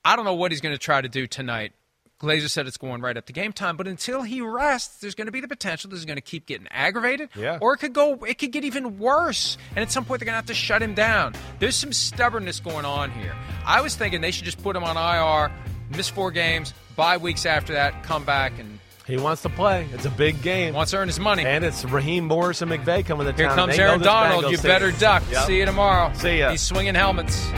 I 0.04 0.16
don't 0.16 0.24
know 0.24 0.34
what 0.34 0.52
he's 0.52 0.60
going 0.60 0.74
to 0.74 0.78
try 0.78 1.00
to 1.00 1.08
do 1.08 1.26
tonight. 1.26 1.72
Glazer 2.18 2.48
said 2.48 2.66
it's 2.66 2.78
going 2.78 3.02
right 3.02 3.14
up 3.16 3.26
to 3.26 3.32
game 3.34 3.52
time, 3.52 3.76
but 3.76 3.86
until 3.86 4.22
he 4.22 4.40
rests, 4.40 5.00
there's 5.00 5.14
going 5.14 5.26
to 5.26 5.32
be 5.32 5.42
the 5.42 5.48
potential 5.48 5.90
this 5.90 5.98
is 5.98 6.06
going 6.06 6.16
to 6.16 6.22
keep 6.22 6.46
getting 6.46 6.66
aggravated, 6.70 7.28
Yeah. 7.36 7.58
or 7.60 7.74
it 7.74 7.76
could 7.76 7.92
go, 7.92 8.14
it 8.24 8.38
could 8.38 8.52
get 8.52 8.64
even 8.64 8.98
worse, 8.98 9.58
and 9.70 9.80
at 9.80 9.92
some 9.92 10.06
point 10.06 10.20
they're 10.20 10.24
going 10.24 10.32
to 10.32 10.36
have 10.38 10.46
to 10.46 10.54
shut 10.54 10.80
him 10.80 10.94
down. 10.94 11.34
There's 11.58 11.76
some 11.76 11.92
stubbornness 11.92 12.58
going 12.58 12.86
on 12.86 13.10
here. 13.10 13.34
I 13.66 13.82
was 13.82 13.96
thinking 13.96 14.22
they 14.22 14.30
should 14.30 14.46
just 14.46 14.62
put 14.62 14.74
him 14.74 14.82
on 14.82 14.96
IR, 14.96 15.52
miss 15.90 16.08
four 16.08 16.30
games, 16.30 16.72
bye 16.96 17.16
weeks 17.16 17.46
after 17.46 17.72
that, 17.74 18.02
come 18.02 18.24
back, 18.24 18.58
and 18.58 18.78
He 19.06 19.16
wants 19.16 19.42
to 19.42 19.48
play. 19.48 19.86
It's 19.92 20.04
a 20.04 20.10
big 20.10 20.42
game. 20.42 20.74
wants 20.74 20.90
to 20.92 20.98
earn 20.98 21.08
his 21.08 21.20
money. 21.20 21.44
And 21.44 21.64
it's 21.64 21.84
Raheem 21.84 22.24
Morris 22.26 22.62
and 22.62 22.70
McVay 22.70 23.04
coming 23.04 23.26
to 23.26 23.32
Here 23.32 23.46
town. 23.48 23.56
comes 23.56 23.78
Aaron 23.78 24.00
Donald. 24.00 24.44
You 24.50 24.56
team. 24.56 24.62
better 24.66 24.90
duck. 24.92 25.22
Yep. 25.30 25.46
See 25.46 25.58
you 25.58 25.66
tomorrow. 25.66 26.12
See 26.14 26.38
ya. 26.40 26.50
He's 26.50 26.62
swinging 26.62 26.94
helmets. 26.94 27.48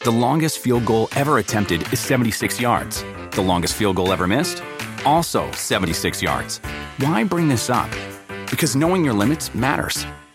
The 0.00 0.10
longest 0.10 0.58
field 0.58 0.84
goal 0.84 1.08
ever 1.14 1.38
attempted 1.38 1.90
is 1.92 2.00
76 2.00 2.60
yards. 2.60 3.04
The 3.32 3.42
longest 3.42 3.74
field 3.74 3.96
goal 3.96 4.12
ever 4.12 4.26
missed? 4.26 4.62
Also 5.04 5.50
76 5.52 6.22
yards. 6.22 6.58
Why 6.98 7.24
bring 7.24 7.48
this 7.48 7.70
up? 7.70 7.90
Because 8.50 8.74
knowing 8.76 9.04
your 9.04 9.14
limits 9.14 9.54
matters, 9.54 10.04